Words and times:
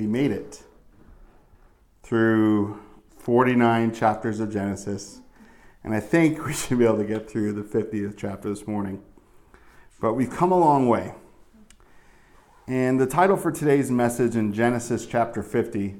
We 0.00 0.06
made 0.06 0.30
it 0.30 0.62
through 2.02 2.80
49 3.18 3.92
chapters 3.92 4.40
of 4.40 4.50
Genesis, 4.50 5.20
and 5.84 5.92
I 5.92 6.00
think 6.00 6.46
we 6.46 6.54
should 6.54 6.78
be 6.78 6.86
able 6.86 6.96
to 6.96 7.04
get 7.04 7.30
through 7.30 7.52
the 7.52 7.60
50th 7.60 8.16
chapter 8.16 8.48
this 8.48 8.66
morning. 8.66 9.02
But 10.00 10.14
we've 10.14 10.30
come 10.30 10.52
a 10.52 10.58
long 10.58 10.88
way. 10.88 11.12
And 12.66 12.98
the 12.98 13.04
title 13.04 13.36
for 13.36 13.52
today's 13.52 13.90
message 13.90 14.36
in 14.36 14.54
Genesis 14.54 15.04
chapter 15.04 15.42
50 15.42 15.96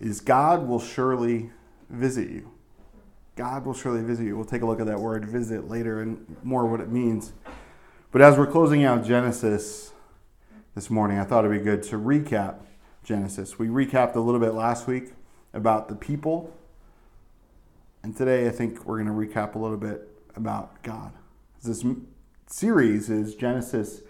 is 0.00 0.20
God 0.20 0.66
will 0.66 0.80
surely 0.80 1.52
visit 1.88 2.30
you. 2.30 2.50
God 3.36 3.64
will 3.64 3.74
surely 3.74 4.02
visit 4.02 4.24
you. 4.24 4.34
We'll 4.34 4.44
take 4.44 4.62
a 4.62 4.66
look 4.66 4.80
at 4.80 4.86
that 4.86 4.98
word 4.98 5.24
visit 5.24 5.68
later 5.68 6.02
and 6.02 6.36
more 6.42 6.66
what 6.66 6.80
it 6.80 6.90
means. 6.90 7.32
But 8.10 8.22
as 8.22 8.36
we're 8.36 8.48
closing 8.48 8.82
out 8.82 9.04
Genesis, 9.04 9.92
this 10.74 10.88
morning, 10.88 11.18
I 11.18 11.24
thought 11.24 11.44
it'd 11.44 11.56
be 11.56 11.62
good 11.62 11.82
to 11.84 11.96
recap 11.96 12.60
Genesis. 13.12 13.58
We 13.58 13.66
recapped 13.66 14.14
a 14.14 14.20
little 14.20 14.40
bit 14.40 14.54
last 14.54 14.86
week 14.86 15.12
about 15.52 15.90
the 15.90 15.94
people, 15.94 16.50
and 18.02 18.16
today 18.16 18.48
I 18.48 18.50
think 18.50 18.86
we're 18.86 19.04
going 19.04 19.06
to 19.06 19.34
recap 19.34 19.54
a 19.54 19.58
little 19.58 19.76
bit 19.76 20.08
about 20.34 20.82
God. 20.82 21.12
This 21.62 21.84
series 22.46 23.10
is 23.10 23.34
Genesis, 23.34 24.00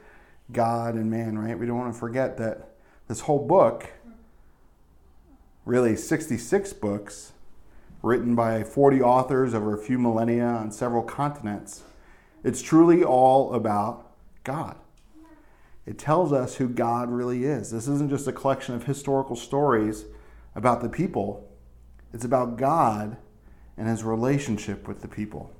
God, 0.53 0.95
and 0.95 1.11
man, 1.11 1.37
right? 1.37 1.59
We 1.59 1.67
don't 1.67 1.79
want 1.79 1.93
to 1.93 1.99
forget 1.99 2.37
that 2.37 2.77
this 3.09 3.23
whole 3.23 3.45
book, 3.45 3.91
really 5.65 5.97
66 5.97 6.73
books, 6.75 7.33
written 8.03 8.37
by 8.37 8.63
40 8.63 9.03
authors 9.03 9.53
over 9.53 9.75
a 9.75 9.79
few 9.79 9.99
millennia 9.99 10.47
on 10.47 10.71
several 10.71 11.03
continents, 11.03 11.83
it's 12.45 12.63
truly 12.63 13.03
all 13.03 13.53
about 13.53 14.13
God. 14.45 14.77
It 15.85 15.99
tells 15.99 16.33
us 16.33 16.57
who 16.57 16.69
God 16.69 17.11
really 17.11 17.45
is. 17.45 17.71
This 17.71 17.89
isn't 17.89 18.11
just 18.11 18.29
a 18.29 18.33
collection 18.33 18.75
of 18.75 18.85
historical 18.85 19.37
stories 19.37 20.05
about 20.55 20.83
the 20.83 20.89
people, 20.89 21.49
it's 22.13 22.25
about 22.25 22.59
God 22.59 23.17
and 23.77 23.89
his 23.89 24.05
relationship 24.05 24.87
with 24.87 25.01
the 25.01 25.09
people. 25.09 25.51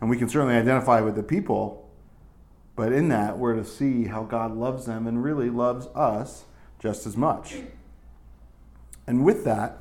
And 0.00 0.08
we 0.08 0.16
can 0.16 0.28
certainly 0.28 0.54
identify 0.54 1.00
with 1.00 1.16
the 1.16 1.22
people, 1.22 1.90
but 2.76 2.92
in 2.92 3.08
that, 3.08 3.36
we're 3.36 3.56
to 3.56 3.64
see 3.64 4.04
how 4.04 4.22
God 4.22 4.56
loves 4.56 4.86
them 4.86 5.06
and 5.06 5.22
really 5.22 5.50
loves 5.50 5.86
us 5.88 6.44
just 6.78 7.06
as 7.06 7.16
much. 7.16 7.56
And 9.06 9.24
with 9.24 9.44
that, 9.44 9.78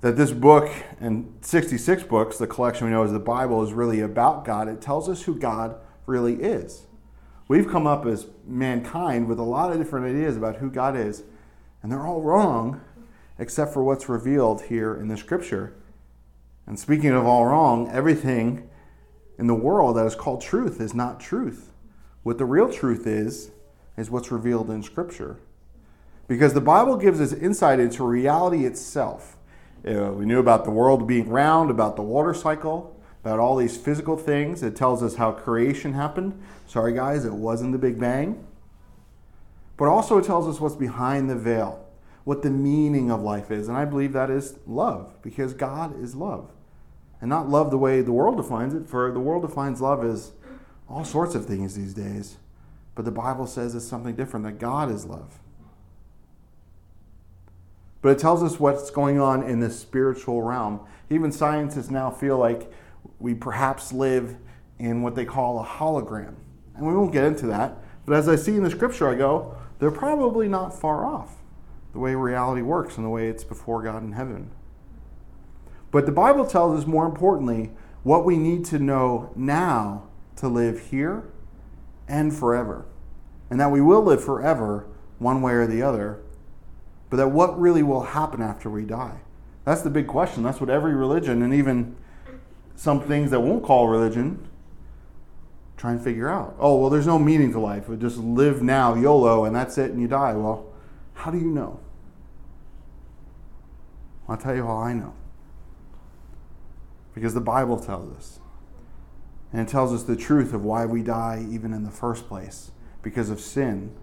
that 0.00 0.16
this 0.16 0.32
book 0.32 0.70
and 0.98 1.32
66 1.42 2.02
books, 2.04 2.38
the 2.38 2.46
collection 2.46 2.86
we 2.86 2.92
know 2.92 3.04
as 3.04 3.12
the 3.12 3.20
Bible, 3.20 3.62
is 3.62 3.72
really 3.72 4.00
about 4.00 4.44
God. 4.44 4.66
It 4.68 4.80
tells 4.80 5.08
us 5.08 5.22
who 5.22 5.34
God 5.38 5.76
really 6.06 6.34
is. 6.42 6.86
We've 7.48 7.68
come 7.68 7.86
up 7.86 8.06
as 8.06 8.26
mankind 8.46 9.28
with 9.28 9.38
a 9.38 9.44
lot 9.44 9.72
of 9.72 9.78
different 9.78 10.06
ideas 10.06 10.36
about 10.36 10.56
who 10.56 10.70
God 10.70 10.96
is, 10.96 11.24
and 11.82 11.90
they're 11.90 12.06
all 12.06 12.22
wrong 12.22 12.80
except 13.38 13.72
for 13.72 13.82
what's 13.82 14.08
revealed 14.08 14.62
here 14.62 14.94
in 14.94 15.08
the 15.08 15.16
scripture. 15.16 15.74
And 16.66 16.78
speaking 16.78 17.10
of 17.10 17.26
all 17.26 17.46
wrong, 17.46 17.90
everything 17.90 18.68
in 19.38 19.46
the 19.48 19.54
world 19.54 19.96
that 19.96 20.06
is 20.06 20.14
called 20.14 20.40
truth 20.40 20.80
is 20.80 20.94
not 20.94 21.18
truth. 21.18 21.72
What 22.22 22.38
the 22.38 22.44
real 22.44 22.72
truth 22.72 23.06
is, 23.06 23.50
is 23.96 24.10
what's 24.10 24.30
revealed 24.30 24.70
in 24.70 24.82
scripture. 24.82 25.38
Because 26.28 26.54
the 26.54 26.60
Bible 26.60 26.96
gives 26.96 27.20
us 27.20 27.32
insight 27.32 27.80
into 27.80 28.04
reality 28.04 28.64
itself. 28.64 29.36
Uh, 29.86 30.12
we 30.12 30.24
knew 30.24 30.38
about 30.38 30.64
the 30.64 30.70
world 30.70 31.06
being 31.08 31.28
round, 31.28 31.70
about 31.70 31.96
the 31.96 32.02
water 32.02 32.32
cycle, 32.32 32.91
about 33.24 33.38
all 33.38 33.56
these 33.56 33.76
physical 33.76 34.16
things. 34.16 34.62
It 34.62 34.74
tells 34.74 35.02
us 35.02 35.16
how 35.16 35.32
creation 35.32 35.92
happened. 35.92 36.40
Sorry, 36.66 36.92
guys, 36.92 37.24
it 37.24 37.32
wasn't 37.32 37.72
the 37.72 37.78
Big 37.78 37.98
Bang. 37.98 38.44
But 39.76 39.86
also, 39.86 40.18
it 40.18 40.24
tells 40.24 40.48
us 40.48 40.60
what's 40.60 40.76
behind 40.76 41.30
the 41.30 41.36
veil, 41.36 41.84
what 42.24 42.42
the 42.42 42.50
meaning 42.50 43.10
of 43.10 43.22
life 43.22 43.50
is. 43.50 43.68
And 43.68 43.76
I 43.76 43.84
believe 43.84 44.12
that 44.12 44.30
is 44.30 44.58
love, 44.66 45.14
because 45.22 45.54
God 45.54 46.00
is 46.00 46.14
love. 46.14 46.50
And 47.20 47.28
not 47.28 47.48
love 47.48 47.70
the 47.70 47.78
way 47.78 48.00
the 48.00 48.12
world 48.12 48.36
defines 48.36 48.74
it, 48.74 48.88
for 48.88 49.12
the 49.12 49.20
world 49.20 49.42
defines 49.42 49.80
love 49.80 50.04
as 50.04 50.32
all 50.88 51.04
sorts 51.04 51.34
of 51.34 51.46
things 51.46 51.76
these 51.76 51.94
days. 51.94 52.36
But 52.94 53.04
the 53.04 53.12
Bible 53.12 53.46
says 53.46 53.74
it's 53.74 53.84
something 53.84 54.16
different, 54.16 54.44
that 54.44 54.58
God 54.58 54.90
is 54.90 55.06
love. 55.06 55.38
But 58.02 58.10
it 58.10 58.18
tells 58.18 58.42
us 58.42 58.58
what's 58.58 58.90
going 58.90 59.20
on 59.20 59.44
in 59.44 59.60
the 59.60 59.70
spiritual 59.70 60.42
realm. 60.42 60.80
Even 61.08 61.30
scientists 61.30 61.90
now 61.90 62.10
feel 62.10 62.36
like 62.36 62.70
we 63.22 63.34
perhaps 63.34 63.92
live 63.92 64.36
in 64.78 65.00
what 65.00 65.14
they 65.14 65.24
call 65.24 65.60
a 65.60 65.64
hologram. 65.64 66.34
And 66.74 66.86
we 66.86 66.94
won't 66.94 67.12
get 67.12 67.24
into 67.24 67.46
that. 67.46 67.78
But 68.04 68.16
as 68.16 68.28
I 68.28 68.34
see 68.34 68.56
in 68.56 68.64
the 68.64 68.70
scripture, 68.70 69.08
I 69.08 69.14
go, 69.14 69.56
they're 69.78 69.92
probably 69.92 70.48
not 70.48 70.78
far 70.78 71.06
off 71.06 71.36
the 71.92 72.00
way 72.00 72.14
reality 72.14 72.62
works 72.62 72.96
and 72.96 73.06
the 73.06 73.10
way 73.10 73.28
it's 73.28 73.44
before 73.44 73.82
God 73.82 74.02
in 74.02 74.12
heaven. 74.12 74.50
But 75.92 76.06
the 76.06 76.12
Bible 76.12 76.46
tells 76.46 76.80
us, 76.80 76.86
more 76.86 77.06
importantly, 77.06 77.70
what 78.02 78.24
we 78.24 78.36
need 78.36 78.64
to 78.66 78.78
know 78.78 79.30
now 79.36 80.08
to 80.36 80.48
live 80.48 80.86
here 80.86 81.24
and 82.08 82.34
forever. 82.34 82.86
And 83.50 83.60
that 83.60 83.70
we 83.70 83.80
will 83.80 84.02
live 84.02 84.24
forever, 84.24 84.86
one 85.18 85.42
way 85.42 85.52
or 85.52 85.66
the 85.66 85.82
other. 85.82 86.20
But 87.10 87.18
that 87.18 87.28
what 87.28 87.60
really 87.60 87.82
will 87.82 88.02
happen 88.02 88.42
after 88.42 88.68
we 88.70 88.84
die? 88.84 89.20
That's 89.64 89.82
the 89.82 89.90
big 89.90 90.08
question. 90.08 90.42
That's 90.42 90.60
what 90.60 90.70
every 90.70 90.94
religion 90.94 91.42
and 91.42 91.54
even 91.54 91.94
some 92.82 93.00
things 93.00 93.30
that 93.30 93.38
won't 93.38 93.62
call 93.62 93.86
religion 93.86 94.44
try 95.76 95.92
and 95.92 96.02
figure 96.02 96.28
out. 96.28 96.56
Oh, 96.58 96.80
well, 96.80 96.90
there's 96.90 97.06
no 97.06 97.16
meaning 97.16 97.52
to 97.52 97.60
life. 97.60 97.88
We 97.88 97.96
just 97.96 98.16
live 98.16 98.60
now, 98.60 98.96
YOLO, 98.96 99.44
and 99.44 99.54
that's 99.54 99.78
it, 99.78 99.92
and 99.92 100.00
you 100.00 100.08
die. 100.08 100.32
Well, 100.32 100.66
how 101.14 101.30
do 101.30 101.38
you 101.38 101.46
know? 101.46 101.78
I'll 104.28 104.36
tell 104.36 104.56
you 104.56 104.64
how 104.66 104.78
I 104.78 104.94
know. 104.94 105.14
Because 107.14 107.34
the 107.34 107.40
Bible 107.40 107.78
tells 107.78 108.16
us. 108.16 108.40
And 109.52 109.60
it 109.60 109.70
tells 109.70 109.92
us 109.92 110.02
the 110.02 110.16
truth 110.16 110.52
of 110.52 110.64
why 110.64 110.84
we 110.84 111.04
die 111.04 111.46
even 111.48 111.72
in 111.72 111.84
the 111.84 111.90
first 111.92 112.26
place 112.26 112.72
because 113.00 113.30
of 113.30 113.38
sin. 113.38 113.94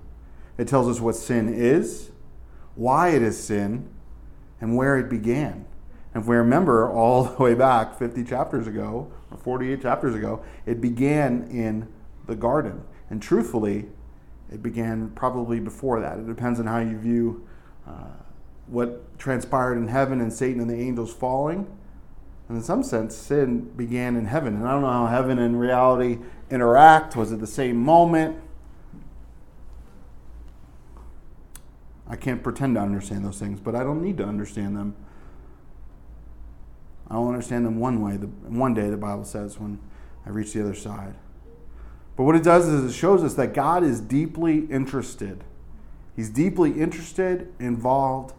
It 0.57 0.69
tells 0.69 0.87
us 0.87 1.01
what 1.01 1.17
sin 1.17 1.53
is, 1.53 2.11
why 2.75 3.09
it 3.09 3.23
is 3.23 3.37
sin, 3.37 3.89
and 4.61 4.77
where 4.77 4.97
it 4.97 5.09
began. 5.09 5.65
And 6.13 6.23
if 6.23 6.27
we 6.27 6.35
remember 6.35 6.89
all 6.89 7.23
the 7.37 7.43
way 7.43 7.53
back 7.53 7.97
50 7.97 8.23
chapters 8.23 8.67
ago, 8.67 9.11
or 9.31 9.37
48 9.37 9.81
chapters 9.81 10.15
ago, 10.15 10.43
it 10.65 10.81
began 10.81 11.47
in 11.49 11.87
the 12.27 12.35
garden. 12.35 12.83
And 13.09 13.21
truthfully, 13.21 13.85
it 14.51 14.63
began 14.63 15.09
probably 15.11 15.59
before 15.59 15.99
that. 16.01 16.17
It 16.17 16.27
depends 16.27 16.59
on 16.59 16.67
how 16.67 16.79
you 16.79 16.97
view 16.97 17.47
uh, 17.87 17.91
what 18.67 19.17
transpired 19.17 19.77
in 19.77 19.87
heaven 19.87 20.21
and 20.21 20.31
Satan 20.31 20.61
and 20.61 20.69
the 20.69 20.79
angels 20.79 21.13
falling. 21.13 21.67
And 22.47 22.57
in 22.57 22.63
some 22.63 22.81
sense, 22.81 23.15
sin 23.15 23.71
began 23.75 24.15
in 24.15 24.25
heaven. 24.25 24.55
And 24.55 24.67
I 24.67 24.71
don't 24.71 24.81
know 24.81 24.87
how 24.87 25.07
heaven 25.07 25.37
and 25.37 25.59
reality 25.59 26.19
interact. 26.49 27.15
Was 27.15 27.31
it 27.31 27.39
the 27.39 27.47
same 27.47 27.77
moment? 27.77 28.41
I 32.07 32.15
can't 32.15 32.41
pretend 32.41 32.75
to 32.75 32.81
understand 32.81 33.23
those 33.23 33.37
things, 33.37 33.59
but 33.59 33.75
I 33.75 33.83
don't 33.83 34.01
need 34.01 34.17
to 34.17 34.25
understand 34.25 34.75
them. 34.75 34.95
I'll 37.09 37.27
understand 37.27 37.65
them 37.65 37.79
one 37.79 38.01
way, 38.01 38.17
the, 38.17 38.27
one 38.27 38.73
day, 38.73 38.89
the 38.89 38.97
Bible 38.97 39.23
says, 39.23 39.59
when 39.59 39.79
I 40.25 40.29
reach 40.29 40.53
the 40.53 40.61
other 40.61 40.75
side. 40.75 41.15
But 42.15 42.23
what 42.23 42.35
it 42.35 42.43
does 42.43 42.67
is 42.67 42.93
it 42.93 42.95
shows 42.95 43.23
us 43.23 43.33
that 43.35 43.53
God 43.53 43.83
is 43.83 44.01
deeply 44.01 44.65
interested. 44.65 45.43
He's 46.15 46.29
deeply 46.29 46.73
interested, 46.73 47.51
involved, 47.59 48.33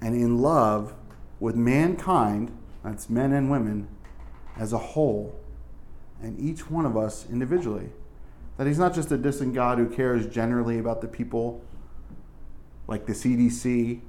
and 0.00 0.14
in 0.14 0.38
love 0.38 0.94
with 1.38 1.54
mankind, 1.54 2.56
that's 2.82 3.10
men 3.10 3.32
and 3.32 3.50
women, 3.50 3.88
as 4.56 4.72
a 4.72 4.78
whole, 4.78 5.38
and 6.22 6.38
each 6.40 6.70
one 6.70 6.86
of 6.86 6.96
us 6.96 7.26
individually. 7.30 7.90
That 8.56 8.66
He's 8.66 8.78
not 8.78 8.94
just 8.94 9.12
a 9.12 9.18
distant 9.18 9.54
God 9.54 9.78
who 9.78 9.88
cares 9.88 10.26
generally 10.26 10.78
about 10.78 11.02
the 11.02 11.08
people, 11.08 11.62
like 12.88 13.06
the 13.06 13.12
CDC, 13.12 14.00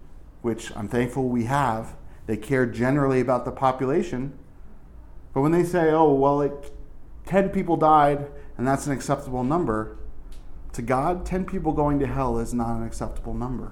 which 0.41 0.73
I'm 0.75 0.87
thankful 0.87 1.27
we 1.27 1.43
have, 1.43 1.95
they 2.27 2.37
care 2.37 2.65
generally 2.65 3.19
about 3.19 3.45
the 3.45 3.51
population. 3.51 4.37
But 5.33 5.41
when 5.41 5.51
they 5.51 5.63
say, 5.63 5.91
oh, 5.91 6.13
well, 6.13 6.41
it, 6.41 6.71
10 7.25 7.49
people 7.49 7.77
died 7.77 8.27
and 8.57 8.67
that's 8.67 8.85
an 8.85 8.93
acceptable 8.93 9.43
number, 9.43 9.97
to 10.73 10.81
God, 10.81 11.25
10 11.25 11.45
people 11.45 11.71
going 11.71 11.99
to 11.99 12.07
hell 12.07 12.37
is 12.37 12.53
not 12.53 12.75
an 12.75 12.85
acceptable 12.85 13.33
number. 13.33 13.71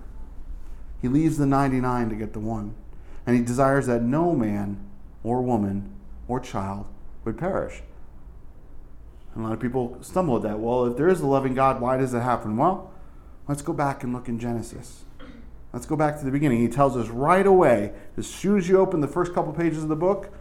He 1.02 1.07
leaves 1.07 1.38
the 1.38 1.46
99 1.46 2.10
to 2.10 2.16
get 2.16 2.34
the 2.34 2.40
one. 2.40 2.75
And 3.28 3.36
he 3.36 3.44
desires 3.44 3.88
that 3.88 4.02
no 4.02 4.34
man 4.34 4.80
or 5.24 5.42
woman 5.42 5.92
or 6.28 6.40
child 6.40 6.88
would 7.24 7.38
perish. 7.38 7.81
And 9.34 9.44
a 9.44 9.48
lot 9.48 9.54
of 9.54 9.60
people 9.60 9.98
stumble 10.02 10.38
at 10.38 10.44
that. 10.44 10.60
Well, 10.60 10.86
if 10.86 10.98
there 10.98 11.10
is 11.10 11.22
a 11.22 11.28
loving 11.28 11.54
God, 11.54 11.81
why 11.81 11.98
does 11.98 12.13
it 12.13 12.22
happen? 12.22 12.56
Well, 12.57 12.92
let's 13.48 13.62
go 13.62 13.74
back 13.74 14.04
and 14.04 14.13
look 14.13 14.30
in 14.30 14.40
Genesis. 14.40 15.05
Let's 15.75 15.86
go 15.86 15.98
back 15.98 16.18
to 16.19 16.24
the 16.24 16.31
beginning. 16.31 16.62
He 16.62 16.69
tells 16.69 16.95
us 16.95 17.10
right 17.10 17.45
away, 17.45 17.92
as 18.16 18.25
soon 18.25 18.57
as 18.57 18.69
you 18.69 18.80
open 18.80 19.01
the 19.01 19.10
first 19.10 19.33
couple 19.33 19.51
pages 19.51 19.83
of 19.83 19.89
the 19.89 19.95
book, 19.98 20.33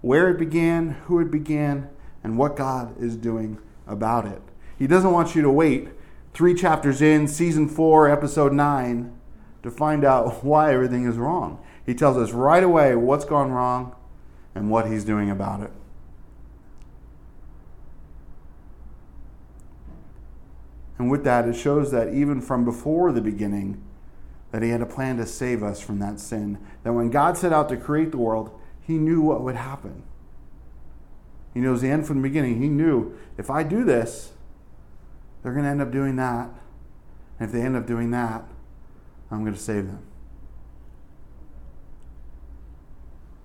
where 0.00 0.28
it 0.28 0.36
began, 0.36 0.96
who 1.04 1.20
it 1.20 1.30
began, 1.30 1.88
and 2.24 2.36
what 2.36 2.56
God 2.56 3.00
is 3.00 3.14
doing 3.14 3.58
about 3.86 4.26
it. 4.26 4.42
He 4.76 4.88
doesn't 4.88 5.12
want 5.12 5.36
you 5.36 5.42
to 5.42 5.50
wait 5.50 5.90
three 6.34 6.54
chapters 6.54 7.00
in, 7.00 7.28
season 7.28 7.68
four, 7.68 8.10
episode 8.10 8.52
nine, 8.52 9.16
to 9.62 9.70
find 9.70 10.04
out 10.04 10.42
why 10.44 10.74
everything 10.74 11.06
is 11.06 11.16
wrong. 11.16 11.64
He 11.86 11.94
tells 11.94 12.16
us 12.16 12.32
right 12.32 12.64
away 12.64 12.96
what's 12.96 13.24
gone 13.24 13.52
wrong 13.52 13.94
and 14.56 14.72
what 14.72 14.90
he's 14.90 15.04
doing 15.04 15.30
about 15.30 15.60
it. 15.60 15.70
And 20.98 21.08
with 21.08 21.22
that, 21.22 21.46
it 21.46 21.54
shows 21.54 21.92
that 21.92 22.12
even 22.12 22.40
from 22.40 22.64
before 22.64 23.12
the 23.12 23.20
beginning, 23.20 23.80
that 24.52 24.62
he 24.62 24.70
had 24.70 24.82
a 24.82 24.86
plan 24.86 25.16
to 25.18 25.26
save 25.26 25.62
us 25.62 25.80
from 25.80 25.98
that 26.00 26.18
sin. 26.18 26.58
That 26.82 26.92
when 26.92 27.10
God 27.10 27.38
set 27.38 27.52
out 27.52 27.68
to 27.68 27.76
create 27.76 28.10
the 28.10 28.18
world, 28.18 28.50
he 28.80 28.98
knew 28.98 29.20
what 29.20 29.42
would 29.42 29.56
happen. 29.56 30.02
He 31.54 31.60
knows 31.60 31.80
the 31.80 31.88
end 31.88 32.06
from 32.06 32.16
the 32.16 32.28
beginning. 32.28 32.60
He 32.60 32.68
knew 32.68 33.16
if 33.36 33.50
I 33.50 33.62
do 33.62 33.84
this, 33.84 34.32
they're 35.42 35.52
going 35.52 35.64
to 35.64 35.70
end 35.70 35.82
up 35.82 35.90
doing 35.90 36.16
that. 36.16 36.50
And 37.38 37.48
if 37.48 37.52
they 37.52 37.62
end 37.62 37.76
up 37.76 37.86
doing 37.86 38.10
that, 38.10 38.44
I'm 39.30 39.42
going 39.42 39.54
to 39.54 39.60
save 39.60 39.86
them. 39.86 40.02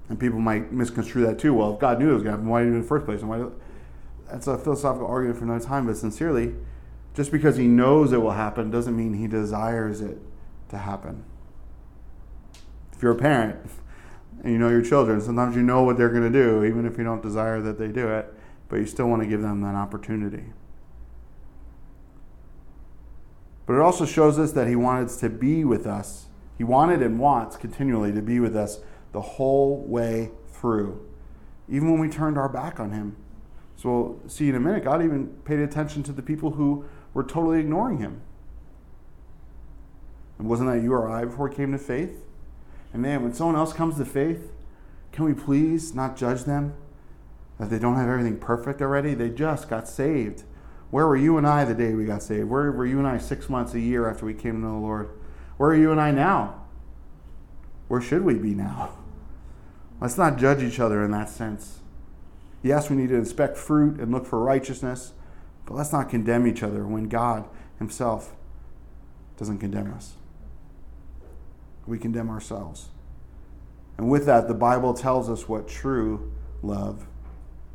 And 0.10 0.20
people 0.20 0.40
might 0.40 0.72
misconstrue 0.72 1.26
that 1.26 1.40
too. 1.40 1.54
Well, 1.54 1.74
if 1.74 1.80
God 1.80 2.00
knew 2.00 2.12
it 2.12 2.14
was 2.14 2.24
going 2.24 2.34
to 2.34 2.38
happen, 2.38 2.50
why 2.50 2.62
did 2.62 2.66
he 2.66 2.72
do 2.72 2.76
it 2.76 2.78
in 2.78 2.82
the 2.84 2.88
first 2.88 3.06
place? 3.06 3.22
And 3.22 3.30
why 3.30 3.48
That's 4.30 4.48
a 4.48 4.58
philosophical 4.58 5.08
argument 5.08 5.40
for 5.40 5.46
another 5.46 5.66
time, 5.66 5.88
but 5.88 5.98
sincerely, 5.98 6.54
just 7.16 7.32
because 7.32 7.58
he 7.58 7.68
knows 7.68 8.12
it 8.12 8.22
will 8.22 8.32
happen 8.32 8.70
doesn't 8.70 8.96
mean 8.96 9.14
he 9.14 9.28
desires 9.28 10.02
it 10.02 10.20
to 10.76 10.82
happen. 10.82 11.24
If 12.94 13.02
you're 13.02 13.14
a 13.14 13.16
parent 13.16 13.58
and 14.44 14.54
you 14.54 14.60
know 14.60 14.70
your 14.70 14.82
children, 14.82 15.20
sometimes 15.22 15.56
you 15.56 15.64
know 15.64 15.84
what 15.84 15.98
they're 15.98 16.10
going 16.10 16.32
to 16.32 16.44
do, 16.44 16.64
even 16.64 16.86
if 16.86 16.98
you 16.98 17.04
don't 17.04 17.22
desire 17.22 17.62
that 17.62 17.78
they 17.78 17.88
do 17.88 18.08
it, 18.10 18.34
but 18.70 18.78
you 18.78 18.86
still 18.86 19.08
want 19.08 19.22
to 19.22 19.28
give 19.28 19.42
them 19.42 19.62
that 19.62 19.76
opportunity. 19.76 20.46
But 23.66 23.74
it 23.76 23.82
also 23.82 24.06
shows 24.06 24.38
us 24.38 24.52
that 24.52 24.68
he 24.68 24.76
wanted 24.76 25.10
to 25.10 25.30
be 25.30 25.66
with 25.66 25.88
us. 25.88 26.28
He 26.58 26.64
wanted 26.64 27.02
and 27.02 27.20
wants 27.20 27.58
continually 27.58 28.12
to 28.14 28.22
be 28.22 28.40
with 28.40 28.56
us 28.56 28.80
the 29.12 29.22
whole 29.22 29.78
way 29.78 30.32
through, 30.48 31.06
even 31.68 31.92
when 31.92 32.00
we 32.00 32.10
turned 32.10 32.38
our 32.38 32.50
back 32.50 32.80
on 32.80 32.92
him. 32.92 33.16
So 33.76 33.90
we'll 33.90 34.30
see 34.30 34.50
in 34.50 34.56
a 34.56 34.60
minute, 34.60 34.84
God 34.84 35.04
even 35.04 35.28
paid 35.44 35.60
attention 35.60 36.04
to 36.04 36.12
the 36.12 36.22
people 36.22 36.52
who 36.52 36.86
were 37.14 37.24
totally 37.24 37.60
ignoring 37.60 37.98
him. 37.98 38.22
And 40.38 40.50
wasn't 40.50 40.72
that 40.72 40.82
you 40.84 40.94
or 40.94 41.10
I 41.10 41.26
before 41.26 41.50
we 41.50 41.56
came 41.56 41.72
to 41.72 41.78
faith? 41.78 42.24
And 42.94 43.02
man, 43.02 43.24
when 43.24 43.34
someone 43.34 43.56
else 43.56 43.74
comes 43.74 43.98
to 43.98 44.06
faith, 44.06 44.52
can 45.12 45.26
we 45.26 45.34
please 45.34 45.94
not 45.94 46.18
judge 46.18 46.44
them 46.44 46.74
that 47.58 47.70
they 47.70 47.80
don't 47.80 47.96
have 47.96 48.10
everything 48.10 48.38
perfect 48.38 48.82
already? 48.82 49.14
They 49.14 49.30
just 49.30 49.70
got 49.70 49.88
saved. 49.88 50.44
Where 50.92 51.08
were 51.08 51.18
you 51.18 51.38
and 51.38 51.48
I 51.48 51.66
the 51.66 51.74
day 51.74 51.94
we 51.94 52.06
got 52.06 52.24
saved? 52.24 52.50
Where 52.50 52.72
were 52.72 52.86
you 52.86 53.00
and 53.00 53.08
I 53.08 53.18
six 53.18 53.50
months, 53.50 53.74
a 53.74 53.80
year 53.80 54.10
after 54.10 54.26
we 54.26 54.34
came 54.34 54.62
to 54.62 54.68
the 54.68 54.74
Lord? 54.74 55.10
Where 55.58 55.70
are 55.70 55.76
you 55.76 55.92
and 55.92 56.00
I 56.00 56.12
now? 56.12 56.64
Where 57.88 58.02
should 58.02 58.24
we 58.24 58.36
be 58.36 58.54
now? 58.54 58.92
Let's 60.02 60.18
not 60.18 60.38
judge 60.38 60.62
each 60.62 60.80
other 60.80 61.04
in 61.04 61.12
that 61.12 61.30
sense. 61.30 61.80
Yes, 62.62 62.90
we 62.90 62.96
need 62.96 63.10
to 63.10 63.16
inspect 63.16 63.58
fruit 63.58 64.00
and 64.00 64.12
look 64.12 64.26
for 64.26 64.40
righteousness, 64.40 65.14
but 65.66 65.76
let's 65.76 65.92
not 65.92 66.10
condemn 66.10 66.48
each 66.48 66.64
other 66.64 66.86
when 66.86 67.08
God 67.08 67.48
Himself 67.78 68.34
doesn't 69.38 69.60
condemn 69.60 69.94
us. 69.94 70.16
We 71.88 71.98
condemn 71.98 72.30
ourselves. 72.30 72.90
And 73.98 74.10
with 74.10 74.26
that, 74.26 74.48
the 74.48 74.54
Bible 74.54 74.94
tells 74.94 75.30
us 75.30 75.48
what 75.48 75.68
true 75.68 76.32
love 76.62 77.06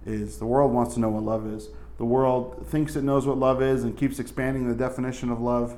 is. 0.04 0.38
The 0.38 0.46
world 0.46 0.72
wants 0.72 0.94
to 0.94 1.00
know 1.00 1.08
what 1.08 1.22
love 1.22 1.46
is. 1.46 1.68
The 1.98 2.04
world 2.04 2.66
thinks 2.66 2.96
it 2.96 3.04
knows 3.04 3.26
what 3.26 3.38
love 3.38 3.62
is 3.62 3.84
and 3.84 3.96
keeps 3.96 4.18
expanding 4.18 4.68
the 4.68 4.74
definition 4.74 5.30
of 5.30 5.40
love, 5.40 5.76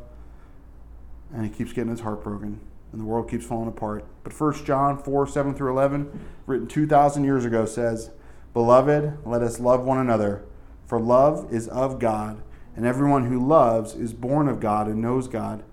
and 1.32 1.44
it 1.44 1.52
keeps 1.52 1.73
getting 1.73 1.93
its 1.93 2.02
heart 2.02 2.23
broken, 2.23 2.61
and 2.93 3.00
the 3.00 3.05
world 3.05 3.29
keeps 3.29 3.44
falling 3.44 3.69
apart. 3.69 4.05
But 4.23 4.38
1 4.38 4.64
John 4.64 5.02
4 5.02 5.26
7 5.26 5.55
through 5.55 5.73
11, 5.73 6.20
written 6.46 6.69
2,000 6.69 7.25
years 7.25 7.44
ago, 7.44 7.67
says, 7.67 8.11
Beloved, 8.55 9.19
let 9.25 9.43
us 9.43 9.58
love 9.58 9.85
one 9.85 9.99
another, 9.99 10.44
for 10.87 11.00
love 11.00 11.52
is 11.52 11.67
of 11.69 11.99
God, 11.99 12.40
and 12.76 12.87
everyone 12.87 13.26
who 13.26 13.44
loves 13.44 13.94
is 13.94 14.12
born 14.12 14.49
of 14.49 14.61
God 14.61 14.87
and 14.87 15.00
knows 15.00 15.26
God. 15.26 15.64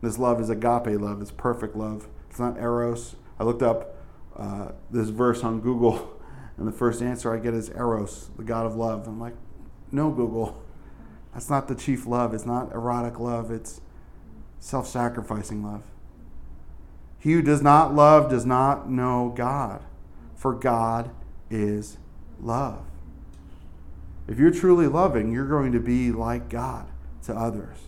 This 0.00 0.18
love 0.18 0.40
is 0.40 0.50
agape 0.50 1.00
love, 1.00 1.20
it's 1.20 1.32
perfect 1.32 1.76
love. 1.76 2.08
It's 2.30 2.38
not 2.38 2.56
eros. 2.58 3.16
I 3.40 3.44
looked 3.44 3.62
up 3.62 3.96
uh, 4.36 4.72
this 4.90 5.08
verse 5.08 5.42
on 5.42 5.60
Google, 5.60 6.20
and 6.56 6.68
the 6.68 6.72
first 6.72 7.02
answer 7.02 7.34
I 7.34 7.38
get 7.38 7.54
is 7.54 7.70
eros, 7.70 8.30
the 8.36 8.44
God 8.44 8.66
of 8.66 8.76
love. 8.76 9.06
I'm 9.06 9.20
like, 9.20 9.34
no, 9.90 10.10
Google. 10.10 10.62
That's 11.32 11.50
not 11.50 11.68
the 11.68 11.74
chief 11.74 12.06
love. 12.06 12.34
It's 12.34 12.46
not 12.46 12.72
erotic 12.72 13.18
love. 13.18 13.50
It's 13.50 13.80
self 14.58 14.86
sacrificing 14.86 15.64
love. 15.64 15.82
He 17.18 17.32
who 17.32 17.42
does 17.42 17.62
not 17.62 17.94
love 17.94 18.30
does 18.30 18.46
not 18.46 18.88
know 18.88 19.32
God, 19.34 19.82
for 20.36 20.52
God 20.54 21.10
is 21.50 21.98
love. 22.40 22.84
If 24.28 24.38
you're 24.38 24.52
truly 24.52 24.86
loving, 24.86 25.32
you're 25.32 25.48
going 25.48 25.72
to 25.72 25.80
be 25.80 26.12
like 26.12 26.48
God 26.48 26.88
to 27.24 27.34
others. 27.34 27.78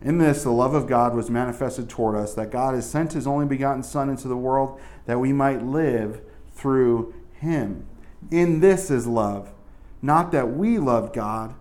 In 0.00 0.18
this, 0.18 0.44
the 0.44 0.50
love 0.50 0.74
of 0.74 0.86
God 0.86 1.14
was 1.14 1.28
manifested 1.28 1.88
toward 1.88 2.14
us, 2.14 2.34
that 2.34 2.50
God 2.50 2.74
has 2.74 2.88
sent 2.88 3.14
his 3.14 3.26
only 3.26 3.46
begotten 3.46 3.82
Son 3.82 4.08
into 4.08 4.28
the 4.28 4.36
world 4.36 4.80
that 5.06 5.18
we 5.18 5.32
might 5.32 5.64
live 5.64 6.20
through 6.52 7.14
him. 7.32 7.86
In 8.30 8.60
this 8.60 8.90
is 8.90 9.06
love, 9.06 9.52
not 10.00 10.30
that 10.32 10.52
we 10.52 10.78
loved 10.78 11.14
God, 11.14 11.54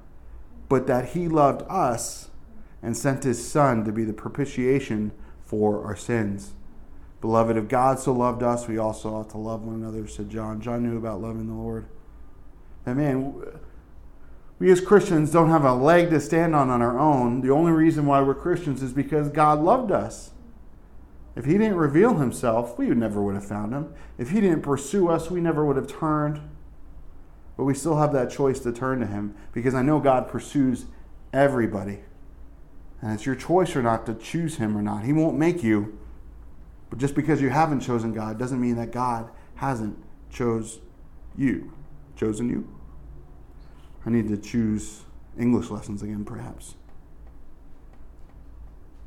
but 0.70 0.86
that 0.88 1.10
he 1.10 1.28
loved 1.28 1.64
us 1.70 2.30
and 2.84 2.96
sent 2.96 3.24
his 3.24 3.50
Son 3.50 3.84
to 3.86 3.92
be 3.92 4.04
the 4.04 4.14
propitiation 4.14 5.12
for 5.44 5.84
our 5.86 5.96
sins. 5.96 6.54
Beloved, 7.22 7.58
if 7.58 7.68
God 7.68 7.98
so 7.98 8.14
loved 8.14 8.44
us, 8.44 8.68
we 8.68 8.78
also 8.78 9.16
ought 9.16 9.32
to 9.32 9.38
love 9.38 9.64
one 9.64 9.76
another, 9.76 10.08
said 10.08 10.30
John. 10.30 10.62
John 10.62 10.84
knew 10.84 10.98
about 10.98 11.22
loving 11.22 11.48
the 11.48 11.54
Lord. 11.54 11.88
And 12.86 12.98
man, 12.98 13.44
we 14.60 14.72
as 14.72 14.82
Christians 14.82 15.32
don't 15.32 15.50
have 15.50 15.64
a 15.64 15.74
leg 15.74 16.10
to 16.10 16.20
stand 16.20 16.56
on 16.56 16.70
on 16.70 16.82
our 16.82 16.98
own. 16.98 17.42
The 17.42 17.52
only 17.52 17.72
reason 17.72 18.06
why 18.06 18.22
we're 18.22 18.34
Christians 18.34 18.82
is 18.82 18.92
because 18.92 19.30
God 19.30 19.60
loved 19.60 19.92
us. 19.92 20.32
If 21.36 21.46
He 21.46 21.54
didn't 21.54 21.76
reveal 21.76 22.16
Himself, 22.16 22.80
we 22.80 22.88
never 22.88 23.22
would 23.22 23.36
have 23.36 23.46
found 23.46 23.72
Him. 23.72 23.94
If 24.18 24.32
He 24.32 24.42
didn't 24.42 24.64
pursue 24.64 25.10
us, 25.10 25.30
we 25.30 25.40
never 25.40 25.64
would 25.64 25.76
have 25.76 25.88
turned. 25.88 26.42
But 27.56 27.66
we 27.66 27.76
still 27.76 27.98
have 27.98 28.14
that 28.14 28.32
choice 28.32 28.60
to 28.62 28.72
turn 28.72 29.00
to 29.00 29.06
Him 29.06 29.36
because 29.52 29.76
I 29.76 29.84
know 29.84 30.00
God 30.00 30.28
pursues 30.28 30.86
everybody. 31.32 32.00
And 33.02 33.14
it's 33.14 33.28
your 33.28 33.36
choice 33.36 33.76
or 33.76 33.84
not 33.84 34.08
to 34.08 34.16
choose 34.16 34.58
Him 34.58 34.76
or 34.76 34.82
not. 34.82 35.04
He 35.04 35.14
won't 35.14 35.38
make 35.38 35.64
you. 35.64 36.00
But 36.90 36.98
just 36.98 37.14
because 37.14 37.42
you 37.42 37.50
haven't 37.50 37.82
chosen 37.82 38.14
God 38.14 38.40
doesn't 38.40 38.60
mean 38.60 38.76
that 38.78 38.92
God 38.92 39.30
hasn't 39.56 39.98
chose 40.32 40.80
you, 41.36 41.72
chosen 42.16 42.50
you. 42.50 42.68
I 44.08 44.10
need 44.10 44.30
to 44.30 44.38
choose 44.38 45.02
English 45.38 45.70
lessons 45.70 46.02
again, 46.02 46.24
perhaps. 46.24 46.76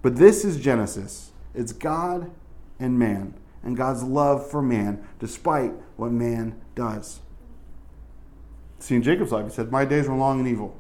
But 0.03 0.17
this 0.17 0.45
is 0.45 0.59
Genesis. 0.61 1.33
It's 1.55 1.73
God 1.73 2.31
and 2.79 2.99
man, 2.99 3.33
and 3.63 3.79
God's 3.79 4.03
love 4.03 4.49
for 4.51 4.61
man, 4.61 5.03
despite 5.19 5.73
what 5.97 6.13
man 6.13 6.61
does. 6.75 7.21
See, 8.79 8.95
in 8.95 9.03
Jacob's 9.03 9.33
life, 9.33 9.47
he 9.47 9.51
said, 9.51 9.73
My 9.73 9.87
days 9.87 10.07
were 10.07 10.15
long 10.15 10.39
and 10.41 10.47
evil. 10.47 10.77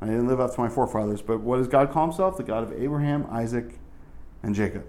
I 0.00 0.06
didn't 0.06 0.28
live 0.28 0.38
up 0.38 0.54
to 0.54 0.60
my 0.60 0.68
forefathers. 0.68 1.20
But 1.20 1.40
what 1.40 1.56
does 1.56 1.66
God 1.66 1.90
call 1.90 2.06
himself? 2.06 2.36
The 2.36 2.44
God 2.44 2.62
of 2.62 2.72
Abraham, 2.80 3.26
Isaac, 3.30 3.80
and 4.44 4.54
Jacob. 4.54 4.86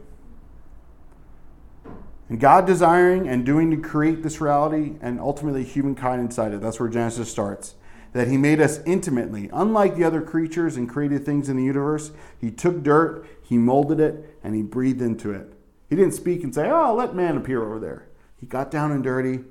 And 2.29 2.39
God 2.39 2.67
desiring 2.67 3.27
and 3.27 3.43
doing 3.43 3.71
to 3.71 3.77
create 3.77 4.21
this 4.21 4.39
reality 4.39 4.97
and 5.01 5.19
ultimately 5.19 5.63
humankind 5.63 6.21
inside 6.21 6.53
it. 6.53 6.61
That's 6.61 6.79
where 6.79 6.89
Genesis 6.89 7.31
starts 7.31 7.73
that 8.15 8.29
he 8.29 8.37
made 8.37 8.61
us 8.61 8.79
intimately. 8.85 9.49
Unlike 9.51 9.97
the 9.97 10.05
other 10.05 10.21
creatures 10.21 10.77
and 10.77 10.89
created 10.89 11.25
things 11.25 11.49
in 11.49 11.57
the 11.57 11.65
universe, 11.65 12.11
he 12.39 12.49
took 12.49 12.81
dirt, 12.81 13.27
he 13.43 13.57
molded 13.57 13.99
it, 13.99 14.37
and 14.41 14.55
he 14.55 14.61
breathed 14.61 15.01
into 15.01 15.33
it. 15.33 15.51
He 15.89 15.97
didn't 15.97 16.13
speak 16.13 16.41
and 16.41 16.55
say, 16.55 16.71
Oh, 16.71 16.95
let 16.95 17.13
man 17.13 17.35
appear 17.35 17.61
over 17.61 17.77
there. 17.77 18.07
He 18.39 18.45
got 18.45 18.71
down 18.71 18.93
and 18.93 19.03
dirty 19.03 19.43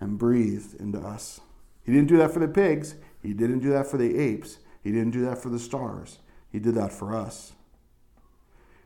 and 0.00 0.18
breathed 0.18 0.78
into 0.78 0.98
us. 0.98 1.40
He 1.82 1.92
didn't 1.92 2.08
do 2.08 2.18
that 2.18 2.30
for 2.30 2.40
the 2.40 2.48
pigs. 2.48 2.96
He 3.22 3.32
didn't 3.32 3.60
do 3.60 3.70
that 3.70 3.86
for 3.86 3.96
the 3.96 4.18
apes. 4.18 4.58
He 4.84 4.92
didn't 4.92 5.12
do 5.12 5.24
that 5.24 5.38
for 5.38 5.48
the 5.48 5.58
stars. 5.58 6.18
He 6.52 6.58
did 6.58 6.74
that 6.74 6.92
for 6.92 7.16
us. 7.16 7.54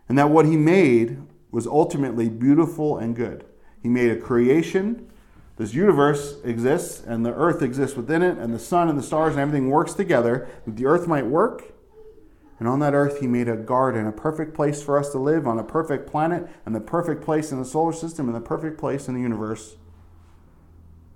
And 0.09 0.17
that 0.17 0.31
what 0.31 0.47
he 0.47 0.57
made 0.57 1.21
was 1.51 1.67
ultimately 1.67 2.29
beautiful 2.29 2.99
and 2.99 3.17
good. 3.17 3.45
He 3.83 3.89
made 3.89 4.13
a 4.13 4.17
creation 4.17 5.11
this 5.57 5.73
universe 5.73 6.41
exists, 6.45 7.03
and 7.05 7.25
the 7.25 7.33
earth 7.33 7.63
exists 7.63 7.97
within 7.97 8.23
it, 8.23 8.39
and 8.39 8.53
the 8.53 8.59
sun 8.59 8.89
and 8.89 8.99
the 8.99 9.03
stars 9.03 9.35
and 9.35 9.41
everything 9.41 9.71
works 9.71 9.95
together 9.95 10.49
that 10.65 10.77
the 10.77 10.87
earth 10.87 11.07
might 11.07 11.27
work. 11.27 11.73
And 12.59 12.69
on 12.69 12.81
that 12.81 12.95
earth, 12.95 13.21
he 13.21 13.27
made 13.27 13.49
a 13.49 13.57
garden, 13.57 14.07
a 14.07 14.13
perfect 14.13 14.55
place 14.55 14.83
for 14.83 14.99
us 14.99 15.11
to 15.11 15.19
live 15.19 15.47
on 15.47 15.59
a 15.59 15.65
perfect 15.65 16.11
planet, 16.11 16.49
and 16.67 16.75
the 16.75 16.81
perfect 16.81 17.23
place 17.23 17.53
in 17.53 17.59
the 17.59 17.65
solar 17.65 17.93
system, 17.93 18.27
and 18.27 18.35
the 18.35 18.41
perfect 18.41 18.79
place 18.79 19.09
in 19.09 19.15
the 19.15 19.21
universe 19.21 19.77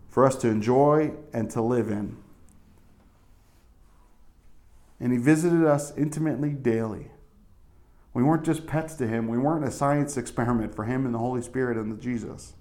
for 0.08 0.24
us 0.24 0.36
to 0.36 0.48
enjoy 0.48 1.12
and 1.32 1.50
to 1.50 1.60
live 1.60 1.90
in. 1.90 2.16
and 5.00 5.12
he 5.12 5.18
visited 5.18 5.64
us 5.64 5.96
intimately 5.96 6.50
daily. 6.50 7.10
We 8.14 8.22
weren't 8.22 8.44
just 8.44 8.66
pets 8.66 8.94
to 8.96 9.06
him, 9.06 9.28
we 9.28 9.38
weren't 9.38 9.64
a 9.64 9.70
science 9.70 10.16
experiment 10.16 10.74
for 10.74 10.84
him 10.84 11.04
and 11.04 11.14
the 11.14 11.18
Holy 11.18 11.42
Spirit 11.42 11.76
and 11.76 11.92
the 11.92 11.96
Jesus. 11.96 12.54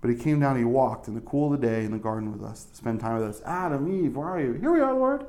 But 0.00 0.10
he 0.10 0.16
came 0.16 0.40
down, 0.40 0.56
he 0.56 0.64
walked 0.64 1.08
in 1.08 1.14
the 1.14 1.20
cool 1.20 1.52
of 1.52 1.60
the 1.60 1.66
day 1.66 1.84
in 1.84 1.90
the 1.90 1.98
garden 1.98 2.32
with 2.32 2.42
us 2.42 2.64
to 2.64 2.74
spend 2.74 3.00
time 3.00 3.18
with 3.18 3.28
us. 3.28 3.42
Adam, 3.44 4.04
Eve, 4.04 4.16
where 4.16 4.28
are 4.28 4.40
you? 4.40 4.54
Here 4.54 4.72
we 4.72 4.80
are, 4.80 4.94
Lord. 4.94 5.26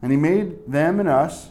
And 0.00 0.12
he 0.12 0.18
made 0.18 0.70
them 0.70 1.00
and 1.00 1.08
us, 1.08 1.50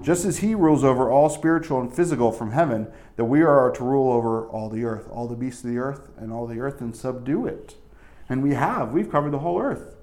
just 0.00 0.24
as 0.24 0.38
he 0.38 0.54
rules 0.54 0.82
over 0.82 1.10
all 1.10 1.28
spiritual 1.28 1.80
and 1.80 1.92
physical 1.92 2.32
from 2.32 2.52
heaven, 2.52 2.86
that 3.16 3.24
we 3.26 3.42
are 3.42 3.70
to 3.72 3.84
rule 3.84 4.12
over 4.12 4.46
all 4.48 4.68
the 4.68 4.84
earth, 4.84 5.08
all 5.10 5.28
the 5.28 5.36
beasts 5.36 5.62
of 5.62 5.70
the 5.70 5.78
earth, 5.78 6.10
and 6.16 6.32
all 6.32 6.46
the 6.46 6.60
earth, 6.60 6.80
and 6.80 6.96
subdue 6.96 7.46
it. 7.46 7.76
And 8.28 8.42
we 8.42 8.54
have. 8.54 8.92
We've 8.92 9.10
covered 9.10 9.32
the 9.32 9.40
whole 9.40 9.60
earth. 9.60 9.96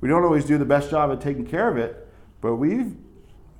We 0.00 0.08
don't 0.08 0.24
always 0.24 0.44
do 0.44 0.58
the 0.58 0.64
best 0.64 0.90
job 0.90 1.12
at 1.12 1.20
taking 1.20 1.46
care 1.46 1.68
of 1.68 1.76
it, 1.76 2.08
but 2.40 2.56
we've 2.56 2.96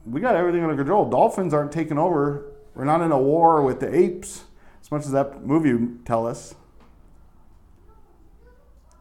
we 0.05 0.21
got 0.21 0.37
everything 0.37 0.62
under 0.62 0.76
control. 0.76 1.11
Dolphins 1.11 1.53
aren't 1.53 1.73
taking 1.73 1.99
over. 1.99 2.53
We're 2.75 2.85
not 2.85 3.00
in 3.00 3.11
a 3.11 3.19
war 3.19 3.62
with 3.62 3.81
the 3.81 3.95
apes, 3.95 4.45
as 4.87 4.93
much 4.93 5.05
as 5.05 5.11
that 5.11 5.45
movie 5.45 5.76
tell 6.05 6.28
us. 6.28 6.55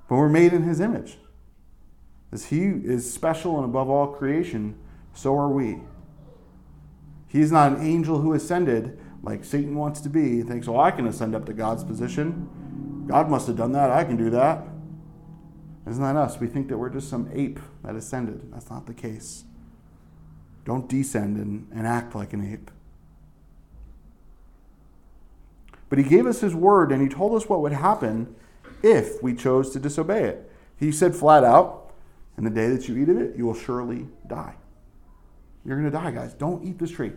But 0.09 0.15
we're 0.15 0.29
made 0.29 0.51
in 0.51 0.63
his 0.63 0.79
image. 0.79 1.19
As 2.31 2.45
he 2.45 2.63
is 2.63 3.13
special 3.13 3.57
and 3.57 3.65
above 3.65 3.87
all 3.87 4.07
creation, 4.07 4.79
so 5.13 5.37
are 5.37 5.47
we. 5.47 5.81
He's 7.27 7.51
not 7.51 7.73
an 7.73 7.85
angel 7.85 8.21
who 8.21 8.33
ascended 8.33 8.99
like 9.21 9.45
Satan 9.45 9.75
wants 9.75 10.01
to 10.01 10.09
be. 10.09 10.37
He 10.37 10.41
thinks, 10.41 10.67
oh, 10.67 10.79
I 10.79 10.89
can 10.89 11.05
ascend 11.05 11.35
up 11.35 11.45
to 11.45 11.53
God's 11.53 11.83
position. 11.83 13.05
God 13.07 13.29
must 13.29 13.45
have 13.45 13.55
done 13.55 13.73
that. 13.73 13.91
I 13.91 14.05
can 14.05 14.17
do 14.17 14.31
that. 14.31 14.63
Isn't 15.87 16.01
that 16.01 16.15
us? 16.15 16.39
We 16.39 16.47
think 16.47 16.67
that 16.69 16.79
we're 16.79 16.89
just 16.89 17.09
some 17.09 17.29
ape 17.31 17.59
that 17.83 17.95
ascended. 17.95 18.51
That's 18.51 18.71
not 18.71 18.87
the 18.87 18.95
case. 18.95 19.43
Don't 20.65 20.89
descend 20.89 21.37
and, 21.37 21.67
and 21.71 21.85
act 21.85 22.15
like 22.15 22.33
an 22.33 22.51
ape. 22.51 22.71
But 25.95 26.03
he 26.03 26.09
gave 26.09 26.25
us 26.25 26.41
his 26.41 26.53
word 26.53 26.91
and 26.91 27.01
he 27.01 27.07
told 27.07 27.41
us 27.41 27.47
what 27.47 27.61
would 27.61 27.71
happen 27.71 28.35
if 28.83 29.23
we 29.23 29.33
chose 29.33 29.71
to 29.71 29.79
disobey 29.79 30.25
it. 30.25 30.51
He 30.75 30.91
said 30.91 31.15
flat 31.15 31.45
out, 31.45 31.93
In 32.37 32.43
the 32.43 32.49
day 32.49 32.67
that 32.67 32.89
you 32.89 32.97
eat 32.97 33.07
of 33.07 33.17
it, 33.17 33.37
you 33.37 33.45
will 33.45 33.55
surely 33.55 34.09
die. 34.27 34.55
You're 35.63 35.79
going 35.79 35.89
to 35.89 35.97
die, 35.97 36.11
guys. 36.11 36.33
Don't 36.33 36.65
eat 36.65 36.79
this 36.79 36.91
tree. 36.91 37.13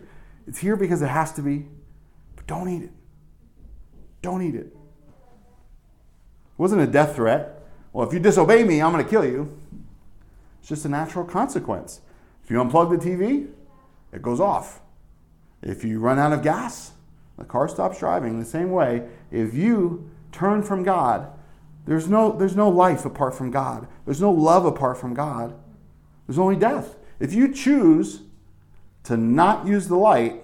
It's 0.47 0.59
here 0.59 0.77
because 0.77 1.01
it 1.01 1.09
has 1.09 1.33
to 1.33 1.41
be, 1.41 1.65
but 2.37 2.47
don't 2.47 2.69
eat 2.69 2.83
it. 2.83 2.91
Don't 4.21 4.41
eat 4.41 4.55
it. 4.55 4.67
It 4.67 4.73
wasn't 6.57 6.81
a 6.81 6.87
death 6.87 7.17
threat. 7.17 7.61
Well, 7.91 8.07
if 8.07 8.13
you 8.13 8.21
disobey 8.21 8.63
me, 8.63 8.81
I'm 8.81 8.93
going 8.93 9.03
to 9.03 9.09
kill 9.09 9.25
you. 9.25 9.59
It's 10.61 10.69
just 10.69 10.85
a 10.85 10.89
natural 10.89 11.25
consequence. 11.25 11.99
If 12.45 12.49
you 12.49 12.63
unplug 12.63 12.97
the 12.97 13.09
TV, 13.09 13.49
it 14.13 14.21
goes 14.21 14.39
off. 14.39 14.79
If 15.61 15.83
you 15.83 15.99
run 15.99 16.17
out 16.17 16.31
of 16.31 16.43
gas, 16.43 16.93
the 17.39 17.45
car 17.45 17.67
stops 17.67 17.99
driving. 17.99 18.37
The 18.37 18.45
same 18.45 18.69
way, 18.69 19.07
if 19.31 19.53
you 19.53 20.11
turn 20.31 20.61
from 20.61 20.83
God, 20.83 21.31
there's 21.85 22.07
no, 22.07 22.33
there's 22.33 22.55
no 22.55 22.69
life 22.69 23.05
apart 23.05 23.33
from 23.33 23.49
God. 23.49 23.87
There's 24.05 24.21
no 24.21 24.31
love 24.31 24.65
apart 24.65 24.97
from 24.97 25.13
God. 25.13 25.55
There's 26.27 26.37
only 26.37 26.57
death. 26.57 26.97
If 27.19 27.33
you 27.33 27.51
choose 27.51 28.21
to 29.05 29.17
not 29.17 29.65
use 29.65 29.87
the 29.87 29.95
light, 29.95 30.43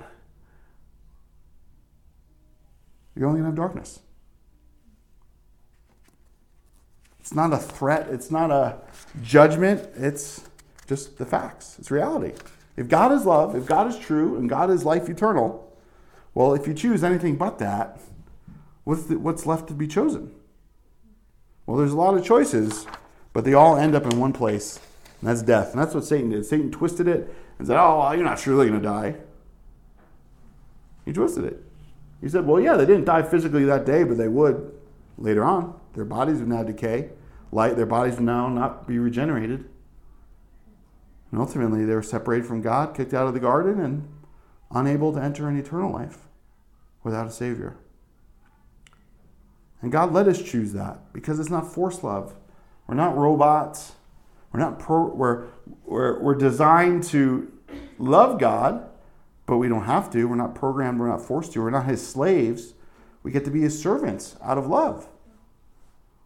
you're 3.16 3.28
only 3.28 3.42
going 3.42 3.54
to 3.54 3.62
have 3.62 3.70
darkness. 3.70 4.00
It's 7.20 7.34
not 7.34 7.54
a 7.54 7.58
threat, 7.58 8.08
it's 8.10 8.32
not 8.32 8.52
a 8.52 8.78
judgment, 9.24 9.90
it's 9.96 10.48
just 10.88 11.18
the 11.18 11.26
facts. 11.26 11.78
It's 11.80 11.92
reality. 11.92 12.34
If 12.78 12.88
God 12.88 13.12
is 13.12 13.26
love, 13.26 13.56
if 13.56 13.66
God 13.66 13.88
is 13.88 13.98
true, 13.98 14.38
and 14.38 14.48
God 14.50 14.70
is 14.70 14.86
life 14.86 15.10
eternal, 15.10 15.65
well, 16.36 16.54
if 16.54 16.68
you 16.68 16.74
choose 16.74 17.04
anything 17.04 17.38
but 17.38 17.58
that, 17.60 18.00
what's, 18.84 19.04
the, 19.04 19.18
what's 19.18 19.46
left 19.46 19.68
to 19.70 19.74
be 19.74 19.88
chosen? 19.88 20.32
Well, 21.66 21.78
there's 21.78 21.94
a 21.94 21.98
lot 21.98 22.16
of 22.16 22.24
choices, 22.24 22.86
but 23.34 23.46
they 23.46 23.54
all 23.54 23.78
end 23.78 23.96
up 23.96 24.06
in 24.06 24.20
one 24.20 24.34
place, 24.34 24.80
and 25.22 25.30
that's 25.30 25.42
death. 25.42 25.72
And 25.72 25.82
that's 25.82 25.96
what 25.96 26.04
Satan 26.04 26.30
did. 26.30 26.46
Satan 26.46 26.72
twisted 26.72 27.08
it 27.08 27.34
and 27.58 27.68
said, 27.68 27.78
Oh, 27.80 28.12
you're 28.12 28.24
not 28.24 28.38
surely 28.38 28.68
going 28.68 28.80
to 28.80 28.88
die. 28.88 29.16
He 31.06 31.14
twisted 31.14 31.46
it. 31.46 31.64
He 32.22 32.30
said, 32.30 32.46
Well, 32.46 32.62
yeah, 32.62 32.76
they 32.76 32.86
didn't 32.86 33.06
die 33.06 33.24
physically 33.24 33.64
that 33.66 33.86
day, 33.86 34.04
but 34.04 34.18
they 34.18 34.28
would 34.28 34.72
later 35.18 35.44
on. 35.44 35.80
Their 35.94 36.06
bodies 36.06 36.40
would 36.40 36.50
now 36.50 36.64
decay. 36.64 37.10
Light, 37.52 37.78
their 37.78 37.86
bodies 37.86 38.16
would 38.16 38.26
now 38.26 38.50
not 38.50 38.88
be 38.88 39.00
regenerated. 39.00 39.70
And 41.32 41.40
ultimately, 41.40 41.86
they 41.86 41.96
were 41.96 42.04
separated 42.04 42.46
from 42.46 42.62
God, 42.62 42.94
kicked 42.94 43.14
out 43.14 43.28
of 43.28 43.34
the 43.34 43.40
garden, 43.40 43.80
and 43.80 44.08
unable 44.76 45.14
to 45.14 45.22
enter 45.22 45.48
an 45.48 45.58
eternal 45.58 45.92
life 45.92 46.28
without 47.04 47.26
a 47.26 47.32
Savior. 47.32 47.78
And 49.82 49.92
God 49.92 50.12
let 50.12 50.28
us 50.28 50.42
choose 50.42 50.74
that 50.74 51.14
because 51.14 51.40
it's 51.40 51.50
not 51.50 51.74
forced 51.74 52.04
love. 52.04 52.36
We're 52.88 52.96
not 52.96 53.18
robots. 53.18 53.94
We're 54.52 54.60
not 54.60 54.80
pro, 54.80 55.08
we're, 55.08 55.48
we're, 55.86 56.20
we're 56.22 56.36
designed 56.36 57.04
to 57.06 57.52
love 57.98 58.40
God, 58.40 58.90
but 59.46 59.58
we 59.58 59.68
don't 59.68 59.84
have 59.84 60.10
to. 60.12 60.26
We're 60.26 60.36
not 60.36 60.56
programmed, 60.56 61.00
we're 61.00 61.10
not 61.10 61.22
forced 61.22 61.54
to. 61.54 61.62
We're 61.62 61.72
not 61.72 61.86
his 61.86 62.06
slaves. 62.06 62.74
We 63.24 63.32
get 63.32 63.46
to 63.46 63.52
be 63.52 63.62
his 63.62 63.80
servants 63.80 64.36
out 64.42 64.58
of 64.58 64.68
love. 64.68 65.08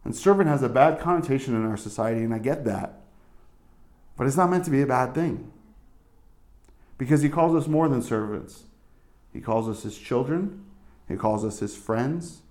And 0.03 0.15
servant 0.15 0.50
has 0.50 0.63
a 0.63 0.70
bad 0.70 1.00
connotation 1.00 1.56
in 1.56 1.65
our 1.65 1.77
society, 1.77 2.24
and 2.24 2.34
I 2.34 2.39
get 2.39 2.65
that. 2.65 3.01
But 4.15 4.27
it's 4.27 4.38
not 4.38 4.50
meant 4.50 4.65
to 4.65 4.72
be 4.72 4.82
a 4.82 4.88
bad 4.88 5.13
thing. 5.13 5.51
Because 7.00 7.24
he 7.24 7.29
calls 7.29 7.56
us 7.56 7.68
more 7.68 7.89
than 7.89 8.03
servants. 8.03 8.65
He 9.34 9.41
calls 9.41 9.68
us 9.68 9.82
his 9.82 9.98
children, 9.98 10.65
he 11.08 11.15
calls 11.15 11.44
us 11.44 11.58
his 11.60 11.75
friends. 11.75 12.41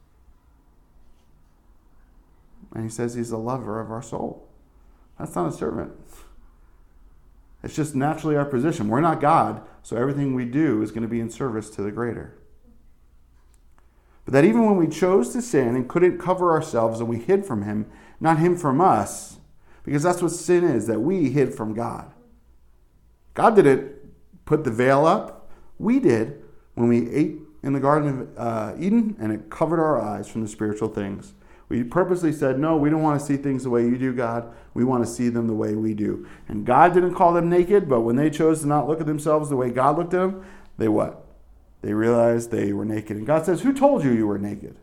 And 2.75 2.83
he 2.83 2.90
says 2.90 3.14
he's 3.14 3.31
the 3.31 3.38
lover 3.38 3.81
of 3.81 3.90
our 3.93 4.02
soul. 4.02 4.49
That's 5.19 5.35
not 5.35 5.49
a 5.49 5.52
servant. 5.52 5.93
It's 7.62 7.75
just 7.75 7.95
naturally 7.95 8.37
our 8.37 8.45
position. 8.45 8.88
We're 8.88 9.00
not 9.00 9.21
God, 9.21 9.62
so 9.83 9.97
everything 9.97 10.35
we 10.35 10.45
do 10.45 10.83
is 10.83 10.90
going 10.90 11.02
to 11.02 11.09
be 11.09 11.21
in 11.21 11.31
service 11.31 11.71
to 11.71 11.83
the 11.83 11.90
greater. 11.90 12.38
But 14.25 14.35
that 14.35 14.45
even 14.45 14.67
when 14.67 14.76
we 14.76 14.87
chose 14.87 15.33
to 15.33 15.43
sin 15.43 15.75
and 15.75 15.88
couldn't 15.88 16.19
cover 16.19 16.52
ourselves 16.52 17.00
and 17.00 17.09
we 17.09 17.19
hid 17.19 17.47
from 17.47 17.62
Him, 17.62 17.87
not 18.21 18.38
Him 18.38 18.57
from 18.57 18.81
us, 18.81 19.38
because 19.83 20.02
that's 20.02 20.21
what 20.23 20.33
sin 20.33 20.64
is, 20.64 20.87
that 20.87 21.00
we 21.00 21.31
hid 21.31 21.55
from 21.55 21.75
God. 21.75 22.12
God 23.35 23.57
didn't 23.57 23.98
put 24.49 24.64
the 24.64 24.71
veil 24.71 25.05
up, 25.05 25.47
we 25.78 26.00
did 26.00 26.43
when 26.75 26.88
we 26.88 27.11
ate 27.11 27.37
in 27.62 27.75
the 27.75 27.81
Garden 27.81 28.09
of 28.09 28.38
uh, 28.38 28.75
Eden 28.78 29.14
and 29.21 29.31
it 29.31 29.50
covered 29.50 29.78
our 29.78 30.00
eyes 30.00 30.26
from 30.26 30.40
the 30.40 30.49
spiritual 30.49 30.88
things. 30.88 31.35
We 31.69 31.85
purposely 31.85 32.33
said, 32.33 32.59
No, 32.59 32.75
we 32.75 32.88
don't 32.88 33.02
want 33.02 33.21
to 33.21 33.26
see 33.26 33.37
things 33.37 33.64
the 33.64 33.71
way 33.71 33.83
you 33.83 33.99
do, 33.99 34.14
God. 34.14 34.50
We 34.73 34.85
want 34.85 35.05
to 35.05 35.11
see 35.11 35.28
them 35.28 35.49
the 35.49 35.55
way 35.55 35.75
we 35.75 35.93
do. 35.93 36.26
And 36.49 36.64
God 36.64 36.95
didn't 36.95 37.14
call 37.14 37.35
them 37.35 37.50
naked, 37.50 37.90
but 37.90 38.00
when 38.00 38.17
they 38.17 38.31
chose 38.31 38.62
to 38.62 38.67
not 38.67 38.88
look 38.88 39.02
at 39.02 39.07
themselves 39.07 39.50
the 39.50 39.57
way 39.57 39.69
God 39.69 39.99
looked 39.99 40.14
at 40.14 40.21
them, 40.21 40.47
they 40.78 40.88
what? 40.88 41.26
They 41.83 41.93
realized 41.93 42.50
they 42.50 42.73
were 42.73 42.87
naked. 42.87 43.19
And 43.19 43.26
God 43.26 43.45
says, 43.45 43.61
Who 43.61 43.75
told 43.75 44.02
you 44.02 44.12
you 44.12 44.26
were 44.26 44.38
naked? 44.38 44.76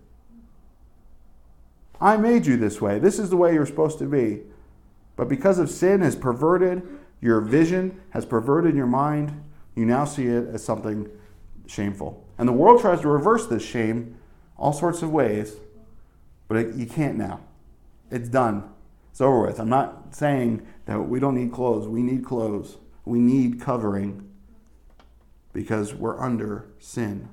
I 1.99 2.17
made 2.17 2.45
you 2.45 2.55
this 2.55 2.79
way. 2.79 2.99
This 2.99 3.17
is 3.17 3.31
the 3.31 3.37
way 3.37 3.55
you're 3.55 3.65
supposed 3.65 3.97
to 3.97 4.05
be. 4.05 4.41
But 5.15 5.27
because 5.27 5.57
of 5.57 5.71
sin 5.71 6.01
has 6.01 6.15
perverted 6.15 6.83
your 7.19 7.41
vision, 7.41 7.99
has 8.11 8.27
perverted 8.27 8.75
your 8.75 8.85
mind, 8.85 9.41
you 9.75 9.85
now 9.85 10.05
see 10.05 10.27
it 10.27 10.47
as 10.47 10.63
something 10.63 11.09
shameful. 11.67 12.25
And 12.37 12.47
the 12.47 12.53
world 12.53 12.81
tries 12.81 13.01
to 13.01 13.07
reverse 13.07 13.47
this 13.47 13.63
shame 13.63 14.17
all 14.57 14.73
sorts 14.73 15.01
of 15.01 15.11
ways, 15.11 15.57
but 16.47 16.57
it, 16.57 16.75
you 16.75 16.85
can't 16.85 17.17
now. 17.17 17.41
It's 18.09 18.29
done. 18.29 18.69
It's 19.11 19.21
over 19.21 19.47
with. 19.47 19.59
I'm 19.59 19.69
not 19.69 20.15
saying 20.15 20.65
that 20.85 20.99
we 20.99 21.19
don't 21.19 21.35
need 21.35 21.51
clothes. 21.51 21.87
We 21.87 22.03
need 22.03 22.25
clothes. 22.25 22.77
We 23.03 23.19
need 23.19 23.59
covering 23.59 24.29
because 25.53 25.93
we're 25.93 26.19
under 26.19 26.67
sin. 26.79 27.29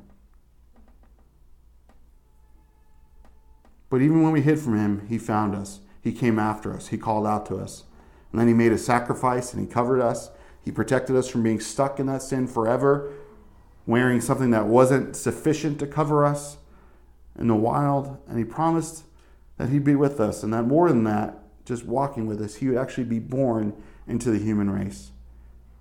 But 3.90 4.00
even 4.00 4.22
when 4.22 4.32
we 4.32 4.40
hid 4.40 4.58
from 4.58 4.78
him, 4.78 5.06
he 5.08 5.18
found 5.18 5.54
us. 5.54 5.80
He 6.00 6.12
came 6.12 6.38
after 6.38 6.72
us. 6.72 6.88
He 6.88 6.98
called 6.98 7.26
out 7.26 7.46
to 7.46 7.56
us. 7.56 7.84
And 8.30 8.40
then 8.40 8.48
he 8.48 8.54
made 8.54 8.72
a 8.72 8.78
sacrifice 8.78 9.52
and 9.52 9.60
he 9.60 9.70
covered 9.70 10.00
us. 10.00 10.30
He 10.64 10.70
protected 10.70 11.16
us 11.16 11.28
from 11.28 11.42
being 11.42 11.60
stuck 11.60 11.98
in 11.98 12.06
that 12.06 12.22
sin 12.22 12.46
forever, 12.46 13.12
wearing 13.86 14.20
something 14.20 14.50
that 14.50 14.66
wasn't 14.66 15.16
sufficient 15.16 15.78
to 15.80 15.86
cover 15.86 16.24
us 16.24 16.56
in 17.38 17.48
the 17.48 17.54
wild. 17.54 18.18
And 18.28 18.38
he 18.38 18.44
promised 18.44 19.04
that 19.58 19.70
he'd 19.70 19.84
be 19.84 19.96
with 19.96 20.20
us 20.20 20.42
and 20.42 20.52
that 20.52 20.64
more 20.64 20.88
than 20.88 21.04
that, 21.04 21.38
just 21.64 21.84
walking 21.84 22.26
with 22.26 22.40
us, 22.40 22.56
he 22.56 22.68
would 22.68 22.78
actually 22.78 23.04
be 23.04 23.18
born 23.18 23.74
into 24.06 24.30
the 24.30 24.38
human 24.38 24.70
race. 24.70 25.10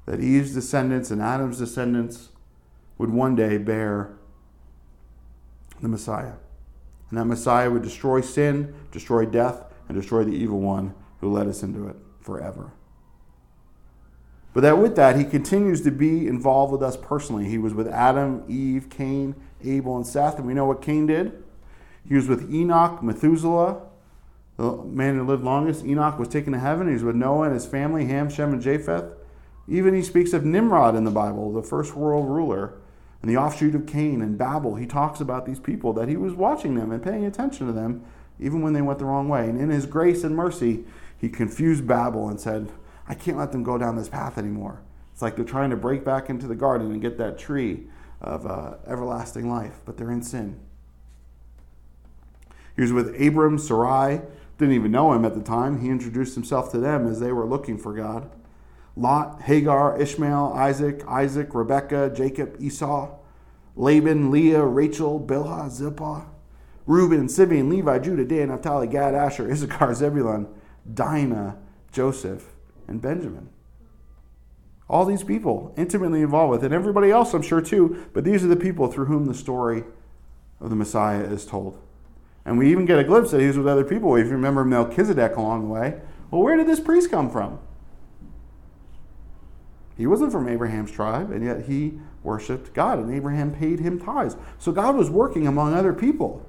That 0.06 0.20
Eve's 0.20 0.54
descendants 0.54 1.12
and 1.12 1.22
Adam's 1.22 1.60
descendants 1.60 2.30
would 2.98 3.12
one 3.12 3.36
day 3.36 3.58
bear 3.58 4.14
the 5.82 5.88
Messiah. 5.88 6.34
And 7.10 7.20
that 7.20 7.26
Messiah 7.26 7.70
would 7.70 7.82
destroy 7.82 8.22
sin, 8.22 8.74
destroy 8.92 9.26
death, 9.26 9.64
and 9.88 9.98
destroy 9.98 10.24
the 10.24 10.32
evil 10.32 10.60
one 10.60 10.94
who 11.20 11.32
led 11.32 11.48
us 11.48 11.64
into 11.64 11.88
it 11.88 11.96
forever. 12.22 12.72
But 14.54 14.62
that 14.62 14.78
with 14.78 14.96
that, 14.98 15.16
he 15.16 15.24
continues 15.24 15.82
to 15.82 15.92
be 15.92 16.28
involved 16.28 16.74
with 16.74 16.84
us 16.84 16.98
personally. 16.98 17.48
He 17.48 17.58
was 17.58 17.74
with 17.74 17.88
Adam, 17.88 18.44
Eve, 18.48 18.90
Cain, 18.90 19.36
Abel, 19.64 19.96
and 19.96 20.06
Seth. 20.06 20.38
And 20.38 20.46
we 20.46 20.54
know 20.54 20.66
what 20.66 20.82
Cain 20.82 21.06
did. 21.06 21.44
He 22.08 22.16
was 22.16 22.28
with 22.28 22.54
Enoch, 22.54 23.02
Methuselah, 23.02 23.82
the 24.58 24.78
man 24.84 25.18
who 25.18 25.26
lived 25.26 25.44
longest. 25.44 25.86
Enoch 25.86 26.20
was 26.20 26.28
taken 26.28 26.52
to 26.54 26.60
heaven. 26.60 26.88
He 26.88 26.94
was 26.94 27.04
with 27.04 27.16
Noah 27.16 27.46
and 27.46 27.54
his 27.54 27.66
family, 27.66 28.06
Ham, 28.06 28.30
Shem, 28.30 28.52
and 28.52 28.62
Japheth. 28.62 29.14
Even 29.68 29.94
he 29.94 30.02
speaks 30.02 30.34
of 30.34 30.44
Nimrod 30.44 30.96
in 30.96 31.06
the 31.06 31.12
Bible, 31.12 31.54
the 31.54 31.64
first 31.64 31.96
world 31.96 32.28
ruler, 32.28 32.74
and 33.22 33.30
the 33.30 33.38
offshoot 33.38 33.76
of 33.76 33.86
Cain 33.86 34.22
and 34.22 34.38
Babel. 34.38 34.76
He 34.76 34.86
talks 34.86 35.22
about 35.22 35.46
these 35.46 35.60
people, 35.60 35.94
that 35.94 36.10
he 36.10 36.18
was 36.18 36.34
watching 36.34 36.76
them 36.76 36.92
and 36.92 37.02
paying 37.02 37.24
attention 37.24 37.68
to 37.68 37.74
them, 37.74 38.04
even 38.40 38.62
when 38.62 38.74
they 38.74 38.82
went 38.82 39.00
the 39.00 39.06
wrong 39.06 39.30
way. 39.30 39.48
And 39.48 39.62
in 39.62 39.70
his 39.70 39.86
grace 39.86 40.24
and 40.24 40.36
mercy, 40.36 40.84
he 41.18 41.30
confused 41.30 41.88
Babel 41.88 42.28
and 42.28 42.40
said, 42.40 42.72
I 43.12 43.14
can't 43.14 43.38
let 43.38 43.52
them 43.52 43.62
go 43.62 43.78
down 43.78 43.98
this 43.98 44.08
path 44.08 44.38
anymore. 44.38 44.82
It's 45.12 45.22
like 45.22 45.36
they're 45.36 45.44
trying 45.44 45.70
to 45.72 45.76
break 45.76 46.06
back 46.06 46.30
into 46.30 46.48
the 46.48 46.56
garden 46.56 46.94
and 46.94 47.02
get 47.02 47.18
that 47.18 47.38
tree 47.38 47.88
of 48.22 48.48
uh, 48.48 48.76
everlasting 48.88 49.50
life, 49.50 49.82
but 49.84 49.98
they're 49.98 50.12
in 50.12 50.22
sin. 50.24 50.58
He 52.74 52.82
was 52.82 52.94
with 52.94 53.22
Abram, 53.22 53.60
Sarai, 53.60 54.22
didn't 54.58 54.76
even 54.76 54.94
know 54.94 55.12
him 55.12 55.26
at 55.26 55.36
the 55.36 55.42
time. 55.42 55.82
He 55.82 55.90
introduced 55.90 56.36
himself 56.36 56.72
to 56.72 56.78
them 56.78 57.06
as 57.06 57.20
they 57.20 57.34
were 57.34 57.46
looking 57.46 57.78
for 57.78 57.94
God. 57.94 58.32
Lot, 58.96 59.42
Hagar, 59.42 60.00
Ishmael, 60.00 60.54
Isaac, 60.56 61.04
Isaac, 61.06 61.54
Rebekah, 61.54 62.12
Jacob, 62.16 62.56
Esau, 62.62 63.14
Laban, 63.76 64.32
Leah, 64.32 64.64
Rachel, 64.64 65.20
Bilhah, 65.20 65.70
Zilpah, 65.70 66.28
Reuben, 66.86 67.28
Simeon, 67.28 67.70
Levi, 67.70 68.00
Judah, 68.00 68.24
Dan, 68.24 68.48
Naphtali, 68.48 68.88
Gad, 68.88 69.16
Asher, 69.16 69.52
Issachar, 69.52 69.94
Zebulun, 69.94 70.48
Dinah, 70.94 71.58
Joseph, 71.92 72.51
and 72.92 73.02
Benjamin. 73.02 73.50
All 74.90 75.06
these 75.06 75.24
people 75.24 75.74
intimately 75.78 76.22
involved 76.22 76.52
with, 76.52 76.64
and 76.66 76.74
everybody 76.74 77.10
else, 77.10 77.34
I'm 77.34 77.42
sure, 77.42 77.62
too, 77.62 78.06
but 78.14 78.26
these 78.26 78.44
are 78.44 78.50
the 78.50 78.58
people 78.58 78.92
through 78.92 79.06
whom 79.06 79.26
the 79.26 79.34
story 79.34 79.86
of 80.60 80.70
the 80.70 80.76
Messiah 80.76 81.24
is 81.24 81.46
told. 81.46 81.82
And 82.44 82.58
we 82.58 82.70
even 82.70 82.86
get 82.86 83.00
a 83.00 83.04
glimpse 83.06 83.32
that 83.32 83.40
he 83.40 83.48
was 83.48 83.58
with 83.58 83.68
other 83.68 83.86
people. 83.86 84.16
If 84.16 84.26
you 84.26 84.34
remember 84.34 84.66
Melchizedek 84.66 85.38
along 85.38 85.62
the 85.62 85.74
way, 85.74 86.02
well, 86.30 86.42
where 86.42 86.58
did 86.58 86.68
this 86.68 86.82
priest 86.82 87.10
come 87.10 87.30
from? 87.30 87.60
He 89.96 90.06
wasn't 90.06 90.34
from 90.34 90.50
Abraham's 90.50 90.92
tribe, 90.92 91.32
and 91.32 91.46
yet 91.46 91.68
he 91.68 92.00
worshiped 92.24 92.74
God, 92.74 93.00
and 93.00 93.14
Abraham 93.14 93.54
paid 93.54 93.80
him 93.80 94.00
tithes. 94.00 94.36
So 94.58 94.74
God 94.74 94.96
was 94.96 95.10
working 95.10 95.48
among 95.48 95.74
other 95.74 95.94
people. 95.94 96.46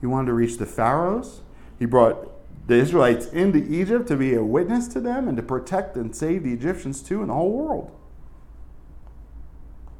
He 0.00 0.06
wanted 0.06 0.26
to 0.26 0.34
reach 0.34 0.58
the 0.58 0.66
Pharaohs. 0.66 1.40
He 1.78 1.86
brought 1.86 2.31
the 2.72 2.78
Israelites 2.78 3.26
into 3.26 3.58
Egypt 3.58 4.08
to 4.08 4.16
be 4.16 4.34
a 4.34 4.42
witness 4.42 4.88
to 4.88 5.00
them 5.00 5.28
and 5.28 5.36
to 5.36 5.42
protect 5.42 5.96
and 5.96 6.16
save 6.16 6.42
the 6.42 6.52
Egyptians 6.52 7.02
too 7.02 7.20
and 7.20 7.28
the 7.28 7.34
whole 7.34 7.52
world. 7.52 7.90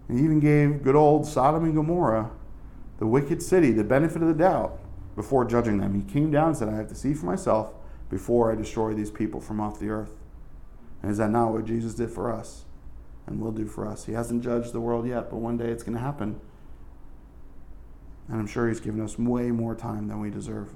And 0.09 0.19
he 0.19 0.25
even 0.25 0.41
gave 0.41 0.83
good 0.83 0.97
old 0.97 1.27
Sodom 1.27 1.65
and 1.65 1.75
Gomorrah, 1.75 2.31
the 2.99 3.07
wicked 3.07 3.43
city, 3.43 3.73
the 3.73 3.85
benefit 3.85 4.23
of 4.23 4.29
the 4.29 4.35
doubt 4.35 4.79
before 5.15 5.45
judging 5.45 5.79
them. 5.79 5.95
He 5.95 6.13
came 6.13 6.31
down 6.31 6.49
and 6.49 6.57
said, 6.57 6.69
I 6.69 6.77
have 6.77 6.89
to 6.89 6.95
see 6.95 7.13
for 7.13 7.27
myself 7.27 7.75
before 8.09 8.51
I 8.51 8.55
destroy 8.55 8.95
these 8.95 9.11
people 9.11 9.41
from 9.41 9.61
off 9.61 9.79
the 9.79 9.91
earth. 9.91 10.17
And 11.03 11.11
is 11.11 11.19
that 11.19 11.31
not 11.31 11.53
what 11.53 11.67
Jesus 11.67 11.95
did 11.95 12.11
for 12.11 12.33
us 12.33 12.65
and 13.27 13.41
will 13.41 13.53
do 13.53 13.67
for 13.67 13.87
us? 13.87 14.07
He 14.07 14.13
hasn't 14.13 14.43
judged 14.43 14.73
the 14.73 14.81
world 14.81 15.07
yet, 15.07 15.29
but 15.31 15.37
one 15.37 15.59
day 15.59 15.69
it's 15.69 15.83
going 15.83 15.97
to 15.97 16.03
happen. 16.03 16.41
And 18.29 18.41
I'm 18.41 18.47
sure 18.47 18.69
he's 18.69 18.81
given 18.81 19.01
us 19.03 19.19
way 19.19 19.51
more 19.51 19.75
time 19.75 20.09
than 20.09 20.21
we 20.21 20.31
deserve. 20.31 20.71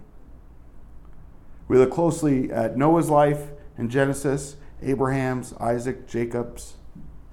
We 1.69 1.79
look 1.79 1.91
closely 1.91 2.51
at 2.53 2.77
Noah's 2.77 3.11
life 3.11 3.51
in 3.77 3.89
Genesis, 3.89 4.57
Abraham's, 4.83 5.53
Isaac, 5.55 6.07
Jacob's, 6.07 6.75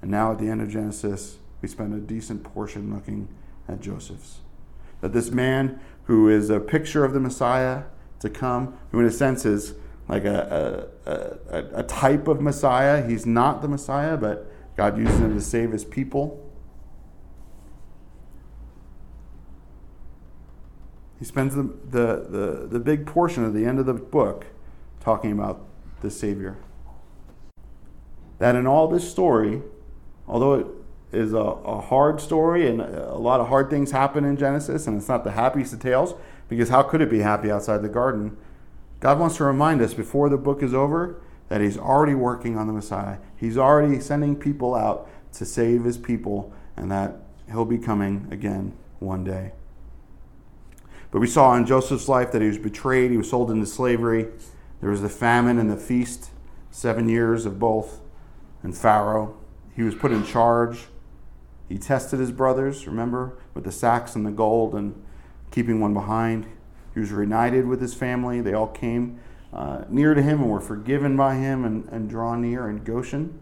and 0.02 0.10
now 0.10 0.32
at 0.32 0.38
the 0.38 0.48
end 0.48 0.60
of 0.60 0.68
Genesis, 0.68 1.38
we 1.62 1.68
spend 1.68 1.94
a 1.94 1.98
decent 1.98 2.42
portion 2.42 2.92
looking 2.92 3.28
at 3.68 3.80
Joseph's. 3.80 4.40
That 5.00 5.12
this 5.12 5.30
man 5.30 5.80
who 6.04 6.28
is 6.28 6.50
a 6.50 6.60
picture 6.60 7.04
of 7.04 7.12
the 7.12 7.20
Messiah 7.20 7.84
to 8.20 8.28
come, 8.28 8.76
who 8.90 9.00
in 9.00 9.06
a 9.06 9.10
sense 9.10 9.44
is 9.46 9.74
like 10.08 10.24
a, 10.24 10.88
a, 11.06 11.56
a, 11.56 11.80
a 11.80 11.82
type 11.84 12.28
of 12.28 12.40
Messiah, 12.40 13.06
he's 13.06 13.24
not 13.24 13.62
the 13.62 13.68
Messiah, 13.68 14.16
but 14.16 14.50
God 14.76 14.98
uses 14.98 15.18
him 15.20 15.34
to 15.34 15.40
save 15.40 15.72
his 15.72 15.84
people. 15.84 16.40
He 21.24 21.28
spends 21.28 21.54
the, 21.54 21.62
the, 21.62 22.26
the, 22.28 22.68
the 22.70 22.78
big 22.78 23.06
portion 23.06 23.44
of 23.44 23.54
the 23.54 23.64
end 23.64 23.78
of 23.78 23.86
the 23.86 23.94
book 23.94 24.44
talking 25.00 25.32
about 25.32 25.64
the 26.02 26.10
Savior. 26.10 26.58
That 28.40 28.54
in 28.54 28.66
all 28.66 28.88
this 28.88 29.10
story, 29.10 29.62
although 30.28 30.52
it 30.52 30.66
is 31.12 31.32
a, 31.32 31.38
a, 31.38 31.80
hard 31.80 32.20
story 32.20 32.68
and 32.68 32.82
a 32.82 33.14
lot 33.14 33.40
of 33.40 33.48
hard 33.48 33.70
things 33.70 33.90
happen 33.90 34.26
in 34.26 34.36
Genesis, 34.36 34.86
and 34.86 34.98
it's 34.98 35.08
not 35.08 35.24
the 35.24 35.30
happiest 35.30 35.72
of 35.72 35.80
tales, 35.80 36.12
because 36.50 36.68
how 36.68 36.82
could 36.82 37.00
it 37.00 37.08
be 37.08 37.20
happy 37.20 37.50
outside 37.50 37.80
the 37.80 37.88
garden? 37.88 38.36
God 39.00 39.18
wants 39.18 39.38
to 39.38 39.44
remind 39.44 39.80
us 39.80 39.94
before 39.94 40.28
the 40.28 40.36
book 40.36 40.62
is 40.62 40.74
over 40.74 41.22
that 41.48 41.62
He's 41.62 41.78
already 41.78 42.14
working 42.14 42.58
on 42.58 42.66
the 42.66 42.74
Messiah. 42.74 43.16
He's 43.34 43.56
already 43.56 43.98
sending 43.98 44.36
people 44.36 44.74
out 44.74 45.08
to 45.32 45.46
save 45.46 45.84
His 45.84 45.96
people, 45.96 46.52
and 46.76 46.92
that 46.92 47.16
He'll 47.50 47.64
be 47.64 47.78
coming 47.78 48.28
again 48.30 48.76
one 48.98 49.24
day. 49.24 49.52
But 51.14 51.20
we 51.20 51.28
saw 51.28 51.54
in 51.54 51.64
Joseph's 51.64 52.08
life 52.08 52.32
that 52.32 52.42
he 52.42 52.48
was 52.48 52.58
betrayed, 52.58 53.12
he 53.12 53.16
was 53.16 53.30
sold 53.30 53.48
into 53.48 53.66
slavery. 53.66 54.26
There 54.80 54.90
was 54.90 55.00
the 55.00 55.08
famine 55.08 55.60
and 55.60 55.70
the 55.70 55.76
feast, 55.76 56.30
seven 56.72 57.08
years 57.08 57.46
of 57.46 57.60
both, 57.60 58.00
and 58.64 58.76
Pharaoh. 58.76 59.36
He 59.76 59.84
was 59.84 59.94
put 59.94 60.10
in 60.10 60.26
charge. 60.26 60.86
He 61.68 61.78
tested 61.78 62.18
his 62.18 62.32
brothers, 62.32 62.88
remember, 62.88 63.38
with 63.54 63.62
the 63.62 63.70
sacks 63.70 64.16
and 64.16 64.26
the 64.26 64.32
gold 64.32 64.74
and 64.74 65.00
keeping 65.52 65.80
one 65.80 65.94
behind. 65.94 66.48
He 66.94 66.98
was 66.98 67.12
reunited 67.12 67.68
with 67.68 67.80
his 67.80 67.94
family. 67.94 68.40
They 68.40 68.52
all 68.52 68.66
came 68.66 69.20
uh, 69.52 69.84
near 69.88 70.14
to 70.14 70.20
him 70.20 70.42
and 70.42 70.50
were 70.50 70.60
forgiven 70.60 71.16
by 71.16 71.36
him 71.36 71.64
and, 71.64 71.88
and 71.90 72.10
drawn 72.10 72.42
near 72.42 72.68
in 72.68 72.82
Goshen. 72.82 73.38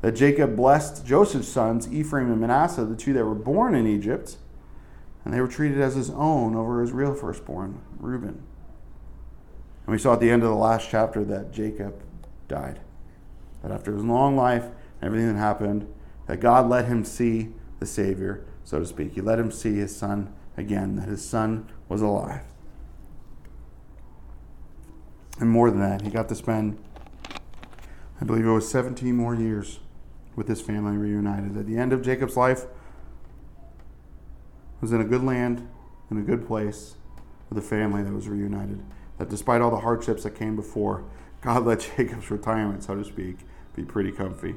That 0.00 0.12
Jacob 0.12 0.56
blessed 0.56 1.04
Joseph's 1.04 1.48
sons, 1.48 1.92
Ephraim 1.92 2.32
and 2.32 2.40
Manasseh, 2.40 2.86
the 2.86 2.96
two 2.96 3.12
that 3.12 3.26
were 3.26 3.34
born 3.34 3.74
in 3.74 3.86
Egypt 3.86 4.38
and 5.24 5.32
they 5.32 5.40
were 5.40 5.48
treated 5.48 5.80
as 5.80 5.94
his 5.94 6.10
own 6.10 6.56
over 6.56 6.80
his 6.80 6.92
real 6.92 7.14
firstborn, 7.14 7.80
Reuben. 7.98 8.42
And 9.86 9.92
we 9.92 9.98
saw 9.98 10.14
at 10.14 10.20
the 10.20 10.30
end 10.30 10.42
of 10.42 10.48
the 10.48 10.54
last 10.54 10.88
chapter 10.90 11.24
that 11.24 11.52
Jacob 11.52 12.02
died. 12.48 12.80
That 13.62 13.72
after 13.72 13.92
his 13.92 14.04
long 14.04 14.36
life, 14.36 14.64
and 14.64 14.74
everything 15.02 15.32
that 15.32 15.38
happened, 15.38 15.92
that 16.26 16.40
God 16.40 16.68
let 16.68 16.86
him 16.86 17.04
see 17.04 17.50
the 17.80 17.86
Savior, 17.86 18.44
so 18.64 18.78
to 18.78 18.86
speak. 18.86 19.14
He 19.14 19.20
let 19.20 19.38
him 19.38 19.50
see 19.50 19.74
his 19.74 19.94
son 19.94 20.32
again, 20.56 20.96
that 20.96 21.08
his 21.08 21.26
son 21.26 21.68
was 21.88 22.02
alive. 22.02 22.42
And 25.40 25.50
more 25.50 25.70
than 25.70 25.80
that, 25.80 26.02
he 26.02 26.10
got 26.10 26.28
to 26.28 26.34
spend, 26.34 26.78
I 28.20 28.24
believe 28.24 28.46
it 28.46 28.50
was 28.50 28.70
17 28.70 29.16
more 29.16 29.34
years 29.34 29.80
with 30.36 30.46
his 30.46 30.60
family 30.60 30.96
reunited. 30.96 31.56
At 31.56 31.66
the 31.66 31.76
end 31.76 31.92
of 31.92 32.02
Jacob's 32.02 32.36
life, 32.36 32.66
was 34.82 34.92
in 34.92 35.00
a 35.00 35.04
good 35.04 35.22
land, 35.22 35.66
in 36.10 36.18
a 36.18 36.22
good 36.22 36.46
place, 36.46 36.96
with 37.48 37.56
a 37.56 37.66
family 37.66 38.02
that 38.02 38.12
was 38.12 38.28
reunited. 38.28 38.82
That 39.16 39.30
despite 39.30 39.62
all 39.62 39.70
the 39.70 39.78
hardships 39.78 40.24
that 40.24 40.34
came 40.34 40.56
before, 40.56 41.04
God 41.40 41.64
let 41.64 41.88
Jacob's 41.96 42.30
retirement, 42.30 42.84
so 42.84 42.96
to 42.96 43.04
speak, 43.04 43.38
be 43.74 43.84
pretty 43.84 44.12
comfy. 44.12 44.56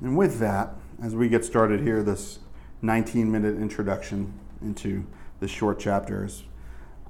And 0.00 0.16
with 0.16 0.38
that, 0.38 0.74
as 1.02 1.14
we 1.14 1.28
get 1.28 1.44
started 1.44 1.80
here, 1.80 2.02
this 2.02 2.38
19 2.82 3.30
minute 3.30 3.56
introduction 3.56 4.32
into 4.62 5.04
this 5.40 5.50
short 5.50 5.78
chapters, 5.78 6.44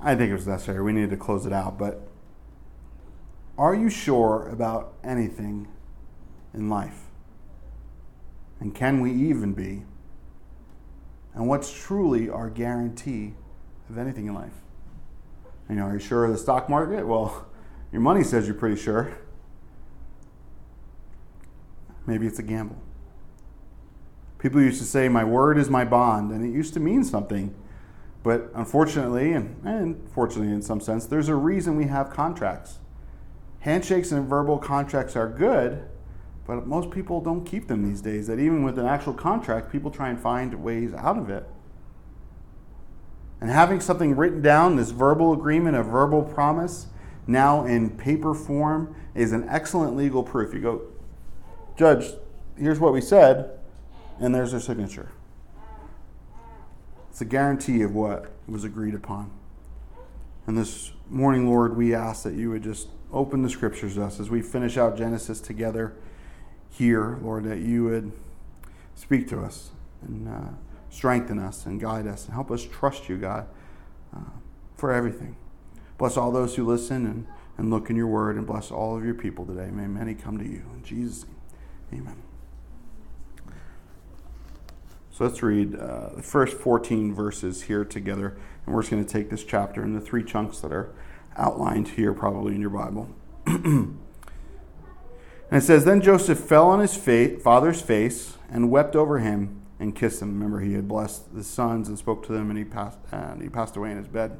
I 0.00 0.14
think 0.14 0.30
it 0.30 0.34
was 0.34 0.46
necessary. 0.46 0.82
We 0.82 0.92
needed 0.92 1.10
to 1.10 1.16
close 1.16 1.46
it 1.46 1.52
out. 1.52 1.78
But 1.78 2.08
are 3.58 3.74
you 3.74 3.90
sure 3.90 4.48
about 4.48 4.94
anything 5.04 5.68
in 6.54 6.68
life? 6.68 7.09
And 8.60 8.74
can 8.74 9.00
we 9.00 9.10
even 9.10 9.54
be? 9.54 9.82
And 11.34 11.48
what's 11.48 11.72
truly 11.72 12.28
our 12.28 12.50
guarantee 12.50 13.34
of 13.88 13.98
anything 13.98 14.26
in 14.26 14.34
life? 14.34 14.52
You 15.68 15.76
know, 15.76 15.84
are 15.84 15.94
you 15.94 15.98
sure 15.98 16.24
of 16.24 16.32
the 16.32 16.38
stock 16.38 16.68
market? 16.68 17.06
Well, 17.06 17.46
your 17.92 18.00
money 18.00 18.22
says 18.22 18.46
you're 18.46 18.54
pretty 18.54 18.80
sure. 18.80 19.16
Maybe 22.06 22.26
it's 22.26 22.38
a 22.38 22.42
gamble. 22.42 22.76
People 24.38 24.60
used 24.60 24.80
to 24.80 24.86
say, 24.86 25.08
My 25.08 25.22
word 25.22 25.58
is 25.58 25.70
my 25.70 25.84
bond, 25.84 26.32
and 26.32 26.44
it 26.44 26.50
used 26.50 26.74
to 26.74 26.80
mean 26.80 27.04
something. 27.04 27.54
But 28.22 28.50
unfortunately, 28.54 29.32
and, 29.32 29.64
and 29.64 30.08
fortunately 30.12 30.52
in 30.52 30.62
some 30.62 30.80
sense, 30.80 31.06
there's 31.06 31.28
a 31.28 31.34
reason 31.34 31.76
we 31.76 31.86
have 31.86 32.10
contracts. 32.10 32.78
Handshakes 33.60 34.12
and 34.12 34.28
verbal 34.28 34.58
contracts 34.58 35.16
are 35.16 35.28
good, 35.28 35.84
but 36.50 36.66
most 36.66 36.90
people 36.90 37.20
don't 37.20 37.44
keep 37.44 37.68
them 37.68 37.88
these 37.88 38.00
days. 38.00 38.26
That 38.26 38.40
even 38.40 38.64
with 38.64 38.76
an 38.76 38.84
actual 38.84 39.14
contract, 39.14 39.70
people 39.70 39.88
try 39.88 40.08
and 40.08 40.18
find 40.18 40.52
ways 40.64 40.92
out 40.92 41.16
of 41.16 41.30
it. 41.30 41.46
And 43.40 43.48
having 43.48 43.80
something 43.80 44.16
written 44.16 44.42
down, 44.42 44.74
this 44.74 44.90
verbal 44.90 45.32
agreement, 45.32 45.76
a 45.76 45.84
verbal 45.84 46.22
promise, 46.22 46.88
now 47.24 47.64
in 47.64 47.90
paper 47.90 48.34
form, 48.34 48.96
is 49.14 49.30
an 49.30 49.48
excellent 49.48 49.96
legal 49.96 50.24
proof. 50.24 50.52
You 50.52 50.60
go, 50.60 50.82
Judge, 51.76 52.14
here's 52.58 52.80
what 52.80 52.92
we 52.92 53.00
said, 53.00 53.56
and 54.18 54.34
there's 54.34 54.50
their 54.50 54.58
signature. 54.58 55.12
It's 57.10 57.20
a 57.20 57.26
guarantee 57.26 57.82
of 57.82 57.94
what 57.94 58.32
was 58.48 58.64
agreed 58.64 58.96
upon. 58.96 59.30
And 60.48 60.58
this 60.58 60.90
morning, 61.08 61.46
Lord, 61.46 61.76
we 61.76 61.94
ask 61.94 62.24
that 62.24 62.34
you 62.34 62.50
would 62.50 62.64
just 62.64 62.88
open 63.12 63.42
the 63.42 63.50
scriptures 63.50 63.94
to 63.94 64.02
us 64.02 64.18
as 64.18 64.30
we 64.30 64.42
finish 64.42 64.76
out 64.76 64.98
Genesis 64.98 65.40
together 65.40 65.94
here, 66.70 67.18
Lord, 67.22 67.44
that 67.44 67.58
you 67.58 67.84
would 67.84 68.12
speak 68.94 69.28
to 69.28 69.40
us 69.40 69.70
and 70.02 70.28
uh, 70.28 70.50
strengthen 70.88 71.38
us 71.38 71.66
and 71.66 71.80
guide 71.80 72.06
us 72.06 72.26
and 72.26 72.34
help 72.34 72.50
us 72.50 72.64
trust 72.64 73.08
you, 73.08 73.16
God, 73.16 73.46
uh, 74.14 74.20
for 74.76 74.92
everything. 74.92 75.36
Bless 75.98 76.16
all 76.16 76.32
those 76.32 76.56
who 76.56 76.64
listen 76.64 77.06
and, 77.06 77.26
and 77.58 77.70
look 77.70 77.90
in 77.90 77.96
your 77.96 78.06
word, 78.06 78.36
and 78.36 78.46
bless 78.46 78.70
all 78.70 78.96
of 78.96 79.04
your 79.04 79.14
people 79.14 79.44
today. 79.44 79.70
May 79.70 79.86
many 79.86 80.14
come 80.14 80.38
to 80.38 80.44
you. 80.44 80.62
In 80.74 80.82
Jesus' 80.82 81.26
name, 81.92 82.02
amen. 82.02 82.22
So 85.10 85.24
let's 85.24 85.42
read 85.42 85.74
uh, 85.74 86.10
the 86.16 86.22
first 86.22 86.56
14 86.56 87.14
verses 87.14 87.64
here 87.64 87.84
together, 87.84 88.38
and 88.64 88.74
we're 88.74 88.80
just 88.80 88.90
going 88.90 89.04
to 89.04 89.12
take 89.12 89.28
this 89.28 89.44
chapter 89.44 89.82
in 89.82 89.92
the 89.92 90.00
three 90.00 90.24
chunks 90.24 90.60
that 90.60 90.72
are 90.72 90.94
outlined 91.36 91.88
here, 91.88 92.14
probably 92.14 92.54
in 92.54 92.62
your 92.62 92.70
Bible. 92.70 93.10
and 95.50 95.62
it 95.62 95.66
says, 95.66 95.84
Then 95.84 96.00
Joseph 96.00 96.38
fell 96.38 96.68
on 96.68 96.80
his 96.80 96.96
fa- 96.96 97.38
father's 97.40 97.80
face 97.82 98.36
and 98.50 98.70
wept 98.70 98.96
over 98.96 99.18
him 99.18 99.62
and 99.78 99.94
kissed 99.94 100.22
him. 100.22 100.34
Remember, 100.34 100.60
he 100.60 100.74
had 100.74 100.88
blessed 100.88 101.34
the 101.34 101.44
sons 101.44 101.88
and 101.88 101.98
spoke 101.98 102.24
to 102.26 102.32
them, 102.32 102.50
and 102.50 102.58
he 102.58 102.64
passed, 102.64 102.98
and 103.10 103.42
he 103.42 103.48
passed 103.48 103.76
away 103.76 103.90
in 103.90 103.96
his 103.96 104.08
bed. 104.08 104.38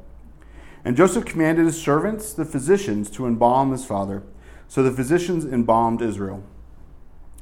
And 0.85 0.97
Joseph 0.97 1.25
commanded 1.25 1.65
his 1.65 1.81
servants, 1.81 2.33
the 2.33 2.45
physicians, 2.45 3.09
to 3.11 3.27
embalm 3.27 3.71
his 3.71 3.85
father. 3.85 4.23
So 4.67 4.81
the 4.83 4.91
physicians 4.91 5.45
embalmed 5.45 6.01
Israel. 6.01 6.43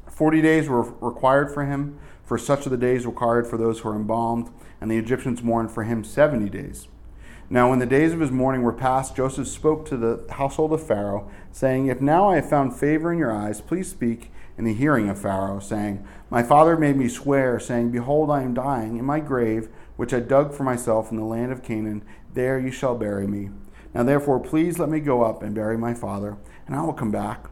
Forty 0.10 0.42
days 0.42 0.68
were 0.68 0.82
required 1.00 1.54
for 1.54 1.66
him 1.66 2.00
for 2.30 2.38
such 2.38 2.68
are 2.68 2.70
the 2.70 2.78
days 2.78 3.08
required 3.08 3.48
for 3.48 3.58
those 3.58 3.80
who 3.80 3.90
are 3.90 3.96
embalmed, 3.96 4.52
and 4.80 4.92
the 4.92 4.98
Egyptians 5.00 5.42
mourned 5.42 5.72
for 5.72 5.84
him 5.84 6.04
seventy 6.04 6.48
days. 6.48 6.88
Now, 7.52 7.72
when 7.72 7.80
the 7.80 7.88
days 7.88 8.14
of 8.14 8.20
his 8.20 8.30
mourning 8.30 8.62
were 8.62 8.72
past, 8.72 9.16
Joseph 9.16 9.48
spoke 9.48 9.86
to 9.88 9.98
the 9.98 10.24
household 10.34 10.72
of 10.72 10.86
Pharaoh, 10.86 11.30
saying, 11.52 11.88
If 11.88 12.00
now 12.00 12.30
I 12.30 12.36
have 12.36 12.50
found 12.50 12.76
favor 12.76 13.12
in 13.12 13.18
your 13.18 13.32
eyes, 13.32 13.60
please 13.60 13.90
speak 13.90 14.32
in 14.56 14.66
the 14.66 14.74
hearing 14.74 15.10
of 15.10 15.20
Pharaoh, 15.20 15.60
saying, 15.60 16.06
My 16.30 16.44
father 16.44 16.78
made 16.78 16.96
me 16.96 17.08
swear, 17.08 17.60
saying, 17.60 17.90
Behold, 17.90 18.30
I 18.30 18.44
am 18.44 18.54
dying. 18.54 18.98
In 18.98 19.06
my 19.06 19.20
grave, 19.20 19.70
which 19.96 20.14
I 20.14 20.20
dug 20.20 20.54
for 20.54 20.64
myself 20.64 21.10
in 21.10 21.18
the 21.18 21.24
land 21.24 21.52
of 21.52 21.64
Canaan, 21.64 22.04
there 22.36 22.60
you 22.60 22.72
shall 22.72 22.96
bury 22.96 23.26
me. 23.26 23.50
Now 23.96 24.04
therefore, 24.04 24.40
please 24.40 24.78
let 24.78 24.90
me 24.90 25.00
go 25.00 25.24
up 25.24 25.42
and 25.42 25.56
bury 25.56 25.78
my 25.78 25.96
father, 25.96 26.38
and 26.68 26.76
I 26.76 26.84
will 26.84 26.94
come 26.94 27.12
back. 27.12 27.48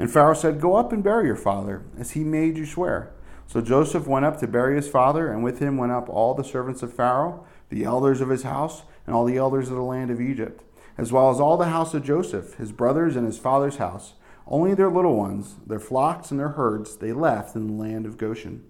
And 0.00 0.10
Pharaoh 0.10 0.34
said, 0.34 0.60
Go 0.60 0.74
up 0.74 0.92
and 0.92 1.04
bury 1.04 1.26
your 1.26 1.36
father, 1.36 1.84
as 1.96 2.12
he 2.12 2.24
made 2.24 2.56
you 2.56 2.66
swear. 2.66 3.12
So 3.46 3.60
Joseph 3.60 4.06
went 4.06 4.24
up 4.24 4.40
to 4.40 4.48
bury 4.48 4.74
his 4.74 4.88
father, 4.88 5.30
and 5.30 5.44
with 5.44 5.60
him 5.60 5.76
went 5.76 5.92
up 5.92 6.08
all 6.08 6.34
the 6.34 6.44
servants 6.44 6.82
of 6.82 6.92
Pharaoh, 6.92 7.46
the 7.70 7.84
elders 7.84 8.20
of 8.20 8.30
his 8.30 8.42
house, 8.42 8.82
and 9.08 9.16
all 9.16 9.24
the 9.24 9.38
elders 9.38 9.70
of 9.70 9.76
the 9.76 9.82
land 9.82 10.10
of 10.10 10.20
Egypt, 10.20 10.62
as 10.98 11.10
well 11.10 11.30
as 11.30 11.40
all 11.40 11.56
the 11.56 11.70
house 11.70 11.94
of 11.94 12.04
Joseph, 12.04 12.56
his 12.56 12.72
brothers, 12.72 13.16
and 13.16 13.24
his 13.24 13.38
father's 13.38 13.78
house. 13.78 14.12
Only 14.46 14.74
their 14.74 14.90
little 14.90 15.16
ones, 15.16 15.54
their 15.66 15.80
flocks 15.80 16.30
and 16.30 16.38
their 16.38 16.50
herds, 16.50 16.98
they 16.98 17.14
left 17.14 17.56
in 17.56 17.68
the 17.68 17.72
land 17.72 18.04
of 18.04 18.18
Goshen. 18.18 18.66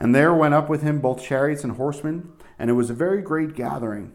And 0.00 0.12
there 0.12 0.34
went 0.34 0.54
up 0.54 0.68
with 0.68 0.82
him 0.82 0.98
both 0.98 1.22
chariots 1.22 1.62
and 1.62 1.76
horsemen, 1.76 2.32
and 2.58 2.68
it 2.68 2.72
was 2.72 2.90
a 2.90 2.94
very 2.94 3.22
great 3.22 3.54
gathering. 3.54 4.10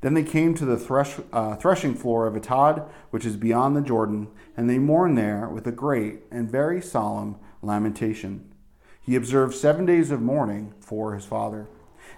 Then 0.00 0.14
they 0.14 0.22
came 0.22 0.54
to 0.54 0.64
the 0.64 0.78
thresh, 0.78 1.16
uh, 1.32 1.56
threshing 1.56 1.96
floor 1.96 2.28
of 2.28 2.34
Atad, 2.34 2.88
which 3.10 3.26
is 3.26 3.36
beyond 3.36 3.74
the 3.74 3.80
Jordan, 3.80 4.28
and 4.56 4.70
they 4.70 4.78
mourned 4.78 5.18
there 5.18 5.48
with 5.48 5.66
a 5.66 5.72
great 5.72 6.20
and 6.30 6.48
very 6.48 6.80
solemn 6.80 7.34
lamentation 7.62 8.52
he 9.06 9.14
observed 9.14 9.54
seven 9.54 9.86
days 9.86 10.10
of 10.10 10.20
mourning 10.20 10.74
for 10.80 11.14
his 11.14 11.24
father. 11.24 11.68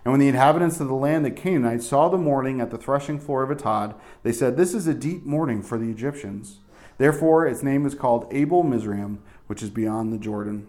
And 0.08 0.12
when 0.14 0.20
the 0.20 0.28
inhabitants 0.28 0.80
of 0.80 0.88
the 0.88 0.94
land, 0.94 1.26
the 1.26 1.30
Canaanites, 1.30 1.86
saw 1.86 2.08
the 2.08 2.16
mourning 2.16 2.62
at 2.62 2.70
the 2.70 2.78
threshing 2.78 3.20
floor 3.20 3.42
of 3.42 3.54
Atad, 3.54 3.94
they 4.22 4.32
said, 4.32 4.56
This 4.56 4.72
is 4.72 4.86
a 4.86 4.94
deep 4.94 5.26
mourning 5.26 5.62
for 5.62 5.76
the 5.76 5.90
Egyptians. 5.90 6.60
Therefore, 6.96 7.46
its 7.46 7.62
name 7.62 7.84
is 7.84 7.94
called 7.94 8.26
Abel 8.30 8.62
Mizraim, 8.62 9.22
which 9.48 9.62
is 9.62 9.68
beyond 9.68 10.10
the 10.10 10.16
Jordan. 10.16 10.66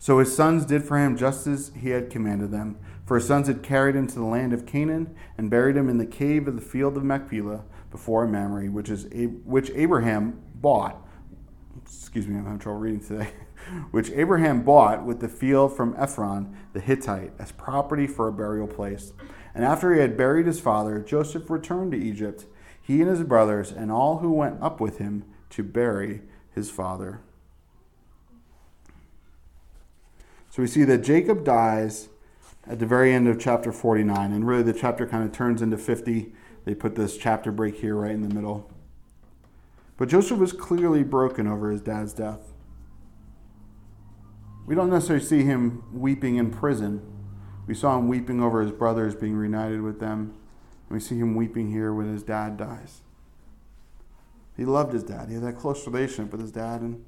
So 0.00 0.18
his 0.18 0.34
sons 0.34 0.64
did 0.64 0.82
for 0.82 0.98
him 0.98 1.16
just 1.16 1.46
as 1.46 1.70
he 1.80 1.90
had 1.90 2.10
commanded 2.10 2.50
them. 2.50 2.80
For 3.06 3.14
his 3.14 3.28
sons 3.28 3.46
had 3.46 3.62
carried 3.62 3.94
him 3.94 4.08
to 4.08 4.16
the 4.16 4.24
land 4.24 4.52
of 4.52 4.66
Canaan 4.66 5.14
and 5.38 5.48
buried 5.48 5.76
him 5.76 5.88
in 5.88 5.98
the 5.98 6.04
cave 6.04 6.48
of 6.48 6.56
the 6.56 6.60
field 6.60 6.96
of 6.96 7.04
Machpelah 7.04 7.62
before 7.92 8.26
Mamre, 8.26 8.72
which 8.72 8.90
is 8.90 9.06
which 9.44 9.70
Abraham 9.70 10.42
bought. 10.56 11.00
Excuse 11.80 12.26
me, 12.26 12.38
I'm 12.38 12.42
having 12.42 12.58
trouble 12.58 12.80
reading 12.80 13.06
today. 13.06 13.28
which 13.90 14.10
Abraham 14.10 14.62
bought 14.62 15.04
with 15.04 15.20
the 15.20 15.28
field 15.28 15.76
from 15.76 15.94
Ephron 15.98 16.56
the 16.72 16.80
Hittite 16.80 17.32
as 17.38 17.52
property 17.52 18.06
for 18.06 18.28
a 18.28 18.32
burial 18.32 18.66
place. 18.66 19.12
And 19.54 19.64
after 19.64 19.94
he 19.94 20.00
had 20.00 20.16
buried 20.16 20.46
his 20.46 20.60
father, 20.60 21.00
Joseph 21.00 21.48
returned 21.48 21.92
to 21.92 21.98
Egypt, 21.98 22.46
he 22.80 23.00
and 23.00 23.10
his 23.10 23.22
brothers, 23.22 23.70
and 23.70 23.90
all 23.90 24.18
who 24.18 24.32
went 24.32 24.62
up 24.62 24.80
with 24.80 24.98
him 24.98 25.24
to 25.50 25.62
bury 25.62 26.22
his 26.54 26.70
father. 26.70 27.20
So 30.50 30.62
we 30.62 30.68
see 30.68 30.84
that 30.84 30.98
Jacob 30.98 31.44
dies 31.44 32.08
at 32.66 32.78
the 32.78 32.86
very 32.86 33.12
end 33.12 33.28
of 33.28 33.40
chapter 33.40 33.72
49, 33.72 34.32
and 34.32 34.46
really 34.46 34.62
the 34.62 34.72
chapter 34.72 35.06
kind 35.06 35.24
of 35.24 35.32
turns 35.32 35.62
into 35.62 35.76
50. 35.76 36.32
They 36.64 36.74
put 36.74 36.94
this 36.94 37.16
chapter 37.16 37.52
break 37.52 37.76
here 37.76 37.96
right 37.96 38.12
in 38.12 38.26
the 38.26 38.34
middle. 38.34 38.70
But 39.96 40.08
Joseph 40.08 40.38
was 40.38 40.52
clearly 40.52 41.02
broken 41.02 41.46
over 41.46 41.70
his 41.70 41.80
dad's 41.80 42.12
death. 42.12 42.53
We 44.66 44.74
don't 44.74 44.90
necessarily 44.90 45.24
see 45.24 45.42
him 45.42 45.84
weeping 45.92 46.36
in 46.36 46.50
prison. 46.50 47.02
We 47.66 47.74
saw 47.74 47.98
him 47.98 48.08
weeping 48.08 48.42
over 48.42 48.62
his 48.62 48.70
brothers 48.70 49.14
being 49.14 49.36
reunited 49.36 49.82
with 49.82 50.00
them. 50.00 50.34
And 50.88 50.96
we 50.96 51.00
see 51.00 51.18
him 51.18 51.34
weeping 51.34 51.70
here 51.70 51.92
when 51.92 52.12
his 52.12 52.22
dad 52.22 52.56
dies. 52.56 53.02
He 54.56 54.64
loved 54.64 54.92
his 54.92 55.02
dad. 55.02 55.28
He 55.28 55.34
had 55.34 55.44
that 55.44 55.56
close 55.56 55.86
relationship 55.86 56.32
with 56.32 56.40
his 56.40 56.52
dad. 56.52 56.80
And 56.80 57.04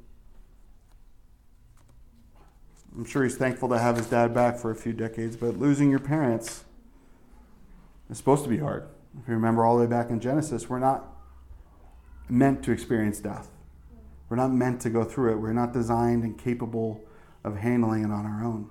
I'm 2.96 3.04
sure 3.04 3.22
he's 3.22 3.36
thankful 3.36 3.68
to 3.70 3.78
have 3.78 3.96
his 3.96 4.06
dad 4.06 4.34
back 4.34 4.58
for 4.58 4.70
a 4.70 4.76
few 4.76 4.92
decades. 4.92 5.36
But 5.36 5.58
losing 5.58 5.90
your 5.90 6.00
parents 6.00 6.64
is 8.10 8.18
supposed 8.18 8.42
to 8.44 8.50
be 8.50 8.58
hard. 8.58 8.88
If 9.22 9.28
you 9.28 9.34
remember 9.34 9.64
all 9.64 9.76
the 9.76 9.84
way 9.84 9.90
back 9.90 10.10
in 10.10 10.20
Genesis, 10.20 10.68
we're 10.68 10.78
not 10.78 11.06
meant 12.28 12.62
to 12.64 12.72
experience 12.72 13.20
death. 13.20 13.48
We're 14.28 14.36
not 14.36 14.52
meant 14.52 14.80
to 14.82 14.90
go 14.90 15.04
through 15.04 15.32
it. 15.32 15.36
We're 15.36 15.52
not 15.52 15.72
designed 15.72 16.24
and 16.24 16.36
capable 16.36 17.05
of 17.46 17.56
handling 17.58 18.02
it 18.02 18.10
on 18.10 18.26
our 18.26 18.44
own. 18.44 18.68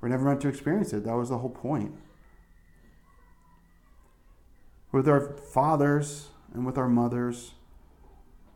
We're 0.00 0.08
never 0.08 0.24
meant 0.24 0.40
to 0.42 0.48
experience 0.48 0.92
it. 0.92 1.04
That 1.04 1.16
was 1.16 1.28
the 1.28 1.38
whole 1.38 1.50
point. 1.50 1.92
With 4.92 5.08
our 5.08 5.36
fathers 5.52 6.28
and 6.54 6.64
with 6.64 6.78
our 6.78 6.88
mothers, 6.88 7.54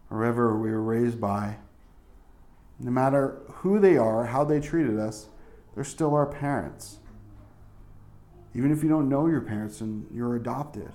or 0.09 0.19
whoever 0.19 0.57
we 0.57 0.71
were 0.71 0.81
raised 0.81 1.21
by, 1.21 1.57
no 2.79 2.93
matter 2.93 3.41
who 3.49 3.81
they 3.81 3.97
are, 3.97 4.27
how 4.27 4.45
they 4.45 4.61
treated 4.61 4.99
us, 4.99 5.27
they're 5.75 5.85
still 5.85 6.15
our 6.15 6.27
parents. 6.27 6.99
Even 8.55 8.71
if 8.73 8.83
you 8.85 8.89
don't 8.89 9.09
know 9.09 9.27
your 9.27 9.41
parents 9.41 9.81
and 9.81 10.07
you're 10.15 10.37
adopted. 10.37 10.93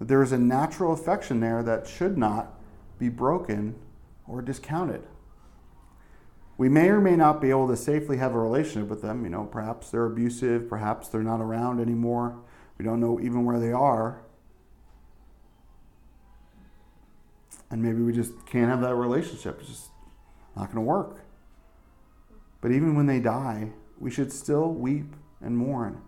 There 0.00 0.22
is 0.22 0.32
a 0.32 0.38
natural 0.38 0.92
affection 0.92 1.38
there 1.38 1.62
that 1.62 1.86
should 1.86 2.18
not 2.18 2.58
be 2.98 3.08
broken 3.08 3.76
or 4.26 4.42
discounted 4.42 5.04
we 6.58 6.68
may 6.68 6.88
or 6.88 7.00
may 7.00 7.16
not 7.16 7.40
be 7.40 7.50
able 7.50 7.68
to 7.68 7.76
safely 7.76 8.18
have 8.18 8.34
a 8.34 8.38
relationship 8.38 8.88
with 8.88 9.02
them. 9.02 9.24
You 9.24 9.30
know, 9.30 9.44
perhaps 9.44 9.90
they're 9.90 10.06
abusive, 10.06 10.68
perhaps 10.68 11.08
they're 11.08 11.22
not 11.22 11.40
around 11.40 11.80
anymore. 11.80 12.38
We 12.78 12.84
don't 12.84 13.00
know 13.00 13.18
even 13.20 13.44
where 13.44 13.58
they 13.58 13.72
are. 13.72 14.22
And 17.70 17.82
maybe 17.82 18.02
we 18.02 18.12
just 18.12 18.32
can't 18.46 18.68
have 18.68 18.82
that 18.82 18.94
relationship. 18.94 19.58
It's 19.60 19.68
just 19.68 19.90
not 20.54 20.66
going 20.66 20.76
to 20.76 20.82
work. 20.82 21.24
But 22.60 22.70
even 22.70 22.94
when 22.94 23.06
they 23.06 23.18
die, 23.18 23.72
we 23.98 24.10
should 24.10 24.30
still 24.30 24.72
weep 24.72 25.16
and 25.40 25.56
mourn 25.56 26.02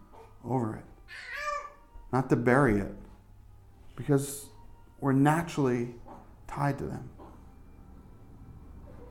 over 0.44 0.76
it. 0.76 0.84
Not 2.12 2.28
to 2.30 2.36
bury 2.36 2.78
it, 2.78 2.94
because 3.96 4.46
we're 5.00 5.12
naturally 5.12 5.94
tied 6.46 6.78
to 6.78 6.84
them. 6.84 7.10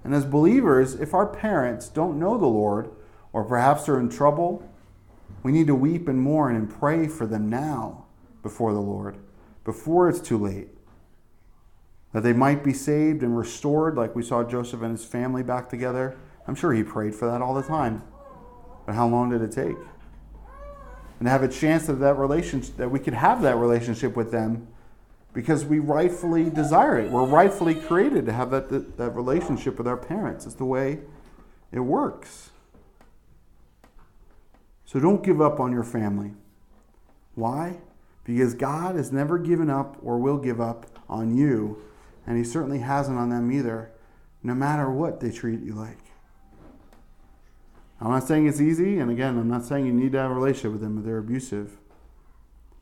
And 0.04 0.14
as 0.14 0.26
believers, 0.26 0.96
if 0.96 1.14
our 1.14 1.26
parents 1.26 1.88
don't 1.88 2.20
know 2.20 2.38
the 2.38 2.46
Lord, 2.46 2.92
or 3.32 3.44
perhaps 3.44 3.86
they're 3.86 4.00
in 4.00 4.10
trouble, 4.10 4.70
we 5.42 5.52
need 5.52 5.68
to 5.68 5.76
weep 5.76 6.08
and 6.08 6.20
mourn 6.20 6.56
and 6.56 6.70
pray 6.70 7.08
for 7.08 7.26
them 7.26 7.50
now 7.50 8.06
before 8.42 8.74
the 8.74 8.82
Lord, 8.82 9.18
before 9.64 10.10
it's 10.10 10.20
too 10.20 10.38
late. 10.38 10.70
That 12.12 12.22
they 12.22 12.34
might 12.34 12.64
be 12.64 12.74
saved 12.74 13.24
and 13.24 13.38
restored, 13.38 13.96
like 13.96 14.16
we 14.16 14.24
saw 14.24 14.44
Joseph 14.44 14.82
and 14.82 14.92
his 14.92 15.06
family 15.06 15.42
back 15.42 15.70
together. 15.70 16.18
I'm 16.48 16.56
sure 16.56 16.74
he 16.74 16.84
prayed 16.84 17.16
for 17.16 17.26
that 17.26 17.42
all 17.42 17.54
the 17.54 17.64
time. 17.64 18.04
But 18.86 18.96
how 18.96 19.08
long 19.08 19.32
did 19.32 19.42
it 19.42 19.52
take? 19.52 19.78
And 21.20 21.28
to 21.28 21.30
have 21.30 21.44
a 21.44 21.48
chance 21.48 21.90
of 21.90 22.00
that 22.00 22.18
relationship, 22.18 22.76
that 22.78 22.92
we 22.92 23.00
could 23.00 23.14
have 23.14 23.42
that 23.44 23.56
relationship 23.56 24.16
with 24.16 24.32
them 24.32 24.68
because 25.34 25.66
we 25.66 25.80
rightfully 25.80 26.50
desire 26.50 27.00
it. 27.00 27.12
We're 27.12 27.26
rightfully 27.26 27.76
created 27.76 28.26
to 28.28 28.34
have 28.34 28.52
that, 28.52 28.70
that, 28.70 28.98
that 28.98 29.10
relationship 29.12 29.78
with 29.78 29.88
our 29.88 29.98
parents. 29.98 30.46
It's 30.46 30.56
the 30.56 30.66
way 30.66 31.00
it 31.72 31.80
works. 31.80 32.52
So 34.86 35.00
don't 35.00 35.24
give 35.24 35.42
up 35.42 35.60
on 35.60 35.72
your 35.72 35.84
family. 35.84 36.34
Why? 37.34 37.78
Because 38.24 38.54
God 38.54 38.96
has 38.96 39.12
never 39.12 39.40
given 39.40 39.70
up 39.70 39.98
or 40.04 40.20
will 40.20 40.38
give 40.38 40.62
up 40.62 40.86
on 41.10 41.36
you, 41.36 41.82
and 42.28 42.38
He 42.38 42.44
certainly 42.44 42.80
hasn't 42.80 43.18
on 43.18 43.30
them 43.30 43.52
either, 43.52 43.92
no 44.44 44.54
matter 44.54 44.90
what 44.92 45.20
they 45.20 45.32
treat 45.32 45.62
you 45.62 45.74
like. 45.74 45.98
I'm 48.00 48.12
not 48.12 48.28
saying 48.28 48.48
it's 48.48 48.62
easy, 48.62 49.00
and 49.00 49.10
again, 49.10 49.38
I'm 49.38 49.48
not 49.48 49.66
saying 49.66 49.86
you 49.86 49.94
need 49.94 50.12
to 50.12 50.20
have 50.20 50.30
a 50.30 50.34
relationship 50.34 50.74
with 50.74 50.82
them 50.82 51.00
if 51.00 51.06
they're 51.06 51.18
abusive. 51.18 51.78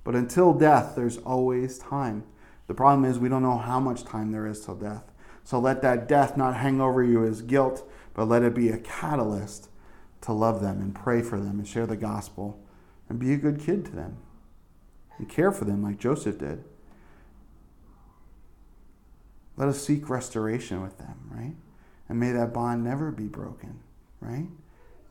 But 0.04 0.16
until 0.16 0.54
death, 0.54 0.94
there's 0.96 1.18
always 1.20 1.78
time. 1.78 2.24
The 2.71 2.75
problem 2.75 3.03
is 3.03 3.19
we 3.19 3.27
don't 3.27 3.43
know 3.43 3.57
how 3.57 3.81
much 3.81 4.05
time 4.05 4.31
there 4.31 4.47
is 4.47 4.63
till 4.63 4.75
death. 4.75 5.12
So 5.43 5.60
let 5.60 5.81
that 5.81 6.07
death 6.07 6.38
not 6.38 6.55
hang 6.55 6.79
over 6.79 7.03
you 7.03 7.25
as 7.25 7.41
guilt, 7.41 7.86
but 8.13 8.29
let 8.29 8.43
it 8.43 8.55
be 8.55 8.69
a 8.69 8.77
catalyst 8.77 9.67
to 10.21 10.31
love 10.31 10.62
them 10.62 10.79
and 10.79 10.95
pray 10.95 11.21
for 11.21 11.38
them 11.38 11.60
and 11.60 11.67
share 11.67 11.86
the 11.86 11.97
gospel 11.97 12.63
and 13.10 13.19
be 13.19 13.34
a 13.34 13.38
good 13.38 13.60
kid 13.60 13.84
to 13.88 13.91
them 13.91 14.19
and 15.17 15.27
care 15.27 15.51
for 15.51 15.65
them 15.65 15.84
like 15.84 15.99
Joseph 15.99 16.38
did. 16.38 16.63
Let 19.57 19.67
us 19.67 19.86
seek 19.86 20.10
restoration 20.10 20.81
with 20.81 20.97
them, 20.97 21.29
right? 21.29 21.55
And 22.07 22.21
may 22.21 22.31
that 22.31 22.53
bond 22.53 22.86
never 22.86 23.12
be 23.12 23.27
broken, 23.27 23.81
right? 24.21 24.47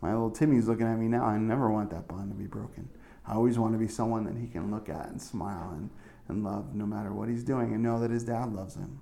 My 0.00 0.14
little 0.14 0.30
Timmy's 0.30 0.66
looking 0.66 0.86
at 0.86 0.98
me 0.98 1.08
now. 1.08 1.26
I 1.26 1.36
never 1.36 1.70
want 1.70 1.90
that 1.90 2.08
bond 2.08 2.30
to 2.30 2.38
be 2.38 2.46
broken. 2.46 2.88
I 3.26 3.34
always 3.34 3.58
want 3.58 3.74
to 3.74 3.78
be 3.78 3.86
someone 3.86 4.24
that 4.24 4.38
he 4.38 4.46
can 4.46 4.70
look 4.70 4.88
at 4.88 5.08
and 5.08 5.20
smile 5.20 5.72
and, 5.72 5.90
and 6.30 6.42
love 6.42 6.74
no 6.74 6.86
matter 6.86 7.12
what 7.12 7.28
he's 7.28 7.44
doing 7.44 7.74
and 7.74 7.82
know 7.82 8.00
that 8.00 8.10
his 8.10 8.24
dad 8.24 8.52
loves 8.52 8.76
him. 8.76 9.00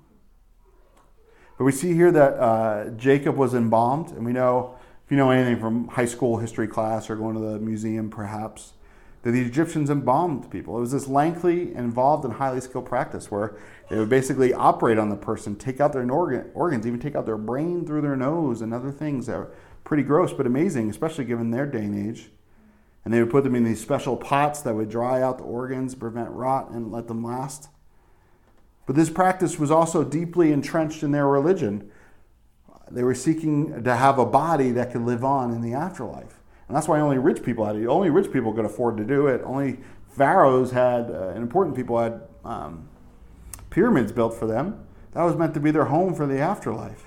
But 1.57 1.65
we 1.65 1.73
see 1.73 1.93
here 1.93 2.13
that 2.13 2.35
uh, 2.35 2.91
Jacob 2.91 3.37
was 3.37 3.55
embalmed, 3.55 4.11
and 4.11 4.25
we 4.25 4.33
know, 4.33 4.77
if 5.05 5.11
you 5.11 5.17
know 5.17 5.31
anything 5.31 5.59
from 5.59 5.89
high 5.89 6.07
school 6.07 6.39
history 6.39 6.69
class 6.69 7.11
or 7.11 7.17
going 7.17 7.35
to 7.35 7.41
the 7.41 7.59
museum 7.59 8.11
perhaps, 8.11 8.73
that 9.23 9.33
the 9.33 9.41
Egyptians 9.41 9.91
embalmed 9.91 10.49
people. 10.51 10.77
It 10.77 10.81
was 10.81 10.93
this 10.93 11.09
lengthy, 11.09 11.75
involved, 11.75 12.25
and 12.25 12.35
highly 12.35 12.61
skilled 12.61 12.87
practice 12.87 13.31
where 13.31 13.57
they 13.91 13.99
would 13.99 14.09
basically 14.09 14.55
operate 14.55 14.99
on 14.99 15.09
the 15.09 15.17
person, 15.17 15.57
take 15.57 15.81
out 15.81 15.93
their 15.93 16.09
organ, 16.09 16.51
organs, 16.55 16.87
even 16.87 17.01
take 17.01 17.17
out 17.17 17.27
their 17.27 17.37
brain 17.37 17.85
through 17.85 18.03
their 18.03 18.17
nose 18.17 18.63
and 18.63 18.73
other 18.73 18.93
things 18.93 19.27
that 19.27 19.35
are 19.35 19.51
pretty 19.83 20.05
gross 20.05 20.33
but 20.33 20.47
amazing, 20.47 20.89
especially 20.91 21.25
given 21.25 21.51
their 21.51 21.67
day 21.67 21.81
and 21.85 22.09
age. 22.09 22.31
And 23.09 23.15
they 23.15 23.23
would 23.23 23.31
put 23.31 23.43
them 23.43 23.55
in 23.55 23.65
these 23.65 23.81
special 23.81 24.19
pots 24.19 24.61
that 24.61 24.75
would 24.75 24.91
dry 24.91 25.23
out 25.23 25.39
the 25.39 25.45
organs, 25.45 25.95
prevent 25.95 26.29
rot, 26.29 26.69
and 26.69 26.93
let 26.93 27.09
them 27.09 27.25
last. 27.25 27.71
But 28.85 28.97
this 28.97 29.09
practice 29.09 29.59
was 29.59 29.71
also 29.71 30.05
deeply 30.05 30.53
entrenched 30.53 31.03
in 31.03 31.11
their 31.11 31.27
religion. 31.27 31.91
They 32.91 33.03
were 33.03 33.15
seeking 33.15 33.83
to 33.83 33.97
have 33.97 34.19
a 34.19 34.27
body 34.27 34.73
that 34.73 34.93
could 34.93 35.01
live 35.01 35.25
on 35.25 35.55
in 35.55 35.63
the 35.63 35.73
afterlife. 35.73 36.43
And 36.69 36.77
that's 36.77 36.87
why 36.87 37.01
only 37.01 37.17
rich 37.17 37.43
people 37.43 37.65
had 37.65 37.77
it. 37.77 37.87
Only 37.87 38.11
rich 38.11 38.31
people 38.31 38.53
could 38.53 38.67
afford 38.67 38.99
to 38.99 39.05
do 39.05 39.27
it. 39.27 39.41
Only 39.43 39.79
pharaohs 40.11 40.73
had, 40.73 41.11
uh, 41.11 41.29
and 41.29 41.39
important 41.39 41.77
people 41.77 41.99
had 41.99 42.21
um, 42.45 42.91
pyramids 43.71 44.13
built 44.13 44.35
for 44.35 44.45
them. 44.45 44.87
That 45.13 45.23
was 45.23 45.35
meant 45.35 45.55
to 45.55 45.61
be 45.61 45.71
their 45.71 45.87
home 45.87 46.15
for 46.15 46.27
the 46.27 46.41
afterlife. 46.41 47.07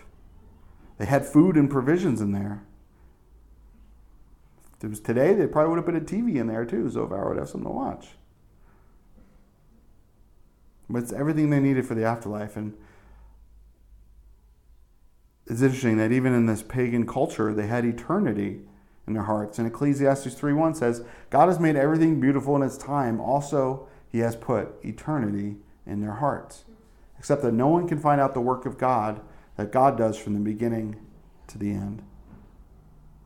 They 0.97 1.05
had 1.05 1.27
food 1.27 1.57
and 1.57 1.69
provisions 1.69 2.21
in 2.21 2.31
there. 2.31 2.63
If 4.81 4.85
it 4.85 4.89
was 4.89 4.99
today, 4.99 5.35
they 5.35 5.45
probably 5.45 5.69
would 5.69 5.75
have 5.75 5.85
put 5.85 5.95
a 5.95 5.99
TV 5.99 6.37
in 6.37 6.47
there 6.47 6.65
too, 6.65 6.89
so 6.89 7.07
Pharaoh 7.07 7.29
would 7.29 7.37
have 7.37 7.47
something 7.47 7.69
to 7.69 7.75
watch. 7.75 8.07
But 10.89 11.03
it's 11.03 11.13
everything 11.13 11.51
they 11.51 11.59
needed 11.59 11.85
for 11.85 11.93
the 11.93 12.03
afterlife. 12.03 12.57
And 12.57 12.75
it's 15.45 15.61
interesting 15.61 15.97
that 15.97 16.11
even 16.11 16.33
in 16.33 16.47
this 16.47 16.63
pagan 16.63 17.05
culture, 17.05 17.53
they 17.53 17.67
had 17.67 17.85
eternity 17.85 18.61
in 19.05 19.13
their 19.13 19.25
hearts. 19.25 19.59
And 19.59 19.67
Ecclesiastes 19.67 20.33
3:1 20.33 20.75
says, 20.75 21.03
God 21.29 21.47
has 21.47 21.59
made 21.59 21.75
everything 21.75 22.19
beautiful 22.19 22.55
in 22.55 22.63
its 22.63 22.75
time. 22.75 23.21
Also, 23.21 23.87
he 24.09 24.17
has 24.17 24.35
put 24.35 24.83
eternity 24.83 25.57
in 25.85 26.01
their 26.01 26.15
hearts. 26.15 26.65
Except 27.19 27.43
that 27.43 27.53
no 27.53 27.67
one 27.67 27.87
can 27.87 27.99
find 27.99 28.19
out 28.19 28.33
the 28.33 28.41
work 28.41 28.65
of 28.65 28.79
God 28.79 29.21
that 29.57 29.71
God 29.71 29.95
does 29.95 30.17
from 30.17 30.33
the 30.33 30.39
beginning 30.39 30.95
to 31.49 31.59
the 31.59 31.69
end. 31.69 32.01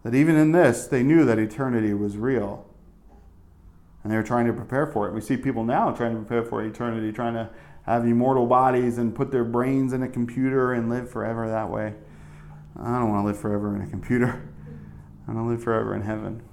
That 0.05 0.13
even 0.13 0.35
in 0.35 0.51
this, 0.51 0.85
they 0.85 1.01
knew 1.01 1.25
that 1.25 1.39
eternity 1.39 1.91
was 1.95 2.15
real. 2.15 2.63
And 4.03 4.13
they 4.13 4.15
were 4.15 4.23
trying 4.23 4.45
to 4.45 4.53
prepare 4.53 4.85
for 4.85 5.07
it. 5.07 5.15
We 5.15 5.19
see 5.19 5.35
people 5.35 5.63
now 5.63 5.91
trying 5.93 6.11
to 6.11 6.19
prepare 6.19 6.43
for 6.43 6.63
eternity, 6.63 7.11
trying 7.11 7.33
to 7.33 7.49
have 7.87 8.05
immortal 8.05 8.45
bodies 8.45 8.99
and 8.99 9.15
put 9.15 9.31
their 9.31 9.43
brains 9.43 9.93
in 9.93 10.03
a 10.03 10.07
computer 10.07 10.73
and 10.73 10.91
live 10.91 11.09
forever 11.09 11.47
that 11.47 11.71
way. 11.71 11.95
I 12.79 12.99
don't 12.99 13.09
want 13.09 13.23
to 13.23 13.27
live 13.29 13.39
forever 13.39 13.75
in 13.75 13.81
a 13.81 13.87
computer. 13.87 14.47
I 15.27 15.31
want 15.31 15.43
to 15.43 15.49
live 15.49 15.63
forever 15.63 15.95
in 15.95 16.03
heaven. 16.03 16.43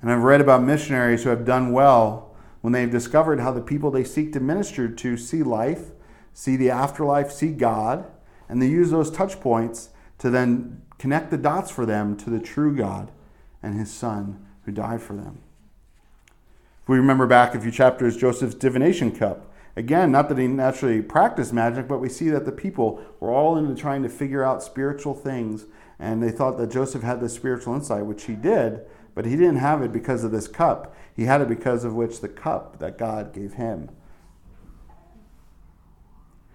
And 0.00 0.10
I've 0.10 0.22
read 0.22 0.40
about 0.40 0.62
missionaries 0.62 1.24
who 1.24 1.28
have 1.28 1.44
done 1.44 1.70
well 1.70 2.34
when 2.62 2.72
they've 2.72 2.90
discovered 2.90 3.40
how 3.40 3.52
the 3.52 3.60
people 3.60 3.90
they 3.90 4.04
seek 4.04 4.32
to 4.32 4.40
minister 4.40 4.88
to 4.88 5.18
see 5.18 5.42
life, 5.42 5.90
see 6.32 6.56
the 6.56 6.70
afterlife, 6.70 7.30
see 7.30 7.52
God, 7.52 8.06
and 8.48 8.62
they 8.62 8.68
use 8.68 8.90
those 8.90 9.10
touch 9.10 9.38
points 9.38 9.90
to 10.16 10.30
then 10.30 10.80
connect 11.04 11.30
the 11.30 11.36
dots 11.36 11.70
for 11.70 11.84
them 11.84 12.16
to 12.16 12.30
the 12.30 12.40
true 12.40 12.74
God 12.74 13.10
and 13.62 13.78
his 13.78 13.92
Son 13.92 14.42
who 14.64 14.72
died 14.72 15.02
for 15.02 15.12
them. 15.12 15.42
If 16.82 16.88
we 16.88 16.96
remember 16.96 17.26
back 17.26 17.54
a 17.54 17.60
few 17.60 17.70
chapters, 17.70 18.16
Joseph's 18.16 18.54
divination 18.54 19.12
cup. 19.12 19.52
Again, 19.76 20.10
not 20.10 20.30
that 20.30 20.38
he 20.38 20.46
naturally 20.46 21.02
practiced 21.02 21.52
magic, 21.52 21.88
but 21.88 21.98
we 21.98 22.08
see 22.08 22.30
that 22.30 22.46
the 22.46 22.52
people 22.52 23.04
were 23.20 23.30
all 23.30 23.58
into 23.58 23.74
trying 23.74 24.02
to 24.02 24.08
figure 24.08 24.42
out 24.42 24.62
spiritual 24.62 25.12
things, 25.12 25.66
and 25.98 26.22
they 26.22 26.30
thought 26.30 26.56
that 26.56 26.72
Joseph 26.72 27.02
had 27.02 27.20
this 27.20 27.34
spiritual 27.34 27.74
insight, 27.74 28.06
which 28.06 28.24
he 28.24 28.34
did, 28.34 28.80
but 29.14 29.26
he 29.26 29.36
didn't 29.36 29.56
have 29.56 29.82
it 29.82 29.92
because 29.92 30.24
of 30.24 30.30
this 30.30 30.48
cup. 30.48 30.96
He 31.14 31.24
had 31.24 31.42
it 31.42 31.48
because 31.48 31.84
of 31.84 31.92
which 31.92 32.22
the 32.22 32.30
cup 32.30 32.78
that 32.78 32.96
God 32.96 33.34
gave 33.34 33.52
him. 33.52 33.90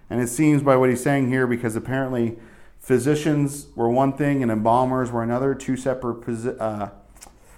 And 0.09 0.19
it 0.19 0.29
seems 0.29 0.63
by 0.63 0.75
what 0.75 0.89
he's 0.89 1.03
saying 1.03 1.27
here, 1.27 1.45
because 1.45 1.75
apparently 1.75 2.39
physicians 2.79 3.67
were 3.75 3.89
one 3.89 4.13
thing 4.13 4.41
and 4.41 4.51
embalmers 4.51 5.11
were 5.11 5.23
another, 5.23 5.53
two 5.53 5.77
separate 5.77 6.59
uh, 6.59 6.89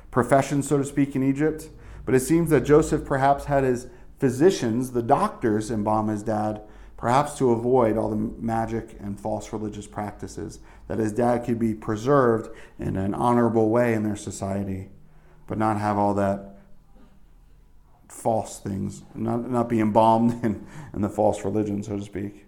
professions, 0.10 0.68
so 0.68 0.78
to 0.78 0.86
speak, 0.86 1.16
in 1.16 1.24
Egypt. 1.24 1.70
But 2.06 2.16
it 2.16 2.22
seems 2.22 2.50
that 2.50 2.62
Joseph 2.62 3.06
perhaps 3.06 3.46
had 3.46 3.64
his 3.64 3.88
physicians, 4.20 4.92
the 4.92 5.02
doctors, 5.02 5.72
embalm 5.72 6.08
his 6.08 6.24
dad, 6.24 6.62
perhaps 6.98 7.38
to 7.38 7.52
avoid 7.52 7.98
all 7.98 8.10
the 8.10 8.16
magic 8.16 8.96
and 9.00 9.20
false 9.20 9.52
religious 9.52 9.88
practices, 9.88 10.60
that 10.88 11.00
his 11.00 11.12
dad 11.12 11.44
could 11.46 11.58
be 11.58 11.74
preserved 11.74 12.50
in 12.78 12.96
an 12.96 13.14
honorable 13.14 13.70
way 13.70 13.94
in 13.94 14.04
their 14.04 14.16
society, 14.16 14.90
but 15.48 15.58
not 15.58 15.80
have 15.80 15.98
all 15.98 16.14
that 16.14 16.60
false 18.08 18.60
things, 18.60 19.04
not, 19.16 19.50
not 19.50 19.70
be 19.70 19.80
embalmed 19.80 20.32
in, 20.44 20.68
in 20.94 21.02
the 21.02 21.10
false 21.10 21.44
religion, 21.44 21.82
so 21.82 21.98
to 21.98 22.04
speak. 22.04 22.46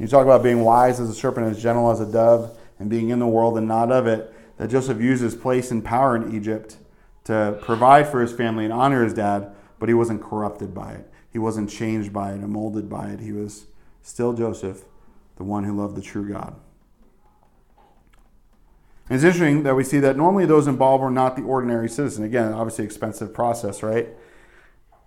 You 0.00 0.08
talk 0.08 0.24
about 0.24 0.42
being 0.42 0.62
wise 0.62 0.98
as 0.98 1.10
a 1.10 1.14
serpent, 1.14 1.46
and 1.46 1.54
as 1.54 1.62
gentle 1.62 1.90
as 1.90 2.00
a 2.00 2.10
dove, 2.10 2.58
and 2.78 2.88
being 2.88 3.10
in 3.10 3.18
the 3.18 3.26
world 3.26 3.58
and 3.58 3.68
not 3.68 3.92
of 3.92 4.06
it, 4.06 4.34
that 4.56 4.70
Joseph 4.70 4.98
used 4.98 5.22
his 5.22 5.34
place 5.34 5.70
and 5.70 5.84
power 5.84 6.16
in 6.16 6.34
Egypt 6.34 6.78
to 7.24 7.58
provide 7.60 8.08
for 8.08 8.22
his 8.22 8.32
family 8.32 8.64
and 8.64 8.72
honor 8.72 9.04
his 9.04 9.12
dad, 9.12 9.54
but 9.78 9.90
he 9.90 9.94
wasn't 9.94 10.22
corrupted 10.22 10.74
by 10.74 10.92
it. 10.92 11.12
He 11.30 11.38
wasn't 11.38 11.68
changed 11.68 12.14
by 12.14 12.30
it 12.30 12.36
and 12.36 12.48
molded 12.48 12.88
by 12.88 13.08
it. 13.08 13.20
He 13.20 13.32
was 13.32 13.66
still 14.00 14.32
Joseph, 14.32 14.84
the 15.36 15.44
one 15.44 15.64
who 15.64 15.76
loved 15.76 15.96
the 15.96 16.02
true 16.02 16.26
God. 16.26 16.56
And 19.10 19.16
it's 19.16 19.24
interesting 19.24 19.64
that 19.64 19.74
we 19.74 19.84
see 19.84 19.98
that 20.00 20.16
normally 20.16 20.46
those 20.46 20.66
involved 20.66 21.02
were 21.02 21.10
not 21.10 21.36
the 21.36 21.42
ordinary 21.42 21.90
citizen. 21.90 22.24
Again, 22.24 22.54
obviously 22.54 22.86
expensive 22.86 23.34
process, 23.34 23.82
right? 23.82 24.08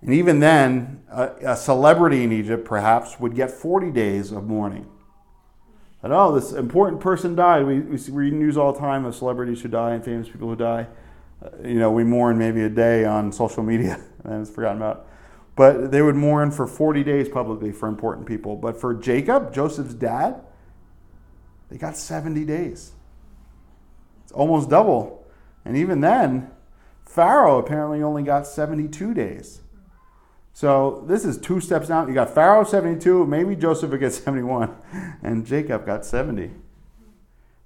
And 0.03 0.13
even 0.13 0.41
then, 0.41 1.01
a, 1.09 1.31
a 1.53 1.55
celebrity 1.55 2.23
in 2.23 2.33
Egypt 2.33 2.65
perhaps 2.65 3.19
would 3.21 3.35
get 3.35 3.49
40 3.49 3.89
days 3.91 4.33
of 4.33 4.43
mourning. 4.43 4.85
That, 6.01 6.11
oh, 6.11 6.37
this 6.37 6.51
important 6.51 6.99
person 6.99 7.35
died. 7.35 7.65
We, 7.65 7.79
we 7.79 7.97
read 8.11 8.33
news 8.33 8.57
all 8.57 8.73
the 8.73 8.79
time 8.79 9.05
of 9.05 9.15
celebrities 9.15 9.61
who 9.61 9.69
die 9.69 9.93
and 9.93 10.03
famous 10.03 10.27
people 10.27 10.49
who 10.49 10.57
die. 10.57 10.87
Uh, 11.41 11.49
you 11.63 11.79
know, 11.79 11.89
we 11.89 12.03
mourn 12.03 12.37
maybe 12.37 12.63
a 12.63 12.69
day 12.69 13.05
on 13.05 13.31
social 13.31 13.63
media 13.63 14.03
and 14.25 14.41
it's 14.41 14.53
forgotten 14.53 14.77
about. 14.77 15.07
But 15.55 15.91
they 15.91 16.01
would 16.01 16.15
mourn 16.15 16.51
for 16.51 16.67
40 16.67 17.03
days 17.05 17.29
publicly 17.29 17.71
for 17.71 17.87
important 17.87 18.27
people. 18.27 18.57
But 18.57 18.81
for 18.81 18.93
Jacob, 18.93 19.53
Joseph's 19.53 19.93
dad, 19.93 20.41
they 21.69 21.77
got 21.77 21.95
70 21.95 22.43
days. 22.43 22.91
It's 24.23 24.33
almost 24.33 24.69
double. 24.69 25.25
And 25.63 25.77
even 25.77 26.01
then, 26.01 26.51
Pharaoh 27.05 27.59
apparently 27.59 28.03
only 28.03 28.23
got 28.23 28.45
72 28.45 29.13
days. 29.13 29.61
So 30.53 31.03
this 31.07 31.25
is 31.25 31.39
two 31.39 31.59
steps 31.59 31.87
down. 31.87 32.07
You 32.07 32.13
got 32.13 32.33
Pharaoh 32.33 32.63
72, 32.63 33.25
maybe 33.25 33.55
Joseph 33.55 33.89
would 33.89 33.99
get 33.99 34.13
71, 34.13 34.73
and 35.23 35.45
Jacob 35.45 35.85
got 35.85 36.05
70. 36.05 36.51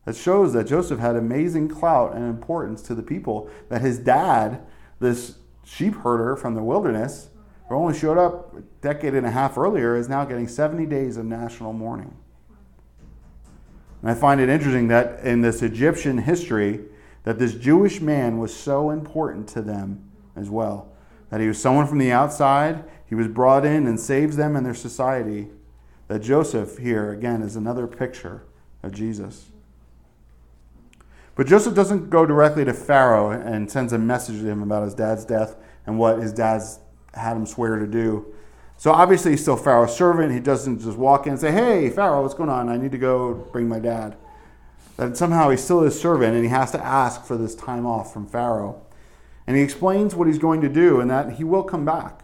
That 0.06 0.16
shows 0.16 0.54
that 0.54 0.68
Joseph 0.68 1.00
had 1.00 1.18
amazing 1.18 1.68
clout 1.68 2.16
and 2.16 2.24
importance 2.24 2.82
to 2.84 2.96
the 2.96 3.04
people, 3.04 3.50
that 3.68 3.82
his 3.82 4.00
dad, 4.00 4.62
this 5.02 5.38
sheep 5.66 5.96
herder 5.96 6.38
from 6.38 6.56
the 6.56 6.64
wilderness, 6.64 7.30
who 7.68 7.76
only 7.76 7.98
showed 7.98 8.18
up 8.18 8.56
a 8.56 8.62
decade 8.82 9.14
and 9.14 9.28
a 9.28 9.32
half 9.32 9.58
earlier, 9.58 9.98
is 9.98 10.08
now 10.08 10.24
getting 10.24 10.48
70 10.48 10.86
days 10.86 11.18
of 11.18 11.26
national 11.26 11.74
mourning. 11.74 12.16
And 14.02 14.10
I 14.10 14.14
find 14.14 14.40
it 14.40 14.48
interesting 14.48 14.88
that 14.88 15.20
in 15.26 15.42
this 15.42 15.62
Egyptian 15.62 16.20
history, 16.20 16.86
that 17.24 17.38
this 17.38 17.54
Jewish 17.54 18.00
man 18.00 18.38
was 18.38 18.56
so 18.56 18.92
important 18.92 19.50
to 19.50 19.62
them 19.62 20.10
as 20.38 20.50
well. 20.50 20.94
That 21.30 21.42
he 21.42 21.48
was 21.48 21.62
someone 21.62 21.88
from 21.88 21.98
the 21.98 22.12
outside, 22.12 22.84
he 23.06 23.16
was 23.16 23.28
brought 23.28 23.66
in 23.66 23.88
and 23.88 24.00
saves 24.00 24.36
them 24.36 24.56
and 24.56 24.66
their 24.66 24.74
society. 24.74 25.48
That 26.08 26.20
Joseph 26.20 26.78
here, 26.78 27.12
again, 27.12 27.42
is 27.42 27.56
another 27.56 27.88
picture 27.88 28.44
of 28.84 28.94
Jesus. 28.94 29.48
But 31.36 31.48
Joseph 31.48 31.76
doesn't 31.76 32.10
go 32.10 32.26
directly 32.26 32.66
to 32.66 32.74
Pharaoh 32.74 33.30
and 33.30 33.70
sends 33.70 33.94
a 33.94 34.00
message 34.00 34.40
to 34.40 34.48
him 34.48 34.64
about 34.64 34.84
his 34.84 34.94
dad's 34.94 35.24
death 35.24 35.56
and 35.86 36.00
what 36.00 36.20
his 36.20 36.34
dad's 36.34 36.80
had 37.14 37.38
him 37.38 37.46
swear 37.46 37.78
to 37.78 37.86
do. 37.86 38.34
So 38.78 38.92
obviously 38.92 39.32
he's 39.32 39.42
still 39.42 39.56
Pharaoh's 39.56 39.96
servant. 39.96 40.34
He 40.34 40.40
doesn't 40.40 40.80
just 40.80 40.98
walk 40.98 41.28
in 41.28 41.34
and 41.34 41.42
say, 41.42 41.52
Hey, 41.52 41.90
Pharaoh, 41.90 42.24
what's 42.24 42.34
going 42.34 42.50
on? 42.50 42.70
I 42.70 42.78
need 42.78 42.92
to 42.92 42.98
go 42.98 43.34
bring 43.52 43.68
my 43.68 43.80
dad. 43.80 44.18
That 44.98 45.16
somehow 45.16 45.50
he's 45.50 45.64
still 45.64 45.82
his 45.82 46.00
servant 46.00 46.34
and 46.34 46.44
he 46.44 46.50
has 46.50 46.72
to 46.72 46.84
ask 46.84 47.24
for 47.24 47.38
this 47.38 47.54
time 47.54 47.86
off 47.86 48.12
from 48.12 48.28
Pharaoh. 48.28 48.82
And 49.48 49.56
he 49.56 49.64
explains 49.64 50.14
what 50.14 50.28
he's 50.28 50.38
going 50.38 50.62
to 50.62 50.70
do 50.70 51.00
and 51.00 51.10
that 51.10 51.34
he 51.34 51.44
will 51.44 51.64
come 51.64 51.86
back. 51.86 52.22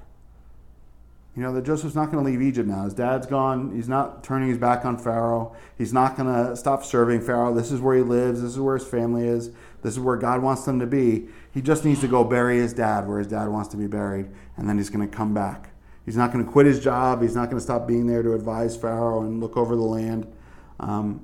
You 1.36 1.42
know, 1.42 1.52
that 1.54 1.66
Joseph's 1.66 1.96
not 1.96 2.12
going 2.12 2.24
to 2.24 2.30
leave 2.30 2.44
Egypt 2.44 2.70
now. 2.70 2.84
His 2.84 2.94
dad's 2.94 3.26
gone. 3.26 3.74
He's 3.74 3.90
not 3.90 4.24
turning 4.24 4.50
his 4.50 4.60
back 4.60 4.86
on 4.86 5.00
Pharaoh. 5.00 5.56
He's 5.78 5.92
not 5.92 6.16
going 6.16 6.32
to 6.32 6.56
stop 6.56 6.84
serving 6.84 7.22
Pharaoh. 7.22 7.54
This 7.54 7.72
is 7.72 7.82
where 7.82 7.96
he 7.96 8.04
lives. 8.04 8.42
This 8.42 8.52
is 8.52 8.60
where 8.60 8.78
his 8.78 8.86
family 8.86 9.26
is. 9.26 9.50
This 9.82 9.94
is 9.94 10.00
where 10.00 10.16
God 10.16 10.44
wants 10.44 10.64
them 10.64 10.80
to 10.80 10.86
be. 10.86 11.28
He 11.52 11.62
just 11.62 11.86
needs 11.86 12.02
to 12.02 12.08
go 12.08 12.24
bury 12.24 12.58
his 12.58 12.74
dad 12.74 13.08
where 13.08 13.18
his 13.18 13.28
dad 13.28 13.50
wants 13.50 13.70
to 13.70 13.78
be 13.78 13.88
buried, 13.88 14.28
and 14.58 14.70
then 14.70 14.78
he's 14.78 14.92
going 14.92 15.08
to 15.08 15.16
come 15.16 15.34
back. 15.34 15.72
He's 16.06 16.18
not 16.18 16.32
going 16.32 16.46
to 16.46 16.52
quit 16.52 16.66
his 16.66 16.80
job. 16.80 17.22
He's 17.22 17.36
not 17.36 17.46
going 17.46 17.58
to 17.58 17.64
stop 17.64 17.88
being 17.88 18.06
there 18.06 18.22
to 18.22 18.34
advise 18.34 18.76
Pharaoh 18.78 19.22
and 19.22 19.40
look 19.40 19.58
over 19.58 19.76
the 19.76 19.82
land. 19.82 20.32
Um, 20.80 21.22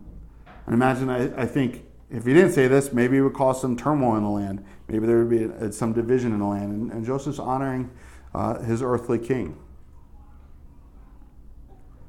and 0.66 0.74
imagine, 0.74 1.10
I, 1.10 1.42
I, 1.42 1.46
think, 1.46 1.84
if 2.10 2.26
he 2.26 2.34
didn't 2.34 2.54
say 2.54 2.68
this, 2.68 2.94
maybe 2.94 3.18
it 3.18 3.22
would 3.22 3.34
cause 3.34 3.62
some 3.62 3.76
turmoil 3.76 4.16
in 4.16 4.24
the 4.24 4.30
land. 4.30 4.66
Maybe 4.90 5.06
there 5.06 5.24
would 5.24 5.30
be 5.30 5.44
a, 5.44 5.72
some 5.72 5.94
division 5.94 6.34
in 6.34 6.40
the 6.40 6.46
land. 6.46 6.74
And, 6.74 6.92
and 6.92 7.06
Joseph's 7.06 7.40
honoring 7.40 7.92
uh, 8.34 8.60
his 8.60 8.82
earthly 8.82 9.20
king. 9.20 9.58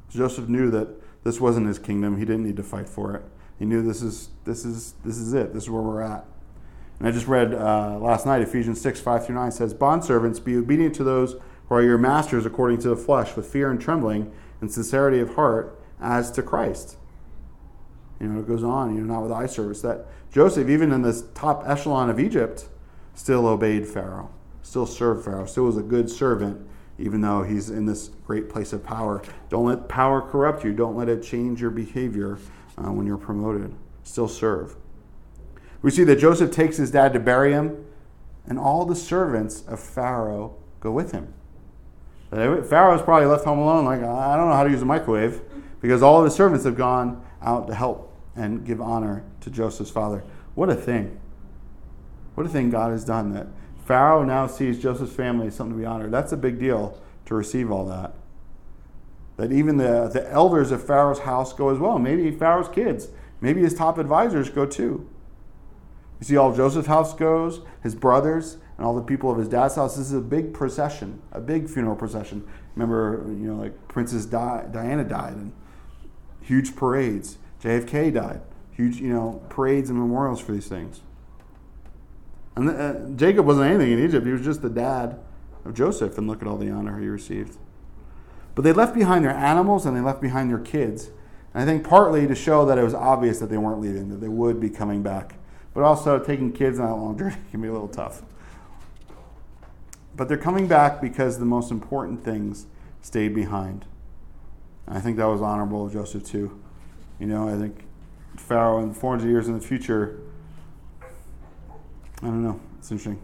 Joseph 0.08 0.48
knew 0.48 0.70
that 0.70 0.88
this 1.22 1.40
wasn't 1.40 1.66
his 1.66 1.78
kingdom. 1.78 2.16
He 2.16 2.24
didn't 2.24 2.44
need 2.44 2.56
to 2.56 2.62
fight 2.62 2.88
for 2.88 3.14
it. 3.14 3.22
He 3.58 3.66
knew 3.66 3.82
this 3.82 4.02
is, 4.02 4.30
this 4.44 4.64
is, 4.64 4.94
this 5.04 5.18
is 5.18 5.34
it. 5.34 5.52
This 5.52 5.64
is 5.64 5.70
where 5.70 5.82
we're 5.82 6.00
at. 6.00 6.24
And 6.98 7.06
I 7.06 7.10
just 7.10 7.26
read 7.26 7.54
uh, 7.54 7.98
last 7.98 8.24
night, 8.24 8.42
Ephesians 8.42 8.80
6, 8.80 9.00
5 9.00 9.26
through 9.26 9.34
9 9.34 9.52
says, 9.52 9.74
Bondservants, 9.74 10.42
be 10.42 10.56
obedient 10.56 10.94
to 10.96 11.04
those 11.04 11.36
who 11.68 11.74
are 11.74 11.82
your 11.82 11.98
masters 11.98 12.46
according 12.46 12.78
to 12.78 12.88
the 12.88 12.96
flesh, 12.96 13.36
with 13.36 13.46
fear 13.46 13.70
and 13.70 13.80
trembling 13.80 14.32
and 14.60 14.72
sincerity 14.72 15.20
of 15.20 15.34
heart, 15.34 15.78
as 16.00 16.30
to 16.32 16.42
Christ. 16.42 16.96
You 18.18 18.28
know, 18.28 18.40
it 18.40 18.48
goes 18.48 18.64
on, 18.64 18.94
you 18.94 19.02
know, 19.02 19.14
not 19.14 19.22
with 19.22 19.32
eye 19.32 19.46
service. 19.46 19.80
That 19.82 20.06
Joseph, 20.32 20.68
even 20.68 20.92
in 20.92 21.02
this 21.02 21.24
top 21.34 21.64
echelon 21.66 22.10
of 22.10 22.20
Egypt, 22.20 22.68
still 23.20 23.46
obeyed 23.46 23.86
Pharaoh, 23.86 24.30
still 24.62 24.86
served 24.86 25.26
Pharaoh, 25.26 25.44
still 25.44 25.64
was 25.64 25.76
a 25.76 25.82
good 25.82 26.08
servant, 26.08 26.66
even 26.98 27.20
though 27.20 27.42
he's 27.42 27.68
in 27.68 27.84
this 27.84 28.08
great 28.26 28.48
place 28.48 28.72
of 28.72 28.82
power. 28.82 29.22
Don't 29.50 29.66
let 29.66 29.90
power 29.90 30.22
corrupt 30.22 30.64
you. 30.64 30.72
Don't 30.72 30.96
let 30.96 31.06
it 31.06 31.22
change 31.22 31.60
your 31.60 31.70
behavior 31.70 32.38
uh, 32.78 32.90
when 32.90 33.06
you're 33.06 33.18
promoted. 33.18 33.74
Still 34.04 34.26
serve. 34.26 34.74
We 35.82 35.90
see 35.90 36.02
that 36.04 36.16
Joseph 36.16 36.50
takes 36.50 36.78
his 36.78 36.90
dad 36.90 37.12
to 37.12 37.20
bury 37.20 37.52
him, 37.52 37.84
and 38.46 38.58
all 38.58 38.86
the 38.86 38.96
servants 38.96 39.64
of 39.68 39.78
Pharaoh 39.78 40.56
go 40.80 40.90
with 40.90 41.12
him. 41.12 41.34
Pharaoh's 42.30 43.02
probably 43.02 43.26
left 43.26 43.44
home 43.44 43.58
alone, 43.58 43.84
like, 43.84 44.00
I 44.00 44.34
don't 44.34 44.48
know 44.48 44.54
how 44.54 44.64
to 44.64 44.70
use 44.70 44.80
a 44.80 44.86
microwave, 44.86 45.42
because 45.82 46.02
all 46.02 46.20
of 46.20 46.24
his 46.24 46.34
servants 46.34 46.64
have 46.64 46.76
gone 46.76 47.22
out 47.42 47.66
to 47.66 47.74
help 47.74 48.16
and 48.34 48.64
give 48.64 48.80
honor 48.80 49.24
to 49.42 49.50
Joseph's 49.50 49.90
father. 49.90 50.24
What 50.54 50.70
a 50.70 50.74
thing. 50.74 51.20
What 52.34 52.46
a 52.46 52.48
thing 52.48 52.70
God 52.70 52.92
has 52.92 53.04
done 53.04 53.32
that 53.32 53.48
Pharaoh 53.90 54.22
now 54.24 54.46
sees 54.46 54.80
Joseph's 54.80 55.12
family 55.12 55.48
as 55.48 55.56
something 55.56 55.76
to 55.76 55.80
be 55.80 55.84
honored. 55.84 56.12
That's 56.12 56.30
a 56.30 56.36
big 56.36 56.60
deal 56.60 56.96
to 57.26 57.34
receive 57.34 57.72
all 57.72 57.84
that. 57.86 58.14
That 59.36 59.50
even 59.50 59.78
the, 59.78 60.08
the 60.12 60.30
elders 60.30 60.70
of 60.70 60.86
Pharaoh's 60.86 61.20
house 61.20 61.52
go 61.52 61.70
as 61.70 61.78
well. 61.78 61.98
Maybe 61.98 62.30
Pharaoh's 62.30 62.68
kids, 62.68 63.08
maybe 63.40 63.62
his 63.62 63.74
top 63.74 63.98
advisors 63.98 64.48
go 64.48 64.64
too. 64.64 65.08
You 66.20 66.26
see, 66.26 66.36
all 66.36 66.54
Joseph's 66.54 66.86
house 66.86 67.14
goes, 67.14 67.62
his 67.82 67.96
brothers, 67.96 68.58
and 68.76 68.86
all 68.86 68.94
the 68.94 69.02
people 69.02 69.28
of 69.30 69.38
his 69.38 69.48
dad's 69.48 69.74
house. 69.74 69.96
This 69.96 70.06
is 70.06 70.12
a 70.12 70.20
big 70.20 70.54
procession, 70.54 71.20
a 71.32 71.40
big 71.40 71.68
funeral 71.68 71.96
procession. 71.96 72.46
Remember, 72.76 73.24
you 73.26 73.52
know, 73.52 73.56
like 73.56 73.88
Princess 73.88 74.24
Di- 74.24 74.66
Diana 74.70 75.02
died, 75.02 75.32
and 75.32 75.52
huge 76.42 76.76
parades. 76.76 77.38
JFK 77.60 78.14
died, 78.14 78.42
huge, 78.70 78.98
you 78.98 79.12
know, 79.12 79.42
parades 79.48 79.90
and 79.90 79.98
memorials 79.98 80.40
for 80.40 80.52
these 80.52 80.68
things. 80.68 81.00
And 82.60 82.70
uh, 82.70 83.16
Jacob 83.16 83.46
wasn't 83.46 83.70
anything 83.70 83.92
in 83.92 84.04
Egypt; 84.04 84.26
he 84.26 84.32
was 84.32 84.42
just 84.42 84.60
the 84.60 84.68
dad 84.68 85.18
of 85.64 85.74
Joseph. 85.74 86.18
And 86.18 86.28
look 86.28 86.42
at 86.42 86.48
all 86.48 86.58
the 86.58 86.70
honor 86.70 87.00
he 87.00 87.08
received. 87.08 87.56
But 88.54 88.62
they 88.62 88.72
left 88.72 88.94
behind 88.94 89.24
their 89.24 89.34
animals 89.34 89.86
and 89.86 89.96
they 89.96 90.00
left 90.00 90.20
behind 90.20 90.50
their 90.50 90.58
kids. 90.58 91.10
And 91.54 91.62
I 91.62 91.64
think 91.64 91.82
partly 91.82 92.26
to 92.26 92.34
show 92.34 92.66
that 92.66 92.76
it 92.76 92.82
was 92.82 92.94
obvious 92.94 93.38
that 93.38 93.48
they 93.48 93.56
weren't 93.56 93.80
leaving, 93.80 94.10
that 94.10 94.20
they 94.20 94.28
would 94.28 94.60
be 94.60 94.68
coming 94.68 95.02
back. 95.02 95.36
But 95.72 95.84
also, 95.84 96.18
taking 96.18 96.52
kids 96.52 96.78
on 96.78 96.88
a 96.88 96.96
long 96.96 97.16
journey 97.16 97.36
can 97.50 97.62
be 97.62 97.68
a 97.68 97.72
little 97.72 97.88
tough. 97.88 98.22
But 100.14 100.28
they're 100.28 100.36
coming 100.36 100.66
back 100.66 101.00
because 101.00 101.38
the 101.38 101.46
most 101.46 101.70
important 101.70 102.22
things 102.22 102.66
stayed 103.00 103.34
behind. 103.34 103.86
And 104.86 104.98
I 104.98 105.00
think 105.00 105.16
that 105.16 105.26
was 105.26 105.40
honorable 105.40 105.86
of 105.86 105.92
Joseph 105.92 106.24
too. 106.24 106.60
You 107.18 107.26
know, 107.26 107.48
I 107.48 107.56
think 107.56 107.84
Pharaoh 108.36 108.82
in 108.82 108.92
400 108.92 109.28
years 109.28 109.48
in 109.48 109.54
the 109.54 109.60
future, 109.60 110.20
I 112.22 112.26
don't 112.26 112.42
know, 112.42 112.60
it's 112.78 112.90
interesting. 112.90 113.20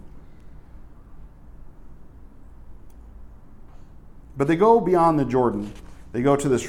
But 4.37 4.49
they 4.49 4.57
go 4.57 4.81
beyond 4.81 5.19
the 5.19 5.25
Jordan. 5.25 5.73
They 6.13 6.23
go 6.23 6.37
to 6.37 6.49
this 6.49 6.63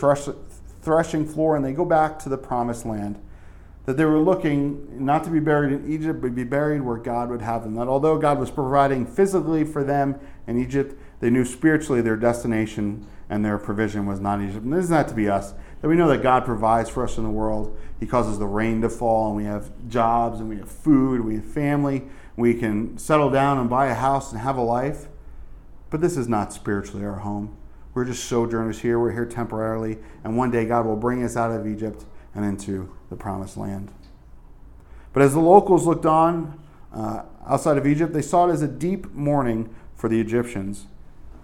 threshing 0.82 1.26
floor 1.26 1.56
and 1.56 1.64
they 1.64 1.74
go 1.74 1.86
back 1.86 2.20
to 2.20 2.30
the 2.30 2.38
promised 2.38 2.86
land 2.86 3.22
that 3.88 3.96
they 3.96 4.04
were 4.04 4.20
looking 4.20 5.06
not 5.06 5.24
to 5.24 5.30
be 5.30 5.40
buried 5.40 5.72
in 5.72 5.90
Egypt, 5.90 6.22
but 6.22 6.36
be 6.36 6.44
buried 6.44 6.82
where 6.82 6.98
God 6.98 7.30
would 7.30 7.42
have 7.42 7.64
them. 7.64 7.76
That 7.76 7.88
although 7.88 8.18
God 8.18 8.38
was 8.38 8.52
providing 8.52 9.06
physically 9.06 9.64
for 9.64 9.82
them 9.82 10.20
in 10.46 10.62
Egypt, 10.62 10.94
they 11.22 11.30
knew 11.30 11.46
spiritually 11.46 12.02
their 12.02 12.18
destination 12.18 13.08
and 13.30 13.46
their 13.46 13.58
provision 13.58 14.06
was 14.06 14.20
not 14.20 14.42
Egypt. 14.42 14.66
And 14.66 14.74
this 14.74 14.86
isn't 14.86 14.94
that 14.94 15.08
to 15.08 15.14
be 15.14 15.30
us? 15.30 15.54
That 15.82 15.88
we 15.88 15.96
know 15.96 16.08
that 16.08 16.24
God 16.24 16.46
provides 16.46 16.90
for 16.90 17.04
us 17.04 17.18
in 17.18 17.24
the 17.24 17.30
world. 17.30 17.78
He 18.00 18.06
causes 18.06 18.40
the 18.40 18.46
rain 18.46 18.82
to 18.82 18.90
fall, 18.90 19.28
and 19.28 19.36
we 19.36 19.46
have 19.46 19.72
jobs, 19.90 20.40
and 20.40 20.50
we 20.50 20.58
have 20.58 20.70
food, 20.70 21.22
we 21.22 21.36
have 21.36 21.46
family. 21.46 22.04
We 22.36 22.54
can 22.54 22.98
settle 22.98 23.30
down 23.30 23.58
and 23.58 23.70
buy 23.70 23.88
a 23.88 23.96
house 23.96 24.32
and 24.32 24.42
have 24.42 24.58
a 24.58 24.62
life. 24.62 25.08
But 25.90 26.02
this 26.02 26.18
is 26.18 26.28
not 26.28 26.54
spiritually 26.54 27.06
our 27.06 27.20
home. 27.20 27.56
We're 27.94 28.06
just 28.06 28.26
sojourners 28.26 28.82
here. 28.82 29.00
We're 29.00 29.14
here 29.14 29.26
temporarily, 29.26 29.98
and 30.24 30.38
one 30.38 30.52
day 30.52 30.66
God 30.66 30.86
will 30.86 30.96
bring 30.96 31.24
us 31.24 31.36
out 31.36 31.52
of 31.52 31.66
Egypt 31.66 32.06
and 32.36 32.46
into 32.46 32.94
the 33.10 33.16
promised 33.16 33.58
land. 33.58 33.92
But 35.14 35.24
as 35.24 35.34
the 35.34 35.40
locals 35.40 35.88
looked 35.88 36.06
on 36.06 36.60
uh, 36.94 37.24
outside 37.48 37.78
of 37.78 37.88
Egypt, 37.88 38.14
they 38.14 38.22
saw 38.22 38.48
it 38.48 38.54
as 38.54 38.62
a 38.62 38.68
deep 38.68 39.12
mourning 39.14 39.74
for 39.96 40.10
the 40.10 40.22
Egyptians. 40.22 40.86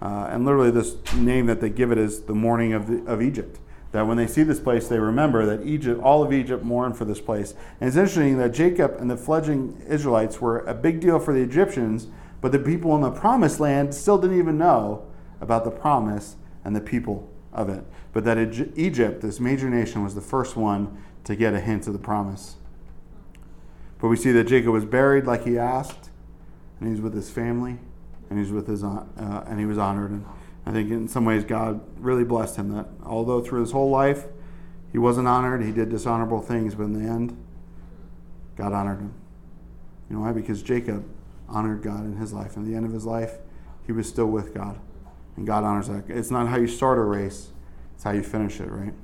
Uh, 0.00 0.28
and 0.30 0.44
literally, 0.44 0.70
this 0.70 0.94
name 1.14 1.46
that 1.46 1.60
they 1.60 1.70
give 1.70 1.90
it 1.90 1.98
is 1.98 2.22
the 2.22 2.34
mourning 2.34 2.72
of, 2.72 2.86
the, 2.86 3.04
of 3.10 3.20
Egypt. 3.20 3.58
That 3.94 4.08
when 4.08 4.16
they 4.16 4.26
see 4.26 4.42
this 4.42 4.58
place, 4.58 4.88
they 4.88 4.98
remember 4.98 5.46
that 5.46 5.64
Egypt, 5.64 6.02
all 6.02 6.24
of 6.24 6.32
Egypt 6.32 6.64
mourned 6.64 6.98
for 6.98 7.04
this 7.04 7.20
place. 7.20 7.54
And 7.80 7.86
it's 7.86 7.96
interesting 7.96 8.38
that 8.38 8.52
Jacob 8.52 8.96
and 8.98 9.08
the 9.08 9.16
fledgling 9.16 9.80
Israelites 9.88 10.40
were 10.40 10.64
a 10.66 10.74
big 10.74 10.98
deal 10.98 11.20
for 11.20 11.32
the 11.32 11.40
Egyptians, 11.40 12.08
but 12.40 12.50
the 12.50 12.58
people 12.58 12.92
in 12.96 13.02
the 13.02 13.12
promised 13.12 13.60
land 13.60 13.94
still 13.94 14.18
didn't 14.18 14.36
even 14.36 14.58
know 14.58 15.06
about 15.40 15.62
the 15.62 15.70
promise 15.70 16.34
and 16.64 16.74
the 16.74 16.80
people 16.80 17.30
of 17.52 17.68
it. 17.68 17.84
But 18.12 18.24
that 18.24 18.36
Egypt, 18.74 19.20
this 19.20 19.38
major 19.38 19.70
nation, 19.70 20.02
was 20.02 20.16
the 20.16 20.20
first 20.20 20.56
one 20.56 21.00
to 21.22 21.36
get 21.36 21.54
a 21.54 21.60
hint 21.60 21.86
of 21.86 21.92
the 21.92 22.00
promise. 22.00 22.56
But 24.00 24.08
we 24.08 24.16
see 24.16 24.32
that 24.32 24.48
Jacob 24.48 24.72
was 24.72 24.84
buried 24.84 25.24
like 25.24 25.44
he 25.44 25.56
asked, 25.56 26.10
and 26.80 26.88
he's 26.90 27.00
with 27.00 27.14
his 27.14 27.30
family, 27.30 27.78
and 28.28 28.40
he's 28.40 28.50
with 28.50 28.66
his 28.66 28.82
uh, 28.82 29.04
and 29.46 29.60
he 29.60 29.66
was 29.66 29.78
honored. 29.78 30.10
And 30.10 30.24
I 30.66 30.72
think 30.72 30.90
in 30.90 31.08
some 31.08 31.24
ways 31.24 31.44
God 31.44 31.80
really 31.98 32.24
blessed 32.24 32.56
him 32.56 32.70
that 32.70 32.88
although 33.04 33.40
through 33.40 33.60
his 33.60 33.72
whole 33.72 33.90
life 33.90 34.24
he 34.92 34.98
wasn't 34.98 35.28
honored, 35.28 35.62
he 35.62 35.72
did 35.72 35.88
dishonorable 35.88 36.40
things, 36.40 36.74
but 36.74 36.84
in 36.84 36.92
the 36.92 37.08
end, 37.08 37.36
God 38.56 38.72
honored 38.72 39.00
him. 39.00 39.12
You 40.08 40.16
know 40.16 40.22
why? 40.22 40.32
Because 40.32 40.62
Jacob 40.62 41.04
honored 41.48 41.82
God 41.82 42.04
in 42.04 42.16
his 42.16 42.32
life. 42.32 42.56
And 42.56 42.66
the 42.66 42.76
end 42.76 42.86
of 42.86 42.92
his 42.92 43.04
life, 43.04 43.38
he 43.86 43.92
was 43.92 44.08
still 44.08 44.26
with 44.26 44.54
God. 44.54 44.78
And 45.36 45.46
God 45.46 45.64
honors 45.64 45.88
that. 45.88 46.04
It's 46.08 46.30
not 46.30 46.46
how 46.48 46.58
you 46.58 46.68
start 46.68 46.98
a 46.98 47.02
race, 47.02 47.50
it's 47.94 48.04
how 48.04 48.12
you 48.12 48.22
finish 48.22 48.60
it, 48.60 48.70
right? 48.70 48.94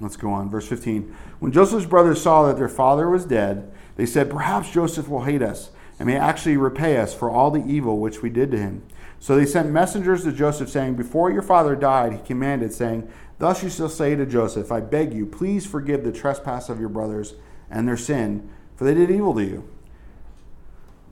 Let's 0.00 0.16
go 0.16 0.30
on. 0.30 0.50
Verse 0.50 0.66
15. 0.66 1.14
When 1.40 1.52
Joseph's 1.52 1.86
brothers 1.86 2.22
saw 2.22 2.46
that 2.46 2.56
their 2.56 2.68
father 2.68 3.08
was 3.08 3.24
dead, 3.24 3.72
they 3.96 4.06
said, 4.06 4.30
Perhaps 4.30 4.70
Joseph 4.70 5.08
will 5.08 5.24
hate 5.24 5.42
us 5.42 5.70
and 5.98 6.06
may 6.06 6.16
actually 6.16 6.56
repay 6.56 6.96
us 6.96 7.14
for 7.14 7.30
all 7.30 7.50
the 7.50 7.64
evil 7.66 7.98
which 7.98 8.22
we 8.22 8.30
did 8.30 8.50
to 8.50 8.58
him. 8.58 8.82
So 9.20 9.36
they 9.36 9.44
sent 9.44 9.70
messengers 9.70 10.24
to 10.24 10.32
Joseph, 10.32 10.70
saying, 10.70 10.94
Before 10.94 11.30
your 11.30 11.42
father 11.42 11.76
died, 11.76 12.14
he 12.14 12.18
commanded, 12.18 12.72
saying, 12.72 13.08
Thus 13.38 13.62
you 13.62 13.68
shall 13.68 13.90
say 13.90 14.16
to 14.16 14.24
Joseph, 14.24 14.72
I 14.72 14.80
beg 14.80 15.12
you, 15.12 15.26
please 15.26 15.66
forgive 15.66 16.04
the 16.04 16.12
trespass 16.12 16.70
of 16.70 16.80
your 16.80 16.88
brothers 16.88 17.34
and 17.70 17.86
their 17.86 17.98
sin, 17.98 18.48
for 18.76 18.84
they 18.84 18.94
did 18.94 19.10
evil 19.10 19.34
to 19.34 19.44
you. 19.44 19.68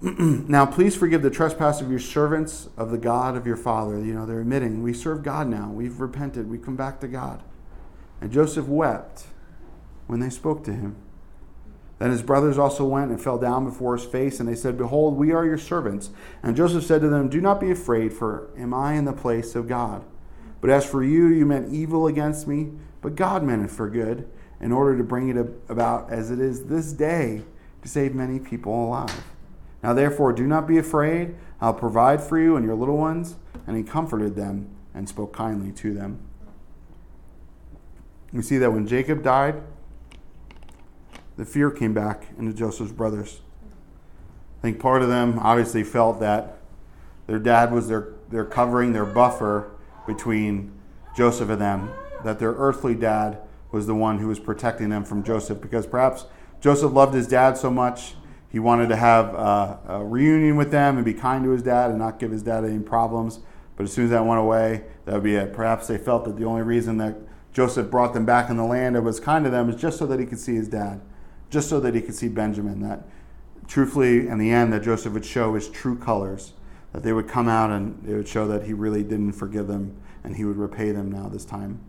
now 0.48 0.64
please 0.64 0.96
forgive 0.96 1.22
the 1.22 1.30
trespass 1.30 1.80
of 1.80 1.90
your 1.90 1.98
servants 1.98 2.68
of 2.76 2.90
the 2.90 2.98
God 2.98 3.36
of 3.36 3.46
your 3.46 3.56
father. 3.56 3.98
You 3.98 4.14
know, 4.14 4.24
they're 4.24 4.40
admitting, 4.40 4.82
we 4.82 4.94
serve 4.94 5.22
God 5.22 5.48
now. 5.48 5.70
We've 5.70 6.00
repented. 6.00 6.48
We 6.48 6.56
come 6.56 6.76
back 6.76 7.00
to 7.00 7.08
God. 7.08 7.42
And 8.20 8.32
Joseph 8.32 8.66
wept 8.66 9.24
when 10.06 10.20
they 10.20 10.30
spoke 10.30 10.64
to 10.64 10.72
him. 10.72 10.96
Then 11.98 12.10
his 12.10 12.22
brothers 12.22 12.58
also 12.58 12.84
went 12.84 13.10
and 13.10 13.20
fell 13.20 13.38
down 13.38 13.64
before 13.64 13.96
his 13.96 14.06
face, 14.06 14.38
and 14.38 14.48
they 14.48 14.54
said, 14.54 14.78
Behold, 14.78 15.16
we 15.16 15.32
are 15.32 15.44
your 15.44 15.58
servants. 15.58 16.10
And 16.42 16.56
Joseph 16.56 16.84
said 16.84 17.00
to 17.00 17.08
them, 17.08 17.28
Do 17.28 17.40
not 17.40 17.60
be 17.60 17.70
afraid, 17.70 18.12
for 18.12 18.50
am 18.56 18.72
I 18.72 18.94
in 18.94 19.04
the 19.04 19.12
place 19.12 19.54
of 19.54 19.66
God? 19.66 20.04
But 20.60 20.70
as 20.70 20.84
for 20.84 21.02
you, 21.02 21.26
you 21.26 21.44
meant 21.44 21.72
evil 21.72 22.06
against 22.06 22.46
me, 22.46 22.70
but 23.00 23.16
God 23.16 23.42
meant 23.42 23.64
it 23.64 23.70
for 23.70 23.88
good, 23.88 24.28
in 24.60 24.72
order 24.72 24.96
to 24.96 25.04
bring 25.04 25.28
it 25.28 25.36
about 25.68 26.10
as 26.10 26.30
it 26.30 26.40
is 26.40 26.64
this 26.64 26.92
day, 26.92 27.42
to 27.82 27.88
save 27.88 28.14
many 28.14 28.38
people 28.38 28.86
alive. 28.86 29.24
Now 29.82 29.92
therefore, 29.94 30.32
do 30.32 30.46
not 30.46 30.66
be 30.66 30.78
afraid. 30.78 31.36
I'll 31.60 31.74
provide 31.74 32.22
for 32.22 32.38
you 32.38 32.56
and 32.56 32.64
your 32.64 32.74
little 32.74 32.96
ones. 32.96 33.36
And 33.66 33.76
he 33.76 33.82
comforted 33.82 34.34
them 34.34 34.68
and 34.94 35.08
spoke 35.08 35.32
kindly 35.32 35.72
to 35.72 35.94
them. 35.94 36.18
We 38.32 38.42
see 38.42 38.58
that 38.58 38.72
when 38.72 38.86
Jacob 38.86 39.22
died, 39.22 39.62
the 41.38 41.44
fear 41.44 41.70
came 41.70 41.94
back 41.94 42.26
into 42.36 42.52
Joseph's 42.52 42.92
brothers. 42.92 43.40
I 44.58 44.60
think 44.60 44.80
part 44.80 45.02
of 45.02 45.08
them 45.08 45.38
obviously 45.38 45.84
felt 45.84 46.18
that 46.18 46.58
their 47.28 47.38
dad 47.38 47.72
was 47.72 47.88
their, 47.88 48.08
their 48.28 48.44
covering, 48.44 48.92
their 48.92 49.06
buffer 49.06 49.70
between 50.04 50.72
Joseph 51.16 51.48
and 51.48 51.60
them, 51.60 51.90
that 52.24 52.40
their 52.40 52.52
earthly 52.52 52.96
dad 52.96 53.38
was 53.70 53.86
the 53.86 53.94
one 53.94 54.18
who 54.18 54.26
was 54.26 54.40
protecting 54.40 54.88
them 54.88 55.04
from 55.04 55.22
Joseph 55.22 55.60
because 55.60 55.86
perhaps 55.86 56.26
Joseph 56.60 56.92
loved 56.92 57.14
his 57.14 57.28
dad 57.28 57.56
so 57.56 57.70
much 57.70 58.14
he 58.50 58.58
wanted 58.58 58.88
to 58.88 58.96
have 58.96 59.26
a, 59.34 59.78
a 59.88 60.04
reunion 60.04 60.56
with 60.56 60.72
them 60.72 60.96
and 60.96 61.04
be 61.04 61.14
kind 61.14 61.44
to 61.44 61.50
his 61.50 61.62
dad 61.62 61.90
and 61.90 61.98
not 61.98 62.18
give 62.18 62.32
his 62.32 62.42
dad 62.42 62.64
any 62.64 62.80
problems. 62.80 63.40
But 63.76 63.84
as 63.84 63.92
soon 63.92 64.06
as 64.06 64.10
that 64.10 64.24
went 64.24 64.40
away, 64.40 64.84
that 65.04 65.14
would 65.14 65.22
be 65.22 65.36
it. 65.36 65.52
Perhaps 65.52 65.86
they 65.86 65.98
felt 65.98 66.24
that 66.24 66.36
the 66.36 66.44
only 66.46 66.62
reason 66.62 66.96
that 66.96 67.16
Joseph 67.52 67.90
brought 67.90 68.14
them 68.14 68.24
back 68.24 68.50
in 68.50 68.56
the 68.56 68.64
land 68.64 68.96
and 68.96 69.04
was 69.04 69.20
kind 69.20 69.44
to 69.44 69.50
them 69.50 69.68
is 69.68 69.76
just 69.76 69.98
so 69.98 70.06
that 70.06 70.18
he 70.18 70.26
could 70.26 70.40
see 70.40 70.54
his 70.54 70.66
dad 70.66 71.00
just 71.50 71.68
so 71.68 71.80
that 71.80 71.94
he 71.94 72.00
could 72.00 72.14
see 72.14 72.28
Benjamin. 72.28 72.80
That 72.80 73.06
truthfully, 73.66 74.28
in 74.28 74.38
the 74.38 74.50
end, 74.50 74.72
that 74.72 74.82
Joseph 74.82 75.12
would 75.12 75.24
show 75.24 75.54
his 75.54 75.68
true 75.68 75.96
colors, 75.96 76.52
that 76.92 77.02
they 77.02 77.12
would 77.12 77.28
come 77.28 77.48
out 77.48 77.70
and 77.70 78.06
it 78.08 78.14
would 78.14 78.28
show 78.28 78.48
that 78.48 78.64
he 78.64 78.72
really 78.72 79.02
didn't 79.02 79.32
forgive 79.32 79.66
them 79.66 79.96
and 80.24 80.36
he 80.36 80.44
would 80.44 80.56
repay 80.56 80.90
them 80.90 81.10
now 81.10 81.28
this 81.28 81.44
time. 81.44 81.80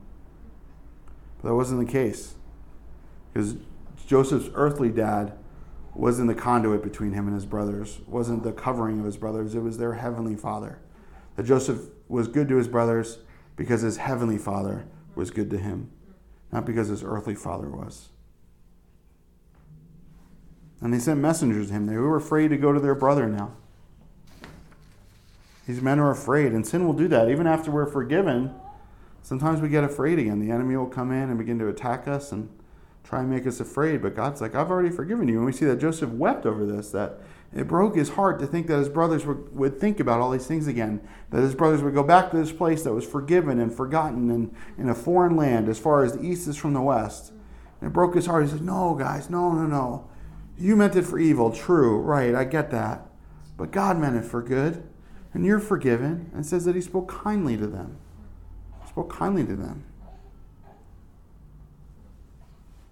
But 1.42 1.50
that 1.50 1.56
wasn't 1.56 1.86
the 1.86 1.92
case. 1.92 2.36
Because 3.34 3.56
Joseph's 4.06 4.50
earthly 4.54 4.90
dad 4.90 5.34
wasn't 5.94 6.28
the 6.28 6.36
conduit 6.36 6.84
between 6.84 7.14
him 7.14 7.28
and 7.28 7.36
his 7.36 7.46
brothers, 7.46 8.00
wasn't 8.08 8.44
the 8.44 8.52
covering 8.52 9.00
of 9.00 9.06
his 9.06 9.18
brothers, 9.18 9.56
it 9.56 9.62
was 9.62 9.78
their 9.78 9.94
heavenly 9.94 10.36
father. 10.36 10.80
That 11.36 11.44
Joseph 11.44 11.82
was 12.08 12.28
good 12.28 12.48
to 12.50 12.56
his 12.56 12.68
brothers 12.68 13.20
because 13.56 13.82
his 13.82 13.98
heavenly 13.98 14.38
father 14.38 14.86
was 15.16 15.32
good 15.32 15.50
to 15.50 15.58
him, 15.58 15.92
not 16.52 16.66
because 16.66 16.88
his 16.88 17.04
earthly 17.04 17.36
father 17.36 17.70
was. 17.70 18.10
And 20.82 20.94
they 20.94 21.00
sent 21.00 21.20
messengers 21.20 21.68
to 21.68 21.74
him. 21.74 21.88
They 21.88 21.98
were 21.98 22.16
afraid 22.16 22.50
to 22.50 22.58
go 22.58 22.72
to 22.72 22.80
their 22.80 22.96
brother 22.96 23.28
now. 23.28 23.54
These 25.68 25.82
men 25.82 26.00
are 26.00 26.10
afraid, 26.10 26.52
and 26.54 26.66
sin 26.66 26.86
will 26.86 26.94
do 26.94 27.08
that. 27.10 27.30
Even 27.30 27.46
after 27.46 27.70
we're 27.70 27.86
forgiven, 27.86 28.56
sometimes 29.22 29.62
we 29.62 29.70
get 29.70 29.84
afraid 29.84 30.18
again. 30.18 30.40
The 30.40 30.52
enemy 30.52 30.76
will 30.76 30.88
come 30.88 31.12
in 31.12 31.30
and 31.30 31.38
begin 31.38 31.60
to 31.60 31.68
attack 31.68 32.08
us 32.08 32.32
and 32.32 32.50
try 33.04 33.20
and 33.20 33.30
make 33.30 33.46
us 33.46 33.60
afraid. 33.60 34.02
But 34.02 34.16
God's 34.16 34.42
like, 34.42 34.56
I've 34.56 34.72
already 34.72 34.90
forgiven 34.90 35.28
you. 35.28 35.38
And 35.38 35.46
we 35.46 35.52
see 35.52 35.66
that 35.66 35.80
Joseph 35.80 36.10
wept 36.10 36.46
over 36.46 36.66
this, 36.66 36.92
that 36.92 37.20
it 37.54 37.68
broke 37.68 37.96
his 37.96 38.10
heart 38.10 38.40
to 38.40 38.48
think 38.48 38.68
that 38.68 38.78
his 38.78 38.90
brothers 38.90 39.26
would, 39.26 39.56
would 39.56 39.80
think 39.80 40.00
about 40.00 40.22
all 40.22 40.32
these 40.32 40.48
things 40.48 40.68
again. 40.68 41.02
That 41.32 41.42
his 41.42 41.56
brothers 41.56 41.82
would 41.82 41.94
go 41.94 42.04
back 42.04 42.32
to 42.32 42.38
this 42.38 42.52
place 42.52 42.84
that 42.84 42.94
was 42.94 43.06
forgiven 43.06 43.60
and 43.60 43.74
forgotten 43.74 44.30
and 44.30 44.56
in 44.78 44.90
a 44.90 44.96
foreign 44.96 45.36
land 45.36 45.70
as 45.70 45.80
far 45.80 46.04
as 46.04 46.14
the 46.14 46.24
east 46.24 46.48
is 46.48 46.58
from 46.58 46.74
the 46.74 46.82
west. 46.82 47.32
And 47.82 47.90
it 47.90 47.94
broke 47.94 48.16
his 48.16 48.26
heart. 48.28 48.46
He 48.46 48.52
said, 48.52 48.62
No, 48.62 48.96
guys, 48.96 49.30
no, 49.30 49.52
no, 49.52 49.66
no. 49.66 50.10
You 50.60 50.76
meant 50.76 50.96
it 50.96 51.04
for 51.04 51.18
evil, 51.18 51.52
true, 51.52 51.98
right, 52.00 52.36
I 52.36 52.44
get 52.44 52.70
that. 52.72 53.08
But 53.58 53.72
God 53.72 53.98
meant 53.98 54.18
it 54.18 54.26
for 54.26 54.42
good. 54.42 54.84
And 55.34 55.46
you're 55.46 55.60
forgiven. 55.60 56.30
And 56.34 56.46
says 56.46 56.66
that 56.66 56.76
he 56.76 56.82
spoke 56.82 57.08
kindly 57.08 57.56
to 57.58 57.68
them. 57.68 57.98
He 58.82 58.90
spoke 58.90 59.12
kindly 59.12 59.46
to 59.46 59.56
them. 59.56 59.86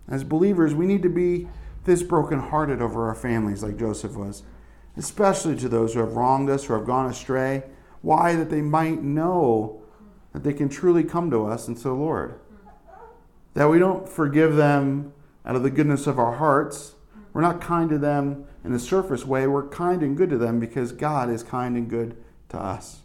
As 0.07 0.23
believers, 0.23 0.73
we 0.73 0.85
need 0.85 1.03
to 1.03 1.09
be 1.09 1.47
this 1.83 2.03
brokenhearted 2.03 2.81
over 2.81 3.07
our 3.07 3.15
families 3.15 3.63
like 3.63 3.77
Joseph 3.77 4.15
was, 4.15 4.43
especially 4.95 5.57
to 5.57 5.67
those 5.67 5.93
who 5.93 5.99
have 5.99 6.15
wronged 6.15 6.49
us, 6.49 6.65
who 6.65 6.73
have 6.73 6.85
gone 6.85 7.09
astray. 7.09 7.63
Why? 8.01 8.35
That 8.35 8.49
they 8.49 8.61
might 8.61 9.01
know 9.01 9.81
that 10.33 10.43
they 10.43 10.53
can 10.53 10.69
truly 10.69 11.03
come 11.03 11.31
to 11.31 11.45
us 11.45 11.67
and 11.67 11.75
the 11.75 11.91
Lord. 11.91 12.39
That 13.53 13.69
we 13.69 13.79
don't 13.79 14.07
forgive 14.07 14.55
them 14.55 15.13
out 15.45 15.55
of 15.55 15.63
the 15.63 15.69
goodness 15.69 16.07
of 16.07 16.19
our 16.19 16.35
hearts, 16.35 16.95
we're 17.37 17.43
not 17.43 17.61
kind 17.61 17.87
to 17.91 17.99
them 17.99 18.47
in 18.65 18.73
a 18.73 18.79
surface 18.79 19.23
way. 19.23 19.45
We're 19.45 19.67
kind 19.67 20.01
and 20.01 20.17
good 20.17 20.31
to 20.31 20.39
them 20.39 20.59
because 20.59 20.91
God 20.91 21.29
is 21.29 21.43
kind 21.43 21.77
and 21.77 21.87
good 21.87 22.17
to 22.49 22.57
us. 22.57 23.01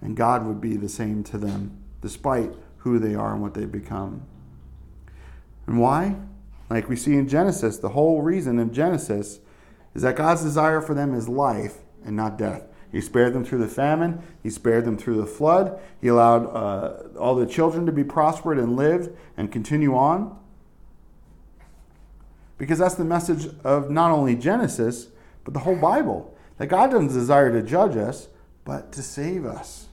And 0.00 0.16
God 0.16 0.44
would 0.44 0.60
be 0.60 0.76
the 0.76 0.88
same 0.88 1.22
to 1.22 1.38
them, 1.38 1.80
despite 2.00 2.52
who 2.78 2.98
they 2.98 3.14
are 3.14 3.34
and 3.34 3.40
what 3.40 3.54
they've 3.54 3.70
become. 3.70 4.22
And 5.68 5.78
why? 5.78 6.16
Like 6.68 6.88
we 6.88 6.96
see 6.96 7.14
in 7.14 7.28
Genesis, 7.28 7.78
the 7.78 7.90
whole 7.90 8.22
reason 8.22 8.58
of 8.58 8.72
Genesis 8.72 9.38
is 9.94 10.02
that 10.02 10.16
God's 10.16 10.42
desire 10.42 10.80
for 10.80 10.94
them 10.94 11.14
is 11.14 11.28
life 11.28 11.76
and 12.04 12.16
not 12.16 12.38
death. 12.38 12.64
He 12.90 13.00
spared 13.00 13.34
them 13.34 13.44
through 13.44 13.60
the 13.60 13.68
famine. 13.68 14.20
He 14.42 14.50
spared 14.50 14.84
them 14.84 14.98
through 14.98 15.20
the 15.20 15.26
flood. 15.26 15.78
He 16.00 16.08
allowed 16.08 16.46
uh, 16.46 17.16
all 17.16 17.36
the 17.36 17.46
children 17.46 17.86
to 17.86 17.92
be 17.92 18.02
prospered 18.02 18.58
and 18.58 18.74
lived 18.74 19.16
and 19.36 19.52
continue 19.52 19.94
on. 19.94 20.36
Because 22.58 22.80
that's 22.80 22.96
the 22.96 23.04
message 23.04 23.48
of 23.64 23.90
not 23.90 24.10
only 24.10 24.34
Genesis, 24.34 25.08
but 25.44 25.54
the 25.54 25.60
whole 25.60 25.76
Bible. 25.76 26.36
That 26.58 26.66
God 26.66 26.90
doesn't 26.90 27.08
desire 27.08 27.52
to 27.52 27.62
judge 27.62 27.96
us, 27.96 28.28
but 28.64 28.92
to 28.92 29.02
save 29.02 29.46
us. 29.46 29.86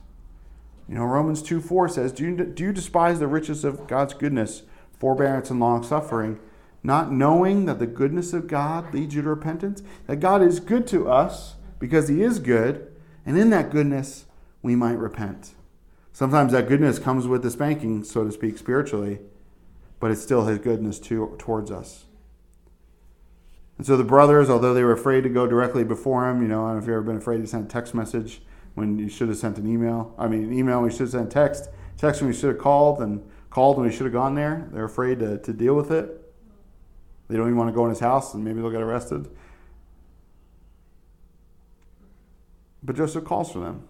You 0.88 0.96
know, 0.96 1.04
Romans 1.04 1.42
2 1.42 1.60
4 1.60 1.88
says, 1.88 2.12
do 2.12 2.24
you, 2.24 2.36
do 2.36 2.64
you 2.64 2.72
despise 2.72 3.18
the 3.18 3.26
riches 3.26 3.64
of 3.64 3.86
God's 3.86 4.14
goodness, 4.14 4.62
forbearance, 4.98 5.50
and 5.50 5.58
long 5.58 5.82
suffering, 5.82 6.38
not 6.82 7.10
knowing 7.10 7.66
that 7.66 7.78
the 7.78 7.86
goodness 7.86 8.32
of 8.32 8.46
God 8.46 8.92
leads 8.92 9.14
you 9.14 9.22
to 9.22 9.30
repentance? 9.30 9.82
That 10.06 10.16
God 10.16 10.42
is 10.42 10.60
good 10.60 10.86
to 10.88 11.08
us 11.08 11.54
because 11.78 12.08
He 12.08 12.22
is 12.22 12.38
good, 12.38 12.92
and 13.24 13.38
in 13.38 13.50
that 13.50 13.70
goodness, 13.70 14.26
we 14.62 14.76
might 14.76 14.98
repent. 14.98 15.52
Sometimes 16.12 16.52
that 16.52 16.68
goodness 16.68 16.98
comes 16.98 17.26
with 17.26 17.42
the 17.42 17.50
spanking, 17.50 18.04
so 18.04 18.24
to 18.24 18.32
speak, 18.32 18.56
spiritually, 18.56 19.20
but 20.00 20.10
it's 20.10 20.22
still 20.22 20.46
His 20.46 20.58
goodness 20.58 20.98
to, 21.00 21.34
towards 21.38 21.70
us. 21.70 22.04
And 23.78 23.86
so 23.86 23.96
the 23.96 24.04
brothers, 24.04 24.48
although 24.48 24.72
they 24.72 24.82
were 24.82 24.92
afraid 24.92 25.22
to 25.22 25.28
go 25.28 25.46
directly 25.46 25.84
before 25.84 26.28
him, 26.30 26.40
you 26.40 26.48
know, 26.48 26.64
I 26.64 26.68
don't 26.68 26.76
know 26.76 26.82
if 26.82 26.84
you've 26.84 26.94
ever 26.94 27.02
been 27.02 27.16
afraid 27.16 27.42
to 27.42 27.46
send 27.46 27.66
a 27.66 27.68
text 27.68 27.94
message 27.94 28.40
when 28.74 28.98
you 28.98 29.08
should 29.08 29.28
have 29.28 29.36
sent 29.36 29.58
an 29.58 29.66
email. 29.66 30.14
I 30.18 30.28
mean, 30.28 30.44
an 30.44 30.52
email 30.52 30.80
when 30.80 30.90
you 30.90 30.96
should 30.96 31.04
have 31.04 31.10
sent 31.10 31.26
a 31.26 31.30
text, 31.30 31.68
text 31.98 32.20
when 32.20 32.32
you 32.32 32.38
should 32.38 32.48
have 32.48 32.58
called, 32.58 33.00
and 33.00 33.22
called 33.50 33.76
when 33.76 33.86
you 33.86 33.92
should 33.92 34.06
have 34.06 34.12
gone 34.12 34.34
there. 34.34 34.68
They're 34.72 34.84
afraid 34.84 35.18
to, 35.18 35.38
to 35.38 35.52
deal 35.52 35.74
with 35.74 35.90
it. 35.90 36.22
They 37.28 37.36
don't 37.36 37.46
even 37.46 37.56
want 37.56 37.68
to 37.68 37.74
go 37.74 37.84
in 37.84 37.90
his 37.90 38.00
house, 38.00 38.34
and 38.34 38.44
maybe 38.44 38.60
they'll 38.60 38.70
get 38.70 38.82
arrested. 38.82 39.28
But 42.82 42.96
Joseph 42.96 43.24
calls 43.24 43.50
for 43.50 43.58
them, 43.58 43.86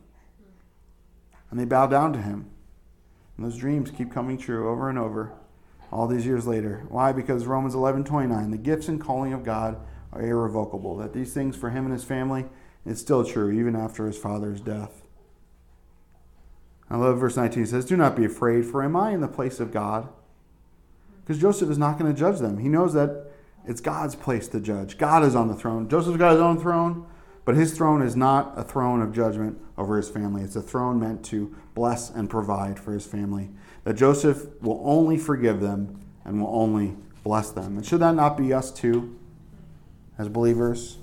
and 1.50 1.60
they 1.60 1.64
bow 1.64 1.86
down 1.86 2.12
to 2.14 2.20
him. 2.20 2.50
And 3.36 3.44
those 3.44 3.58
dreams 3.58 3.90
keep 3.90 4.10
coming 4.10 4.38
true 4.38 4.68
over 4.68 4.88
and 4.88 4.98
over 4.98 5.32
all 5.92 6.06
these 6.06 6.26
years 6.26 6.46
later. 6.46 6.84
Why? 6.88 7.12
Because 7.12 7.46
Romans 7.46 7.74
11 7.74 8.04
29, 8.04 8.50
the 8.50 8.56
gifts 8.56 8.88
and 8.88 9.00
calling 9.00 9.32
of 9.32 9.44
God 9.44 9.78
are 10.12 10.22
irrevocable. 10.22 10.96
That 10.96 11.12
these 11.12 11.32
things 11.32 11.56
for 11.56 11.70
him 11.70 11.84
and 11.84 11.92
his 11.92 12.04
family, 12.04 12.46
it's 12.84 13.00
still 13.00 13.24
true, 13.24 13.50
even 13.50 13.76
after 13.76 14.06
his 14.06 14.18
father's 14.18 14.60
death. 14.60 15.02
I 16.88 16.96
love 16.96 17.18
verse 17.18 17.36
19. 17.36 17.64
It 17.64 17.68
says, 17.68 17.84
Do 17.84 17.96
not 17.96 18.16
be 18.16 18.24
afraid, 18.24 18.64
for 18.64 18.82
am 18.82 18.96
I 18.96 19.12
in 19.12 19.20
the 19.20 19.28
place 19.28 19.58
of 19.58 19.72
God? 19.72 20.08
Because 21.22 21.40
Joseph 21.40 21.70
is 21.70 21.78
not 21.78 21.98
going 21.98 22.12
to 22.12 22.18
judge 22.18 22.38
them. 22.38 22.58
He 22.58 22.68
knows 22.68 22.92
that 22.92 23.32
it's 23.66 23.80
God's 23.80 24.14
place 24.14 24.46
to 24.48 24.60
judge. 24.60 24.96
God 24.96 25.24
is 25.24 25.34
on 25.34 25.48
the 25.48 25.56
throne. 25.56 25.88
Joseph's 25.88 26.18
got 26.18 26.32
his 26.32 26.40
own 26.40 26.60
throne, 26.60 27.06
but 27.46 27.54
his 27.54 27.72
throne 27.72 28.02
is 28.02 28.16
not 28.16 28.52
a 28.56 28.64
throne 28.64 29.00
of 29.00 29.14
judgment 29.14 29.56
over 29.78 29.96
his 29.96 30.10
family. 30.10 30.42
It's 30.42 30.56
a 30.56 30.60
throne 30.60 30.98
meant 30.98 31.24
to 31.26 31.54
bless 31.74 32.10
and 32.10 32.28
provide 32.28 32.78
for 32.78 32.92
his 32.92 33.06
family 33.06 33.50
that 33.84 33.94
Joseph 33.94 34.60
will 34.60 34.82
only 34.84 35.16
forgive 35.16 35.60
them 35.60 36.00
and 36.24 36.42
will 36.42 36.54
only 36.54 36.96
bless 37.22 37.50
them. 37.50 37.76
And 37.76 37.86
should 37.86 38.00
that 38.00 38.16
not 38.16 38.36
be 38.36 38.52
us 38.52 38.72
too, 38.72 39.16
as 40.18 40.28
believers? 40.28 40.98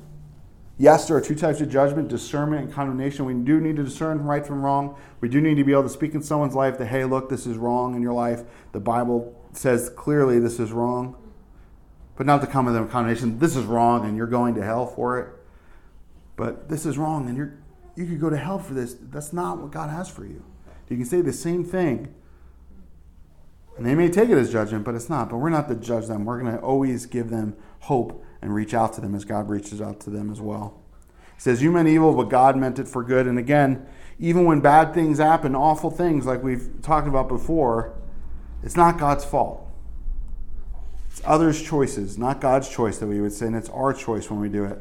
Yes, 0.78 1.08
there 1.08 1.16
are 1.16 1.22
two 1.22 1.36
types 1.36 1.62
of 1.62 1.70
judgment 1.70 2.10
discernment 2.10 2.66
and 2.66 2.74
condemnation. 2.74 3.24
We 3.24 3.36
do 3.36 3.62
need 3.62 3.78
to 3.78 3.84
discern 3.84 4.22
right 4.24 4.46
from 4.46 4.64
wrong. 4.64 4.98
We 5.22 5.30
do 5.30 5.40
need 5.40 5.56
to 5.56 5.64
be 5.64 5.72
able 5.72 5.84
to 5.84 5.90
speak 5.90 6.14
in 6.14 6.22
someone's 6.22 6.56
life 6.56 6.78
that, 6.80 6.88
hey, 6.88 7.06
look, 7.06 7.30
this 7.30 7.46
is 7.46 7.56
wrong 7.58 7.96
in 7.96 8.02
your 8.02 8.12
life. 8.12 8.44
The 8.74 8.82
Bible 8.82 9.34
says 9.54 9.90
clearly 9.96 10.40
this 10.40 10.60
is 10.60 10.74
wrong. 10.74 11.16
But 12.18 12.26
not 12.26 12.42
to 12.42 12.48
come 12.48 12.66
with 12.66 12.74
them 12.74 12.90
condemnation. 12.90 13.40
This 13.40 13.56
is 13.56 13.64
wrong 13.64 14.06
and 14.06 14.18
you're 14.18 14.28
going 14.28 14.56
to 14.56 14.62
hell 14.62 14.88
for 14.88 15.20
it. 15.20 15.43
But 16.36 16.70
this 16.70 16.86
is 16.86 16.98
wrong 16.98 17.28
and 17.28 17.38
you're, 17.38 17.54
you 17.96 18.06
could 18.06 18.20
go 18.20 18.30
to 18.30 18.38
hell 18.38 18.60
for 18.60 18.74
this. 18.74 18.96
That's 19.00 19.34
not 19.34 19.60
what 19.60 19.72
God 19.72 19.90
has 19.90 20.10
for 20.10 20.26
you. 20.26 20.44
You 20.90 20.98
can 20.98 21.06
say 21.06 21.22
the 21.22 21.34
same 21.34 21.64
thing. 21.64 22.14
And 23.78 23.86
they 23.86 23.96
may 23.96 24.10
take 24.10 24.30
it 24.30 24.38
as 24.38 24.52
judgment, 24.52 24.86
but 24.86 24.94
it's 24.94 25.10
not. 25.10 25.30
But 25.30 25.38
we're 25.38 25.50
not 25.50 25.68
to 25.70 25.76
judge 25.76 26.06
them. 26.06 26.26
We're 26.26 26.40
going 26.40 26.54
to 26.54 26.62
always 26.62 27.08
give 27.08 27.30
them 27.30 27.56
hope 27.82 28.24
and 28.42 28.54
reach 28.54 28.74
out 28.74 28.94
to 28.94 29.02
them 29.02 29.16
as 29.16 29.26
God 29.26 29.50
reaches 29.50 29.82
out 29.82 30.00
to 30.02 30.10
them 30.12 30.32
as 30.32 30.40
well. 30.40 30.80
He 31.36 31.42
says, 31.42 31.64
You 31.64 31.72
meant 31.72 31.88
evil, 31.88 32.14
but 32.14 32.30
God 32.30 32.56
meant 32.56 32.78
it 32.78 32.88
for 32.88 33.04
good. 33.04 33.26
And 33.26 33.40
again, 33.40 33.88
even 34.20 34.46
when 34.46 34.60
bad 34.60 34.94
things 34.94 35.18
happen, 35.18 35.56
awful 35.56 35.90
things 35.90 36.26
like 36.28 36.44
we've 36.44 36.70
talked 36.84 37.08
about 37.08 37.28
before, 37.28 37.96
it's 38.62 38.78
not 38.78 39.00
God's 39.00 39.26
fault. 39.26 39.68
It's 41.10 41.22
others' 41.26 41.62
choices, 41.62 42.18
not 42.18 42.40
God's 42.40 42.70
choice 42.70 43.00
that 43.00 43.08
we 43.08 43.22
would 43.22 43.34
say, 43.34 43.48
and 43.48 43.56
it's 43.56 43.70
our 43.70 43.94
choice 43.94 44.30
when 44.30 44.40
we 44.40 44.50
do 44.50 44.66
it. 44.66 44.80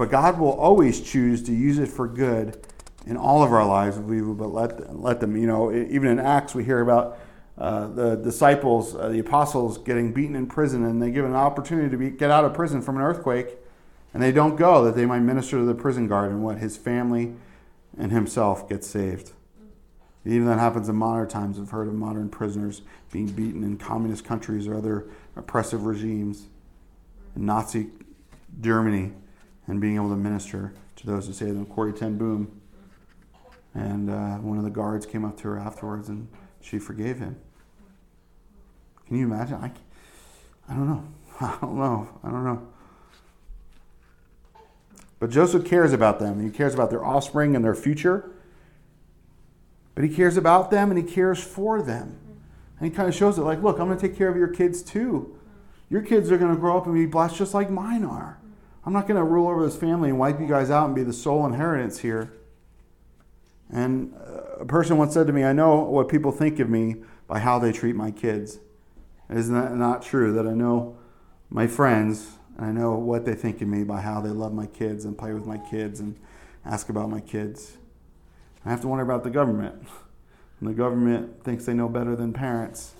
But 0.00 0.08
God 0.08 0.38
will 0.38 0.52
always 0.52 0.98
choose 0.98 1.42
to 1.42 1.52
use 1.52 1.78
it 1.78 1.88
for 1.88 2.08
good 2.08 2.66
in 3.04 3.18
all 3.18 3.42
of 3.42 3.52
our 3.52 3.66
lives 3.66 3.98
if 3.98 4.04
we 4.04 4.22
but 4.22 4.46
let, 4.46 4.98
let 4.98 5.20
them. 5.20 5.36
You 5.36 5.46
know, 5.46 5.70
even 5.70 6.08
in 6.08 6.18
Acts, 6.18 6.54
we 6.54 6.64
hear 6.64 6.80
about 6.80 7.18
uh, 7.58 7.86
the 7.88 8.16
disciples, 8.16 8.94
uh, 8.94 9.10
the 9.10 9.18
apostles, 9.18 9.76
getting 9.76 10.14
beaten 10.14 10.36
in 10.36 10.46
prison, 10.46 10.86
and 10.86 11.02
they 11.02 11.10
give 11.10 11.26
an 11.26 11.34
opportunity 11.34 11.90
to 11.90 11.98
be, 11.98 12.08
get 12.08 12.30
out 12.30 12.46
of 12.46 12.54
prison 12.54 12.80
from 12.80 12.96
an 12.96 13.02
earthquake, 13.02 13.58
and 14.14 14.22
they 14.22 14.32
don't 14.32 14.56
go 14.56 14.82
that 14.86 14.96
they 14.96 15.04
might 15.04 15.18
minister 15.18 15.58
to 15.58 15.64
the 15.64 15.74
prison 15.74 16.08
guard, 16.08 16.30
and 16.30 16.42
what 16.42 16.56
his 16.56 16.78
family 16.78 17.34
and 17.98 18.10
himself 18.10 18.66
get 18.70 18.82
saved. 18.82 19.32
Even 20.24 20.46
that 20.46 20.58
happens 20.58 20.88
in 20.88 20.96
modern 20.96 21.28
times. 21.28 21.58
I've 21.58 21.72
heard 21.72 21.88
of 21.88 21.94
modern 21.94 22.30
prisoners 22.30 22.80
being 23.12 23.26
beaten 23.26 23.62
in 23.62 23.76
communist 23.76 24.24
countries 24.24 24.66
or 24.66 24.76
other 24.76 25.08
oppressive 25.36 25.84
regimes, 25.84 26.46
in 27.36 27.44
Nazi 27.44 27.90
Germany, 28.62 29.12
and 29.70 29.80
being 29.80 29.94
able 29.94 30.10
to 30.10 30.16
minister 30.16 30.74
to 30.96 31.06
those 31.06 31.26
who 31.26 31.32
save 31.32 31.54
them. 31.54 31.64
Corrie 31.64 31.92
Ten 31.92 32.18
Boom, 32.18 32.60
and 33.74 34.10
uh, 34.10 34.36
one 34.38 34.58
of 34.58 34.64
the 34.64 34.70
guards 34.70 35.06
came 35.06 35.24
up 35.24 35.36
to 35.38 35.48
her 35.48 35.58
afterwards, 35.58 36.08
and 36.08 36.28
she 36.60 36.78
forgave 36.78 37.18
him. 37.18 37.36
Can 39.06 39.18
you 39.18 39.24
imagine? 39.24 39.56
I, 39.56 39.70
I 40.68 40.74
don't 40.74 40.88
know. 40.88 41.04
I 41.40 41.58
don't 41.60 41.76
know. 41.76 42.08
I 42.22 42.30
don't 42.30 42.44
know. 42.44 42.68
But 45.20 45.30
Joseph 45.30 45.64
cares 45.64 45.92
about 45.92 46.18
them. 46.18 46.42
He 46.42 46.50
cares 46.50 46.74
about 46.74 46.90
their 46.90 47.04
offspring 47.04 47.54
and 47.54 47.64
their 47.64 47.74
future. 47.74 48.30
But 49.94 50.04
he 50.04 50.10
cares 50.10 50.36
about 50.36 50.70
them 50.70 50.90
and 50.90 50.98
he 50.98 51.04
cares 51.04 51.42
for 51.42 51.82
them. 51.82 52.18
And 52.78 52.90
he 52.90 52.94
kind 52.94 53.08
of 53.08 53.14
shows 53.14 53.38
it 53.38 53.42
like, 53.42 53.62
look, 53.62 53.78
I'm 53.78 53.86
going 53.86 53.98
to 53.98 54.08
take 54.08 54.16
care 54.16 54.28
of 54.28 54.36
your 54.36 54.48
kids 54.48 54.82
too. 54.82 55.36
Your 55.90 56.00
kids 56.00 56.30
are 56.30 56.38
going 56.38 56.54
to 56.54 56.58
grow 56.58 56.78
up 56.78 56.86
and 56.86 56.94
be 56.94 57.04
blessed 57.04 57.36
just 57.36 57.52
like 57.52 57.70
mine 57.70 58.04
are. 58.04 58.39
I'm 58.90 58.94
not 58.94 59.06
going 59.06 59.18
to 59.18 59.22
rule 59.22 59.46
over 59.46 59.64
this 59.64 59.76
family 59.76 60.08
and 60.08 60.18
wipe 60.18 60.40
you 60.40 60.48
guys 60.48 60.68
out 60.68 60.86
and 60.86 60.96
be 60.96 61.04
the 61.04 61.12
sole 61.12 61.46
inheritance 61.46 62.00
here. 62.00 62.32
And 63.72 64.12
uh, 64.16 64.62
a 64.62 64.64
person 64.64 64.96
once 64.96 65.14
said 65.14 65.28
to 65.28 65.32
me, 65.32 65.44
I 65.44 65.52
know 65.52 65.76
what 65.76 66.08
people 66.08 66.32
think 66.32 66.58
of 66.58 66.68
me 66.68 66.96
by 67.28 67.38
how 67.38 67.60
they 67.60 67.70
treat 67.70 67.94
my 67.94 68.10
kids. 68.10 68.58
Isn't 69.32 69.54
that 69.54 69.76
not 69.76 70.02
true 70.02 70.32
that 70.32 70.44
I 70.44 70.54
know 70.54 70.98
my 71.50 71.68
friends 71.68 72.30
and 72.58 72.66
I 72.66 72.72
know 72.72 72.96
what 72.96 73.24
they 73.24 73.34
think 73.34 73.62
of 73.62 73.68
me 73.68 73.84
by 73.84 74.00
how 74.00 74.20
they 74.20 74.30
love 74.30 74.52
my 74.52 74.66
kids 74.66 75.04
and 75.04 75.16
play 75.16 75.32
with 75.34 75.46
my 75.46 75.58
kids 75.58 76.00
and 76.00 76.18
ask 76.64 76.88
about 76.88 77.08
my 77.08 77.20
kids? 77.20 77.76
I 78.64 78.70
have 78.70 78.80
to 78.80 78.88
wonder 78.88 79.04
about 79.04 79.22
the 79.22 79.30
government. 79.30 79.86
And 80.58 80.68
the 80.68 80.74
government 80.74 81.44
thinks 81.44 81.64
they 81.64 81.74
know 81.74 81.88
better 81.88 82.16
than 82.16 82.32
parents 82.32 82.94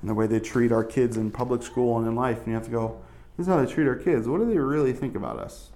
and 0.00 0.10
the 0.10 0.14
way 0.14 0.26
they 0.26 0.40
treat 0.40 0.72
our 0.72 0.82
kids 0.82 1.16
in 1.16 1.30
public 1.30 1.62
school 1.62 1.96
and 1.96 2.08
in 2.08 2.16
life. 2.16 2.38
And 2.38 2.48
you 2.48 2.54
have 2.54 2.64
to 2.64 2.72
go, 2.72 3.00
this 3.38 3.46
is 3.46 3.52
how 3.52 3.64
they 3.64 3.72
treat 3.72 3.86
our 3.86 3.94
kids. 3.94 4.26
What 4.26 4.38
do 4.38 4.46
they 4.46 4.58
really 4.58 4.92
think 4.92 5.14
about 5.14 5.38
us? 5.38 5.70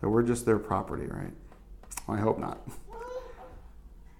That 0.00 0.08
we're 0.08 0.24
just 0.24 0.44
their 0.44 0.58
property, 0.58 1.06
right? 1.06 1.32
I 2.08 2.16
hope 2.16 2.40
not. 2.40 2.58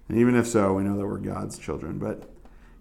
And 0.07 0.17
even 0.17 0.37
if 0.37 0.47
so, 0.47 0.73
we 0.73 0.83
know 0.83 0.95
that 0.95 1.05
we're 1.05 1.17
God's 1.17 1.59
children. 1.59 1.99
But 1.99 2.29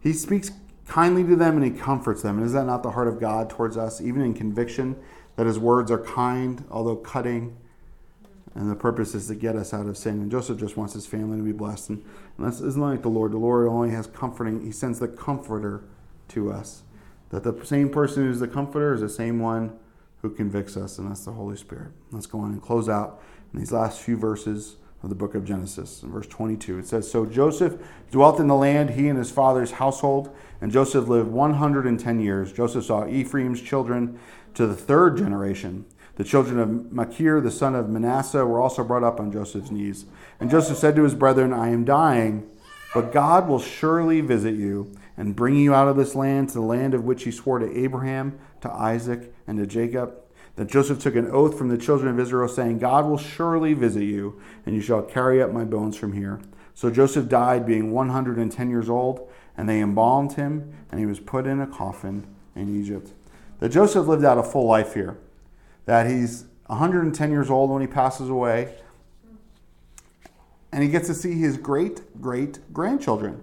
he 0.00 0.12
speaks 0.12 0.52
kindly 0.86 1.24
to 1.24 1.34
them 1.34 1.60
and 1.60 1.64
he 1.64 1.72
comforts 1.72 2.22
them. 2.22 2.36
And 2.38 2.46
is 2.46 2.52
that 2.52 2.66
not 2.66 2.84
the 2.84 2.92
heart 2.92 3.08
of 3.08 3.18
God 3.18 3.50
towards 3.50 3.76
us, 3.76 4.00
even 4.00 4.22
in 4.22 4.32
conviction, 4.32 4.94
that 5.34 5.46
his 5.46 5.58
words 5.58 5.90
are 5.90 5.98
kind, 5.98 6.64
although 6.70 6.94
cutting? 6.94 7.56
And 8.54 8.70
the 8.70 8.76
purpose 8.76 9.16
is 9.16 9.26
to 9.26 9.34
get 9.34 9.56
us 9.56 9.74
out 9.74 9.86
of 9.86 9.96
sin. 9.96 10.20
And 10.20 10.30
Joseph 10.30 10.60
just 10.60 10.76
wants 10.76 10.94
his 10.94 11.04
family 11.04 11.36
to 11.36 11.42
be 11.42 11.50
blessed. 11.50 11.90
And, 11.90 12.04
and 12.38 12.46
that's 12.46 12.60
isn't 12.60 12.80
like 12.80 13.02
the 13.02 13.08
Lord. 13.08 13.32
The 13.32 13.38
Lord 13.38 13.66
only 13.66 13.90
has 13.90 14.06
comforting, 14.06 14.64
he 14.64 14.70
sends 14.70 15.00
the 15.00 15.08
comforter 15.08 15.82
to 16.28 16.52
us. 16.52 16.83
That 17.34 17.42
the 17.42 17.66
same 17.66 17.90
person 17.90 18.26
who's 18.26 18.38
the 18.38 18.46
comforter 18.46 18.94
is 18.94 19.00
the 19.00 19.08
same 19.08 19.40
one 19.40 19.76
who 20.22 20.30
convicts 20.30 20.76
us, 20.76 20.98
and 20.98 21.10
that's 21.10 21.24
the 21.24 21.32
Holy 21.32 21.56
Spirit. 21.56 21.90
Let's 22.12 22.26
go 22.26 22.38
on 22.38 22.52
and 22.52 22.62
close 22.62 22.88
out 22.88 23.20
in 23.52 23.58
these 23.58 23.72
last 23.72 24.00
few 24.00 24.16
verses 24.16 24.76
of 25.02 25.08
the 25.08 25.16
book 25.16 25.34
of 25.34 25.44
Genesis. 25.44 26.04
In 26.04 26.12
verse 26.12 26.28
22, 26.28 26.78
it 26.78 26.86
says 26.86 27.10
So 27.10 27.26
Joseph 27.26 27.76
dwelt 28.12 28.38
in 28.38 28.46
the 28.46 28.54
land, 28.54 28.90
he 28.90 29.08
and 29.08 29.18
his 29.18 29.32
father's 29.32 29.72
household, 29.72 30.32
and 30.60 30.70
Joseph 30.70 31.08
lived 31.08 31.28
110 31.28 32.20
years. 32.20 32.52
Joseph 32.52 32.84
saw 32.84 33.04
Ephraim's 33.04 33.60
children 33.60 34.16
to 34.54 34.68
the 34.68 34.76
third 34.76 35.18
generation. 35.18 35.86
The 36.14 36.22
children 36.22 36.60
of 36.60 36.92
Machir, 36.92 37.40
the 37.40 37.50
son 37.50 37.74
of 37.74 37.88
Manasseh, 37.88 38.46
were 38.46 38.60
also 38.60 38.84
brought 38.84 39.02
up 39.02 39.18
on 39.18 39.32
Joseph's 39.32 39.72
knees. 39.72 40.06
And 40.38 40.52
Joseph 40.52 40.78
said 40.78 40.94
to 40.94 41.02
his 41.02 41.16
brethren, 41.16 41.52
I 41.52 41.70
am 41.70 41.84
dying, 41.84 42.48
but 42.94 43.12
God 43.12 43.48
will 43.48 43.58
surely 43.58 44.20
visit 44.20 44.54
you 44.54 44.94
and 45.16 45.36
bring 45.36 45.56
you 45.56 45.74
out 45.74 45.88
of 45.88 45.96
this 45.96 46.14
land 46.14 46.48
to 46.48 46.54
the 46.54 46.60
land 46.60 46.94
of 46.94 47.04
which 47.04 47.24
he 47.24 47.30
swore 47.30 47.58
to 47.58 47.78
Abraham, 47.78 48.38
to 48.60 48.70
Isaac, 48.70 49.32
and 49.46 49.58
to 49.58 49.66
Jacob. 49.66 50.14
Then 50.56 50.68
Joseph 50.68 51.00
took 51.00 51.16
an 51.16 51.30
oath 51.30 51.58
from 51.58 51.68
the 51.68 51.78
children 51.78 52.08
of 52.08 52.20
Israel, 52.20 52.48
saying, 52.48 52.78
God 52.78 53.06
will 53.06 53.18
surely 53.18 53.74
visit 53.74 54.04
you, 54.04 54.40
and 54.64 54.74
you 54.74 54.80
shall 54.80 55.02
carry 55.02 55.42
up 55.42 55.52
my 55.52 55.64
bones 55.64 55.96
from 55.96 56.12
here. 56.12 56.40
So 56.74 56.90
Joseph 56.90 57.28
died, 57.28 57.66
being 57.66 57.92
110 57.92 58.70
years 58.70 58.88
old, 58.88 59.28
and 59.56 59.68
they 59.68 59.80
embalmed 59.80 60.32
him, 60.32 60.72
and 60.90 60.98
he 60.98 61.06
was 61.06 61.20
put 61.20 61.46
in 61.46 61.60
a 61.60 61.66
coffin 61.66 62.26
in 62.54 62.80
Egypt. 62.80 63.12
That 63.60 63.70
Joseph 63.70 64.06
lived 64.06 64.24
out 64.24 64.38
a 64.38 64.42
full 64.42 64.66
life 64.66 64.94
here. 64.94 65.16
That 65.86 66.08
he's 66.08 66.44
110 66.66 67.30
years 67.30 67.50
old 67.50 67.70
when 67.70 67.80
he 67.80 67.86
passes 67.86 68.28
away, 68.28 68.74
and 70.72 70.82
he 70.82 70.88
gets 70.88 71.06
to 71.06 71.14
see 71.14 71.38
his 71.38 71.56
great 71.56 72.20
great 72.20 72.58
grandchildren. 72.72 73.40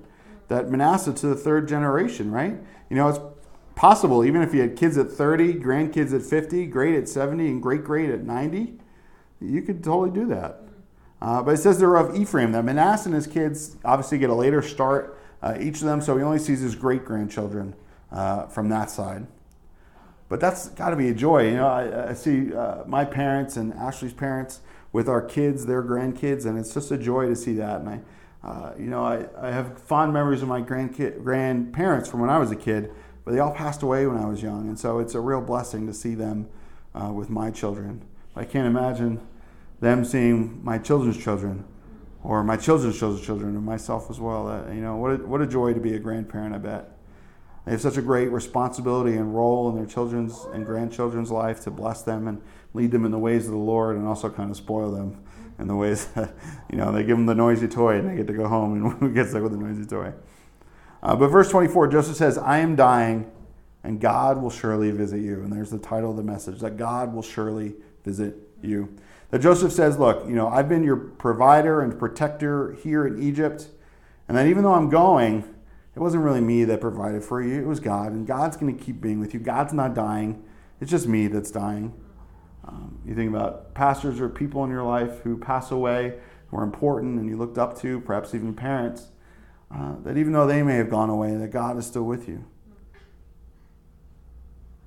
That 0.52 0.70
Manasseh 0.70 1.14
to 1.14 1.28
the 1.28 1.36
third 1.36 1.70
generation, 1.70 2.30
right? 2.30 2.58
You 2.90 2.98
know, 2.98 3.08
it's 3.08 3.20
possible, 3.74 4.26
even 4.26 4.42
if 4.42 4.54
you 4.54 4.60
had 4.60 4.76
kids 4.76 4.98
at 4.98 5.10
30, 5.10 5.54
grandkids 5.54 6.14
at 6.14 6.24
50, 6.24 6.66
great 6.66 6.94
at 6.96 7.08
70, 7.08 7.48
and 7.48 7.64
great 7.64 7.86
great 7.86 8.10
at 8.10 8.26
90, 8.26 8.74
you 9.40 9.62
could 9.62 9.82
totally 9.82 10.12
do 10.12 10.26
that. 10.26 10.60
Uh, 11.22 11.42
but 11.42 11.54
it 11.54 11.60
says 11.60 11.80
they're 11.80 11.96
of 11.96 12.14
Ephraim. 12.18 12.52
That 12.52 12.66
Manasseh 12.66 13.08
and 13.08 13.16
his 13.16 13.28
kids 13.28 13.78
obviously 13.86 14.18
get 14.18 14.30
a 14.30 14.34
later 14.34 14.62
start, 14.62 15.18
uh, 15.42 15.58
each 15.58 15.76
of 15.76 15.84
them, 15.84 16.02
so 16.02 16.18
he 16.18 16.24
only 16.24 16.38
sees 16.38 16.60
his 16.60 16.76
great 16.76 17.06
grandchildren 17.06 17.74
uh, 18.12 18.48
from 18.48 18.68
that 18.68 18.90
side. 18.90 19.28
But 20.28 20.42
that's 20.42 20.68
got 20.68 20.90
to 20.90 20.98
be 20.98 21.08
a 21.08 21.14
joy. 21.14 21.48
You 21.48 21.56
know, 21.56 21.68
I, 21.70 22.10
I 22.10 22.14
see 22.14 22.54
uh, 22.54 22.84
my 22.86 23.06
parents 23.06 23.56
and 23.56 23.74
Ashley's 23.76 24.12
parents 24.12 24.60
with 24.92 25.08
our 25.08 25.22
kids, 25.22 25.66
their 25.66 25.82
grandkids, 25.82 26.46
and 26.46 26.60
it's 26.60 26.74
just 26.74 26.92
a 26.92 26.98
joy 26.98 27.28
to 27.28 27.38
see 27.38 27.54
that. 27.54 27.80
And 27.80 27.88
I, 27.88 28.02
uh, 28.44 28.74
you 28.78 28.88
know, 28.88 29.04
I, 29.04 29.26
I 29.40 29.52
have 29.52 29.78
fond 29.78 30.14
memories 30.14 30.42
of 30.42 30.48
my 30.48 30.62
grandkid, 30.62 31.24
grandparents 31.24 32.10
from 32.10 32.22
when 32.22 32.30
I 32.30 32.38
was 32.38 32.52
a 32.52 32.56
kid 32.56 32.92
but 33.24 33.34
they 33.34 33.40
all 33.40 33.52
passed 33.52 33.84
away 33.84 34.08
when 34.08 34.18
I 34.18 34.26
was 34.26 34.42
young, 34.42 34.68
and 34.68 34.80
so 34.80 35.00
it's 35.00 35.14
a 35.14 35.20
real 35.20 35.42
blessing 35.42 35.86
to 35.88 35.94
see 35.94 36.16
them 36.16 36.50
uh, 36.96 37.12
with 37.14 37.30
my 37.30 37.52
children. 37.52 38.04
I 38.36 38.46
can't 38.46 38.68
imagine 38.68 39.26
them 39.80 40.06
seeing 40.06 40.64
my 40.64 40.78
children's 40.78 41.22
children, 41.22 41.66
or 42.24 42.44
my 42.44 42.58
children's 42.58 42.98
children's 42.98 43.26
children, 43.26 43.56
and 43.56 43.66
myself 43.66 44.10
as 44.10 44.20
well. 44.20 44.48
Uh, 44.48 44.72
you 44.72 44.82
know, 44.82 44.96
what 44.96 45.12
a, 45.12 45.18
what 45.18 45.42
a 45.42 45.48
joy 45.48 45.74
to 45.74 45.80
be 45.80 45.96
a 45.96 46.00
grandparent. 46.00 46.56
I 46.56 46.58
bet 46.58 46.98
they 47.66 47.72
have 47.72 47.82
such 47.82 47.98
a 47.98 48.02
great 48.02 48.32
responsibility 48.32 49.16
and 49.16 49.36
role 49.36 49.70
in 49.70 49.76
their 49.76 49.86
children's 49.86 50.46
and 50.54 50.66
grandchildren's 50.66 51.30
life 51.30 51.62
to 51.62 51.72
bless 51.72 52.02
them 52.02 52.28
and 52.28 52.42
lead 52.74 52.92
them 52.92 53.06
in 53.06 53.12
the 53.12 53.20
ways 53.20 53.46
of 53.46 53.52
the 53.52 53.58
Lord, 53.58 53.98
and 53.98 54.08
also 54.08 54.30
kind 54.30 54.50
of 54.50 54.58
spoil 54.58 54.92
them 54.92 55.24
in 55.62 55.68
the 55.68 55.76
ways 55.76 56.06
that 56.08 56.34
you 56.72 56.78
know 56.78 56.92
they 56.92 57.04
give 57.04 57.18
them 57.18 57.26
the 57.26 57.36
noisy 57.36 57.68
toy 57.68 57.98
and 57.98 58.10
they 58.10 58.16
get 58.16 58.28
to 58.28 58.34
go 58.34 58.48
home 58.48 58.74
and 58.74 58.94
who 59.00 59.14
gets 59.14 59.32
there 59.32 59.42
with 59.42 59.52
the 59.52 59.58
noisy 59.58 59.86
toy. 59.86 60.14
Uh, 61.04 61.16
but 61.16 61.30
verse 61.30 61.50
24, 61.50 61.88
Joseph 61.88 62.16
says, 62.16 62.38
I 62.38 62.60
am 62.60 62.76
dying, 62.76 63.32
and 63.84 64.00
God 64.00 64.40
will 64.40 64.52
surely 64.52 64.92
visit 64.92 65.20
you. 65.22 65.42
And 65.42 65.52
there's 65.52 65.72
the 65.72 65.80
title 65.80 66.12
of 66.12 66.18
the 66.18 66.24
message 66.24 66.60
that 66.60 66.78
God 66.78 67.14
will 67.14 67.24
surely 67.24 67.74
visit 68.06 68.36
you. 68.62 68.96
That 69.32 69.40
Joseph 69.40 69.72
says, 69.72 69.98
Look, 69.98 70.28
you 70.28 70.36
know, 70.36 70.48
I've 70.48 70.70
been 70.70 70.84
your 70.84 70.98
provider 70.98 71.82
and 71.82 71.98
protector 71.98 72.74
here 72.84 73.08
in 73.08 73.22
Egypt. 73.22 73.70
And 74.28 74.38
that 74.38 74.48
even 74.48 74.64
though 74.64 74.74
I'm 74.74 74.90
going, 74.90 75.44
it 75.96 76.00
wasn't 76.00 76.24
really 76.24 76.42
me 76.42 76.64
that 76.66 76.80
provided 76.80 77.24
for 77.24 77.42
you, 77.42 77.60
it 77.60 77.68
was 77.68 77.80
God. 77.80 78.12
And 78.12 78.28
God's 78.28 78.56
going 78.56 78.78
to 78.78 78.84
keep 78.84 79.02
being 79.02 79.20
with 79.20 79.34
you. 79.34 79.40
God's 79.40 79.74
not 79.74 79.94
dying, 79.94 80.44
it's 80.80 80.92
just 80.92 81.08
me 81.08 81.28
that's 81.28 81.52
dying. 81.52 81.94
Um, 82.72 83.00
You 83.06 83.16
think 83.16 83.30
about 83.30 83.74
pastors 83.74 84.20
or 84.20 84.30
people 84.30 84.64
in 84.64 84.72
your 84.72 84.84
life 84.84 85.20
who 85.24 85.38
pass 85.38 85.72
away, 85.72 86.14
who 86.50 86.58
are 86.58 86.64
important 86.64 87.20
and 87.20 87.30
you 87.30 87.38
looked 87.38 87.58
up 87.58 87.78
to, 87.82 88.00
perhaps 88.00 88.34
even 88.34 88.54
parents, 88.54 89.10
uh, 89.74 89.96
that 90.04 90.18
even 90.18 90.34
though 90.34 90.48
they 90.48 90.64
may 90.64 90.76
have 90.76 90.90
gone 90.90 91.10
away, 91.10 91.36
that 91.36 91.50
God 91.50 91.78
is 91.78 91.86
still 91.86 92.04
with 92.04 92.28
you. 92.28 92.46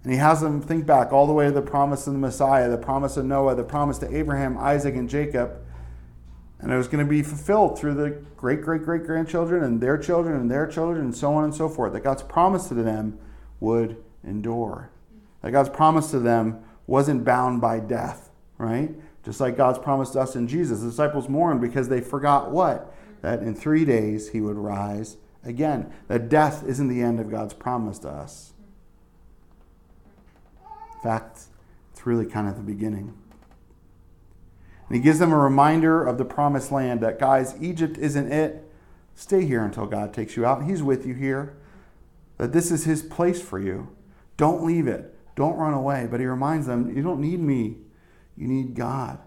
And 0.02 0.12
he 0.12 0.18
has 0.18 0.42
them 0.42 0.60
think 0.60 0.84
back 0.84 1.12
all 1.12 1.26
the 1.26 1.32
way 1.32 1.46
to 1.46 1.52
the 1.52 1.62
promise 1.62 2.06
of 2.06 2.12
the 2.12 2.18
Messiah, 2.18 2.68
the 2.68 2.76
promise 2.76 3.16
of 3.16 3.24
Noah, 3.24 3.54
the 3.54 3.64
promise 3.64 3.96
to 3.98 4.14
Abraham, 4.14 4.58
Isaac, 4.58 4.94
and 4.94 5.08
Jacob. 5.08 5.56
And 6.60 6.70
it 6.70 6.76
was 6.76 6.88
going 6.88 7.04
to 7.04 7.08
be 7.08 7.22
fulfilled 7.22 7.78
through 7.78 7.94
the 7.94 8.10
great, 8.36 8.60
great, 8.60 8.84
great 8.84 9.04
grandchildren 9.04 9.64
and 9.64 9.80
their 9.80 9.96
children 9.96 10.38
and 10.38 10.50
their 10.50 10.66
children 10.66 11.04
and 11.04 11.14
so 11.14 11.34
on 11.34 11.44
and 11.44 11.54
so 11.54 11.70
forth. 11.70 11.94
That 11.94 12.04
God's 12.04 12.22
promise 12.22 12.68
to 12.68 12.74
them 12.74 13.18
would 13.60 13.96
endure. 14.22 14.90
That 15.40 15.52
God's 15.52 15.70
promise 15.70 16.10
to 16.10 16.18
them 16.18 16.63
wasn't 16.86 17.24
bound 17.24 17.60
by 17.60 17.80
death, 17.80 18.30
right? 18.58 18.90
Just 19.24 19.40
like 19.40 19.56
God's 19.56 19.78
promised 19.78 20.16
us 20.16 20.36
in 20.36 20.46
Jesus. 20.46 20.80
The 20.80 20.88
disciples 20.88 21.28
mourned 21.28 21.60
because 21.60 21.88
they 21.88 22.00
forgot 22.00 22.50
what? 22.50 22.94
That 23.22 23.40
in 23.40 23.54
three 23.54 23.84
days 23.84 24.30
he 24.30 24.40
would 24.40 24.56
rise 24.56 25.16
again. 25.44 25.92
That 26.08 26.28
death 26.28 26.64
isn't 26.66 26.88
the 26.88 27.02
end 27.02 27.20
of 27.20 27.30
God's 27.30 27.54
promise 27.54 27.98
to 28.00 28.10
us. 28.10 28.52
In 30.94 31.00
fact, 31.02 31.40
it's 31.92 32.06
really 32.06 32.26
kind 32.26 32.48
of 32.48 32.56
the 32.56 32.62
beginning. 32.62 33.14
And 34.88 34.96
he 34.96 35.02
gives 35.02 35.18
them 35.18 35.32
a 35.32 35.38
reminder 35.38 36.04
of 36.04 36.18
the 36.18 36.24
promised 36.24 36.70
land 36.70 37.00
that, 37.00 37.18
guys, 37.18 37.54
Egypt 37.60 37.96
isn't 37.96 38.30
it. 38.30 38.70
Stay 39.14 39.46
here 39.46 39.64
until 39.64 39.86
God 39.86 40.12
takes 40.12 40.36
you 40.36 40.44
out. 40.44 40.64
He's 40.64 40.82
with 40.82 41.06
you 41.06 41.14
here. 41.14 41.56
That 42.36 42.52
this 42.52 42.70
is 42.70 42.84
his 42.84 43.02
place 43.02 43.40
for 43.40 43.58
you. 43.58 43.88
Don't 44.36 44.64
leave 44.64 44.86
it. 44.86 45.13
Don't 45.34 45.56
run 45.56 45.74
away. 45.74 46.06
But 46.10 46.20
he 46.20 46.26
reminds 46.26 46.66
them, 46.66 46.94
you 46.96 47.02
don't 47.02 47.20
need 47.20 47.40
me, 47.40 47.76
you 48.36 48.46
need 48.46 48.74
God. 48.74 49.18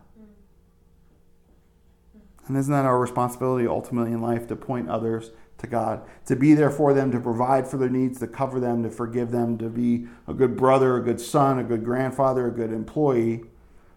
And 2.48 2.56
isn't 2.56 2.72
that 2.72 2.86
our 2.86 3.00
responsibility 3.00 3.68
ultimately 3.68 4.14
in 4.14 4.22
life 4.22 4.48
to 4.48 4.56
point 4.56 4.90
others 4.90 5.32
to 5.58 5.68
God, 5.68 6.04
to 6.26 6.36
be 6.36 6.54
there 6.54 6.70
for 6.70 6.94
them, 6.94 7.12
to 7.12 7.20
provide 7.20 7.68
for 7.68 7.78
their 7.78 7.90
needs, 7.90 8.20
to 8.20 8.28
cover 8.28 8.60
them, 8.60 8.84
to 8.84 8.90
forgive 8.90 9.32
them, 9.32 9.58
to 9.58 9.70
be 9.70 10.08
a 10.28 10.34
good 10.34 10.56
brother, 10.56 10.96
a 10.96 11.04
good 11.04 11.20
son, 11.20 11.60
a 11.60 11.64
good 11.64 11.84
grandfather, 11.84 12.48
a 12.48 12.52
good 12.52 12.72
employee? 12.72 13.44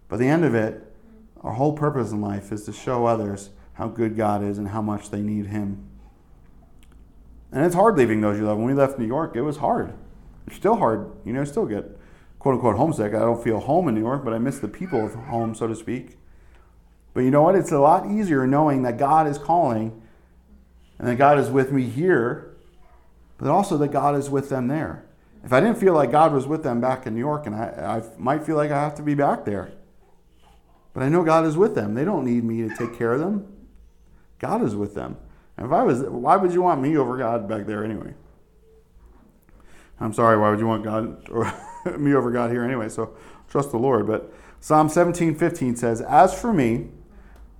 But 0.09 0.19
the 0.19 0.27
end 0.27 0.45
of 0.45 0.55
it, 0.55 0.93
our 1.43 1.53
whole 1.53 1.75
purpose 1.75 2.11
in 2.11 2.21
life 2.21 2.51
is 2.51 2.65
to 2.65 2.73
show 2.73 3.07
others 3.07 3.51
how 3.75 3.89
good 3.89 4.17
God 4.17 4.43
is 4.43 4.59
and 4.59 4.69
how 4.69 4.83
much 4.83 5.11
they 5.11 5.21
need 5.21 5.47
Him. 5.47 5.87
And 7.53 7.65
it's 7.65 7.75
hard 7.75 7.97
leaving 7.97 8.21
those 8.21 8.39
you 8.39 8.47
love. 8.47 8.59
When 8.59 8.67
we 8.67 8.75
left 8.75 8.99
New 8.99 9.07
York, 9.07 9.37
it 9.37 9.43
was 9.43 9.59
hard. 9.59 9.95
It's 10.47 10.57
still 10.57 10.77
hard. 10.77 11.13
You 11.25 11.33
know, 11.33 11.45
still 11.45 11.67
get 11.67 11.85
quote 12.41 12.57
unquote 12.57 12.77
homesick. 12.77 13.15
I 13.15 13.21
don't 13.21 13.43
feel 13.43 13.61
home 13.61 13.87
in 13.87 13.95
New 13.95 14.01
York, 14.01 14.25
but 14.25 14.35
I 14.35 14.39
miss 14.39 14.59
the 14.59 14.67
people 14.67 15.07
of 15.07 15.15
home, 15.15 15.55
so 15.55 15.69
to 15.69 15.77
speak. 15.77 16.19
But 17.15 17.21
you 17.21 17.31
know 17.31 17.43
what? 17.43 17.55
It's 17.55 17.71
a 17.71 17.79
lot 17.79 18.11
easier 18.11 18.47
knowing 18.47 18.83
that 18.83 18.99
God 18.99 19.29
is 19.29 19.39
calling 19.39 20.03
and 20.99 21.07
that 21.07 21.17
God 21.17 21.39
is 21.39 21.51
with 21.51 21.71
me 21.71 21.85
here, 21.85 22.57
but 23.39 23.49
also 23.49 23.77
that 23.79 23.89
God 23.89 24.17
is 24.17 24.29
with 24.29 24.49
them 24.49 24.67
there. 24.67 25.05
If 25.45 25.53
I 25.53 25.61
didn't 25.61 25.79
feel 25.79 25.95
like 25.95 26.11
God 26.11 26.33
was 26.33 26.47
with 26.47 26.63
them 26.63 26.81
back 26.81 27.07
in 27.07 27.15
New 27.15 27.21
York, 27.21 27.47
and 27.47 27.55
I, 27.55 28.03
I 28.03 28.19
might 28.19 28.45
feel 28.45 28.57
like 28.57 28.71
I 28.71 28.81
have 28.81 28.95
to 28.97 29.03
be 29.03 29.15
back 29.15 29.45
there. 29.45 29.73
But 30.93 31.03
I 31.03 31.09
know 31.09 31.23
God 31.23 31.47
is 31.47 31.57
with 31.57 31.75
them. 31.75 31.95
They 31.95 32.05
don't 32.05 32.25
need 32.25 32.45
me 32.45 32.69
to 32.69 32.75
take 32.75 32.99
care 32.99 33.13
of 33.13 33.21
them. 33.21 33.47
God 34.39 34.63
is 34.63 34.75
with 34.75 34.95
them. 34.95 35.17
And 35.57 35.67
if 35.67 35.73
I 35.73 35.83
was, 35.83 36.01
why 36.03 36.37
would 36.37 36.53
you 36.53 36.63
want 36.63 36.81
me 36.81 36.97
over 36.97 37.17
God 37.17 37.49
back 37.49 37.67
there 37.67 37.85
anyway? 37.85 38.15
I'm 39.99 40.13
sorry, 40.13 40.39
why 40.39 40.51
would 40.51 40.59
you 40.59 40.67
want 40.67 40.85
God 40.85 41.23
me 41.99 42.15
over 42.15 42.31
God 42.31 42.51
here 42.51 42.65
anyway? 42.65 42.89
So 42.89 43.15
trust 43.49 43.71
the 43.71 43.79
Lord. 43.79 44.07
But 44.07 44.33
Psalm 44.61 44.89
17, 44.89 45.35
15 45.35 45.77
says, 45.77 46.01
As 46.01 46.39
for 46.39 46.53
me, 46.53 46.89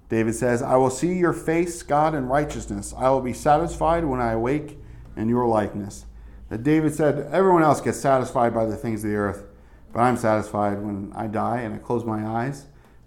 David 0.09 0.35
says, 0.35 0.61
I 0.63 0.77
will 0.77 0.91
see 0.91 1.15
your 1.15 1.33
face, 1.33 1.83
God, 1.83 2.15
in 2.15 2.27
righteousness. 2.27 2.93
I 2.97 3.11
will 3.11 3.21
be 3.21 3.33
satisfied 3.33 4.05
when 4.05 4.21
I 4.21 4.33
awake 4.33 4.79
in 5.17 5.29
your 5.29 5.47
likeness. 5.47 6.05
That 6.49 6.65
David 6.65 6.95
said, 6.95 7.29
Everyone 7.33 7.63
else 7.63 7.81
gets 7.81 8.01
satisfied 8.01 8.53
by 8.53 8.67
the 8.67 8.77
things 8.77 9.05
of 9.05 9.11
the 9.11 9.17
earth, 9.17 9.45
but 9.93 10.01
I'm 10.01 10.17
satisfied 10.17 10.81
when 10.81 11.13
I 11.15 11.29
die 11.29 11.61
and 11.61 11.75
I 11.75 11.79
close 11.79 12.05
my 12.05 12.27
eyes 12.27 12.67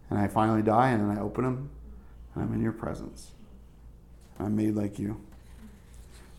and 0.09 0.17
I 0.17 0.27
finally 0.27 0.61
die 0.61 0.91
and 0.91 1.01
then 1.01 1.17
I 1.17 1.21
open 1.21 1.43
them 1.43 1.69
and 2.33 2.43
I'm 2.43 2.53
in 2.53 2.61
your 2.61 2.71
presence. 2.71 3.31
I'm 4.39 4.55
made 4.55 4.75
like 4.75 4.97
you. 4.97 5.21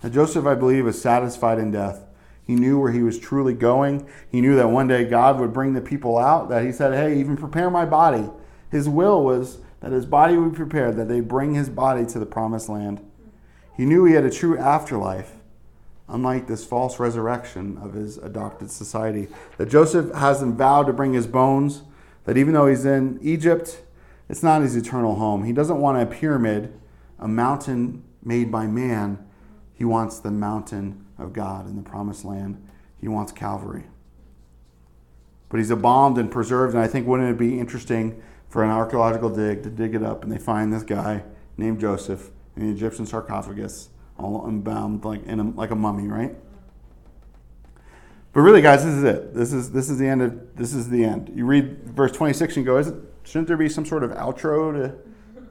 Now, 0.03 0.09
Joseph, 0.09 0.47
I 0.47 0.55
believe, 0.55 0.87
is 0.87 1.01
satisfied 1.01 1.59
in 1.59 1.71
death. 1.71 2.05
He 2.47 2.55
knew 2.55 2.79
where 2.79 2.93
he 2.93 3.03
was 3.03 3.19
truly 3.19 3.55
going. 3.55 4.07
He 4.29 4.41
knew 4.41 4.55
that 4.57 4.69
one 4.69 4.87
day 4.87 5.05
God 5.05 5.41
would 5.41 5.53
bring 5.53 5.73
the 5.73 5.81
people 5.81 6.19
out, 6.19 6.49
that 6.51 6.65
he 6.65 6.73
said, 6.73 6.93
Hey, 6.93 7.19
even 7.19 7.37
prepare 7.37 7.71
my 7.71 7.85
body. 7.85 8.31
His 8.71 8.89
will 8.89 9.25
was 9.25 9.59
that 9.81 9.93
his 9.93 10.07
body 10.07 10.37
would 10.37 10.53
be 10.53 10.57
prepared, 10.57 10.97
that 10.97 11.09
they 11.09 11.21
bring 11.21 11.55
his 11.55 11.69
body 11.69 12.05
to 12.07 12.19
the 12.19 12.27
promised 12.27 12.69
land. 12.69 13.01
He 13.77 13.85
knew 13.85 14.05
he 14.05 14.15
had 14.15 14.25
a 14.25 14.31
true 14.31 14.59
afterlife, 14.59 15.33
unlike 16.09 16.47
this 16.47 16.65
false 16.65 16.99
resurrection 16.99 17.79
of 17.79 17.95
his 17.95 18.19
adopted 18.19 18.71
society. 18.71 19.29
That 19.57 19.71
Joseph 19.71 20.13
has 20.15 20.41
them 20.41 20.57
vowed 20.57 20.87
to 20.87 20.93
bring 20.93 21.15
his 21.15 21.27
bones, 21.27 21.83
that 22.25 22.37
even 22.37 22.55
though 22.55 22.67
he's 22.67 22.85
in 22.85 23.19
Egypt, 23.23 23.83
it's 24.29 24.43
not 24.43 24.63
his 24.63 24.77
eternal 24.77 25.17
home. 25.17 25.45
He 25.45 25.53
doesn't 25.53 25.81
want 25.81 26.01
a 26.01 26.07
pyramid, 26.07 26.73
a 27.19 27.29
mountain 27.29 28.05
made 28.23 28.51
by 28.51 28.67
man. 28.67 29.25
He 29.75 29.85
wants 29.85 30.19
the 30.19 30.31
mountain 30.31 31.04
of 31.19 31.33
God 31.33 31.67
in 31.67 31.77
the 31.77 31.83
promised 31.83 32.25
land. 32.25 32.63
He 33.01 33.09
wants 33.09 33.33
Calvary. 33.33 33.85
But 35.49 35.59
he's 35.59 35.71
embalmed 35.71 36.19
and 36.19 36.31
preserved, 36.31 36.75
and 36.75 36.83
I 36.83 36.87
think 36.87 37.07
wouldn't 37.07 37.31
it 37.31 37.39
be 37.39 37.59
interesting 37.59 38.21
for 38.49 38.63
an 38.65 38.71
archaeological 38.71 39.31
dig 39.31 39.63
to 39.65 39.71
dig 39.71 39.95
it 39.95 40.03
up 40.03 40.23
and 40.23 40.33
they 40.33 40.39
find 40.39 40.73
this 40.73 40.83
guy 40.83 41.25
named 41.57 41.81
Joseph 41.81 42.31
in 42.57 42.67
the 42.67 42.73
Egyptian 42.73 43.05
sarcophagus, 43.07 43.89
all 44.19 44.49
embalmed 44.49 45.05
like 45.05 45.25
in 45.27 45.41
a, 45.41 45.51
like 45.51 45.71
a 45.71 45.75
mummy, 45.75 46.07
right? 46.07 46.35
But 48.33 48.41
really, 48.41 48.63
guys, 48.63 48.85
this 48.85 48.95
is 48.95 49.05
it. 49.05 49.35
This 49.35 49.53
is 49.53 49.71
this 49.71 49.89
is 49.89 49.99
the 49.99 50.07
end 50.07 50.23
of 50.23 50.57
this 50.57 50.75
is 50.75 50.89
the 50.89 51.05
end. 51.05 51.33
You 51.35 51.47
read 51.47 51.85
verse 51.85 52.13
26 52.13 52.57
and 52.57 52.67
go, 52.67 52.79
is 52.79 52.89
it, 52.89 52.95
shouldn't 53.23 53.49
there 53.49 53.57
be 53.57 53.69
some 53.69 53.87
sort 53.87 54.03
of 54.03 54.11
outro 54.11 54.73
to 54.73 54.95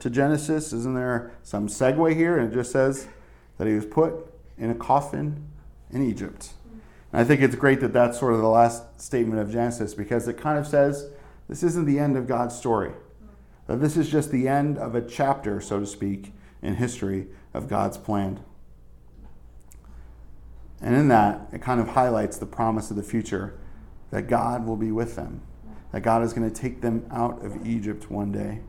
to 0.00 0.10
Genesis? 0.10 0.72
Isn't 0.72 0.94
there 0.94 1.32
some 1.42 1.68
segue 1.68 2.14
here? 2.14 2.38
And 2.38 2.52
it 2.52 2.54
just 2.54 2.72
says 2.72 3.08
that 3.58 3.66
he 3.66 3.74
was 3.74 3.86
put 3.86 4.14
in 4.58 4.70
a 4.70 4.74
coffin 4.74 5.46
in 5.94 6.06
Egypt. 6.06 6.50
And 7.12 7.20
I 7.20 7.24
think 7.24 7.40
it's 7.40 7.54
great 7.54 7.80
that 7.80 7.92
that's 7.92 8.18
sort 8.18 8.34
of 8.34 8.40
the 8.40 8.48
last 8.48 9.00
statement 9.00 9.40
of 9.40 9.50
Genesis 9.50 9.94
because 9.94 10.26
it 10.26 10.36
kind 10.36 10.58
of 10.58 10.66
says 10.66 11.08
this 11.48 11.62
isn't 11.62 11.84
the 11.84 11.98
end 11.98 12.16
of 12.16 12.26
God's 12.26 12.56
story. 12.56 12.92
That 13.66 13.80
this 13.80 13.96
is 13.96 14.10
just 14.10 14.30
the 14.30 14.48
end 14.48 14.76
of 14.76 14.94
a 14.94 15.00
chapter, 15.00 15.60
so 15.60 15.80
to 15.80 15.86
speak, 15.86 16.32
in 16.60 16.74
history 16.74 17.28
of 17.54 17.68
God's 17.68 17.96
plan. 17.96 18.40
And 20.82 20.94
in 20.94 21.08
that, 21.08 21.48
it 21.52 21.62
kind 21.62 21.80
of 21.80 21.88
highlights 21.88 22.36
the 22.36 22.46
promise 22.46 22.90
of 22.90 22.96
the 22.96 23.02
future 23.02 23.54
that 24.10 24.22
God 24.22 24.66
will 24.66 24.76
be 24.76 24.92
with 24.92 25.16
them, 25.16 25.40
that 25.92 26.02
God 26.02 26.22
is 26.22 26.32
going 26.32 26.50
to 26.50 26.54
take 26.54 26.80
them 26.82 27.06
out 27.10 27.44
of 27.44 27.66
Egypt 27.66 28.10
one 28.10 28.32
day. 28.32 28.60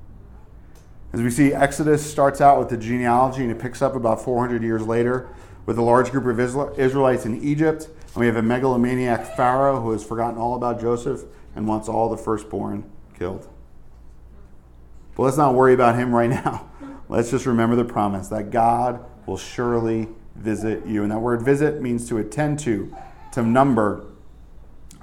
As 1.12 1.22
we 1.22 1.30
see, 1.30 1.54
Exodus 1.54 2.10
starts 2.10 2.42
out 2.42 2.60
with 2.60 2.70
the 2.70 2.78
genealogy 2.78 3.42
and 3.42 3.52
it 3.52 3.60
picks 3.60 3.82
up 3.82 3.96
about 3.96 4.22
400 4.24 4.64
years 4.64 4.86
later 4.86 5.30
with 5.66 5.78
a 5.78 5.82
large 5.82 6.12
group 6.12 6.26
of 6.26 6.40
Israelites 6.40 7.26
in 7.26 7.42
Egypt. 7.42 7.90
And 8.08 8.16
we 8.16 8.26
have 8.28 8.36
a 8.36 8.42
megalomaniac 8.42 9.36
Pharaoh 9.36 9.82
who 9.82 9.92
has 9.92 10.04
forgotten 10.04 10.38
all 10.38 10.56
about 10.56 10.80
Joseph 10.80 11.24
and 11.56 11.68
wants 11.68 11.90
all 11.90 12.10
the 12.10 12.18
firstborn 12.18 12.90
killed. 13.18 13.48
But 15.16 15.24
let's 15.24 15.38
not 15.38 15.56
worry 15.56 15.74
about 15.74 15.96
him 15.96 16.14
right 16.14 16.30
now. 16.44 16.70
Let's 17.08 17.32
just 17.32 17.46
remember 17.46 17.76
the 17.76 17.86
promise 17.86 18.28
that 18.30 18.52
God 18.52 19.04
will 19.26 19.38
surely 19.38 20.08
visit 20.36 20.86
you. 20.86 21.04
And 21.04 21.12
that 21.12 21.20
word 21.20 21.42
visit 21.42 21.82
means 21.82 22.08
to 22.10 22.18
attend 22.18 22.60
to, 22.60 22.96
to 23.32 23.42
number, 23.42 24.06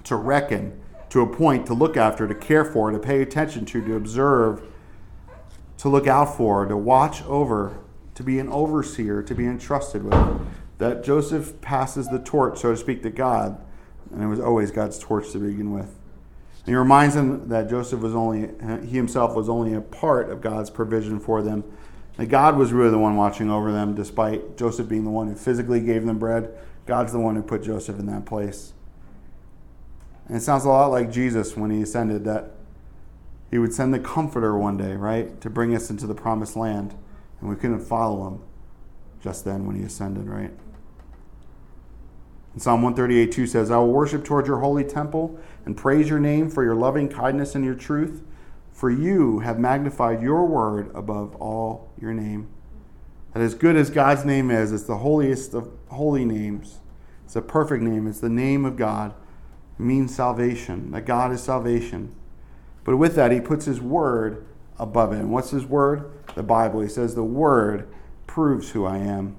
to 0.05 0.17
reckon, 0.17 0.79
to 1.11 1.21
appoint, 1.21 1.67
to 1.67 1.75
look 1.75 1.97
after, 1.97 2.27
to 2.27 2.35
care 2.35 2.65
for, 2.65 2.91
to 2.91 2.99
pay 2.99 3.23
attention 3.23 3.65
to, 3.67 3.85
to 3.85 3.97
observe, 3.97 4.63
to 5.79 5.89
look 5.89 6.07
out 6.07 6.37
for, 6.37 6.67
to 6.67 6.77
watch 6.77 7.23
over, 7.25 7.79
to 8.23 8.27
be 8.27 8.39
an 8.39 8.49
overseer, 8.49 9.21
to 9.23 9.35
be 9.35 9.45
entrusted 9.47 10.05
with. 10.05 10.41
That 10.79 11.05
Joseph 11.05 11.61
passes 11.61 12.09
the 12.09 12.21
torch, 12.21 12.61
so 12.61 12.71
to 12.71 12.77
speak, 12.77 13.03
to 13.03 13.11
God, 13.11 13.61
and 14.13 14.23
it 14.23 14.27
was 14.27 14.41
always 14.41 14.71
God's 14.71 14.99
torch 14.99 15.31
to 15.33 15.39
begin 15.39 15.73
with. 15.73 15.99
And 16.59 16.69
he 16.69 16.75
reminds 16.75 17.17
them 17.17 17.49
that 17.49 17.69
Joseph 17.69 18.01
was 18.01 18.15
only, 18.15 18.49
he 18.87 18.97
himself 18.97 19.35
was 19.35 19.49
only 19.49 19.75
a 19.75 19.81
part 19.81 20.31
of 20.31 20.41
God's 20.41 20.71
provision 20.71 21.19
for 21.19 21.43
them. 21.43 21.65
That 22.17 22.27
God 22.27 22.57
was 22.57 22.73
really 22.73 22.91
the 22.91 22.99
one 22.99 23.17
watching 23.17 23.51
over 23.51 23.73
them, 23.73 23.95
despite 23.95 24.57
Joseph 24.57 24.89
being 24.89 25.05
the 25.05 25.11
one 25.11 25.29
who 25.29 25.35
physically 25.35 25.81
gave 25.81 26.05
them 26.05 26.19
bread. 26.19 26.53
God's 26.87 27.13
the 27.13 27.19
one 27.19 27.35
who 27.35 27.43
put 27.43 27.63
Joseph 27.63 27.99
in 27.99 28.07
that 28.07 28.27
place. 28.27 28.73
And 30.29 30.37
it 30.37 30.41
sounds 30.41 30.65
a 30.65 30.69
lot 30.69 30.87
like 30.87 31.11
Jesus 31.11 31.57
when 31.57 31.71
he 31.71 31.83
ascended, 31.83 32.25
that 32.25 32.53
he 33.51 33.59
would 33.59 33.75
send 33.75 33.93
the 33.93 33.99
Comforter 33.99 34.57
one 34.57 34.77
day, 34.77 34.95
right, 34.95 35.41
to 35.41 35.51
bring 35.51 35.75
us 35.75 35.91
into 35.91 36.07
the 36.07 36.15
promised 36.15 36.55
land. 36.55 36.95
And 37.43 37.51
we 37.51 37.57
couldn't 37.57 37.81
follow 37.81 38.29
him 38.29 38.41
just 39.21 39.45
then 39.45 39.67
when 39.67 39.77
he 39.77 39.83
ascended, 39.83 40.29
right? 40.29 40.53
And 42.53 42.63
Psalm 42.63 42.83
138 42.83 43.33
2 43.33 43.47
says, 43.47 43.71
I 43.71 43.79
will 43.79 43.93
worship 43.93 44.25
toward 44.25 44.47
your 44.47 44.61
holy 44.61 44.85
temple 44.85 45.39
and 45.67 45.77
praise 45.77 46.09
your 46.09 46.21
name 46.21 46.49
for 46.49 46.63
your 46.63 46.77
loving 46.77 47.09
kindness 47.09 47.55
and 47.55 47.65
your 47.65 47.75
truth. 47.75 48.23
For 48.73 48.91
you 48.91 49.41
have 49.41 49.59
magnified 49.59 50.23
your 50.23 50.47
word 50.47 50.91
above 50.95 51.35
all 51.37 51.93
your 52.01 52.15
name. 52.15 52.49
That 53.35 53.43
as 53.43 53.55
good 53.55 53.77
as 53.77 53.91
God's 53.91 54.25
name 54.25 54.51
is, 54.51 54.73
it's 54.73 54.85
the 54.85 54.99
holiest 54.99 55.53
of 55.53 55.71
holy 55.89 56.25
names. 56.25 56.79
It's 57.25 57.37
a 57.37 57.43
perfect 57.43 57.83
name. 57.83 58.07
It's 58.07 58.21
the 58.21 58.29
name 58.29 58.65
of 58.65 58.77
God. 58.77 59.15
It 59.79 59.83
means 59.83 60.15
salvation, 60.15 60.91
that 60.93 61.07
God 61.07 61.33
is 61.33 61.43
salvation. 61.43 62.15
But 62.85 62.97
with 62.97 63.15
that, 63.17 63.33
he 63.33 63.41
puts 63.41 63.65
his 63.65 63.81
word 63.81 64.45
above 64.79 65.13
it. 65.13 65.19
And 65.19 65.31
what's 65.31 65.51
his 65.51 65.65
word? 65.65 66.11
The 66.35 66.43
Bible. 66.43 66.81
He 66.81 66.89
says, 66.89 67.15
The 67.15 67.25
word 67.25 67.89
proves 68.27 68.71
who 68.71 68.85
I 68.85 68.99
am. 68.99 69.37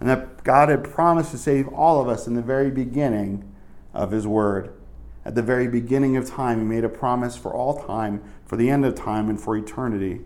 And 0.00 0.08
that 0.08 0.44
God 0.44 0.68
had 0.68 0.84
promised 0.84 1.30
to 1.30 1.38
save 1.38 1.68
all 1.68 2.00
of 2.00 2.08
us 2.08 2.26
in 2.26 2.34
the 2.34 2.42
very 2.42 2.70
beginning 2.70 3.50
of 3.94 4.10
his 4.10 4.26
word. 4.26 4.72
At 5.24 5.34
the 5.34 5.42
very 5.42 5.66
beginning 5.66 6.16
of 6.16 6.28
time, 6.28 6.58
he 6.58 6.64
made 6.64 6.84
a 6.84 6.88
promise 6.88 7.36
for 7.36 7.52
all 7.52 7.84
time, 7.86 8.22
for 8.44 8.56
the 8.56 8.70
end 8.70 8.84
of 8.84 8.94
time, 8.94 9.28
and 9.28 9.40
for 9.40 9.56
eternity. 9.56 10.20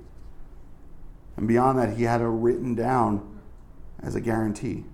And 1.37 1.49
beyond 1.49 1.79
that, 1.79 1.97
he 1.97 2.03
had 2.03 2.21
it 2.21 2.27
written 2.27 2.75
down 2.75 3.41
as 4.03 4.15
a 4.15 4.21
guarantee. 4.21 4.85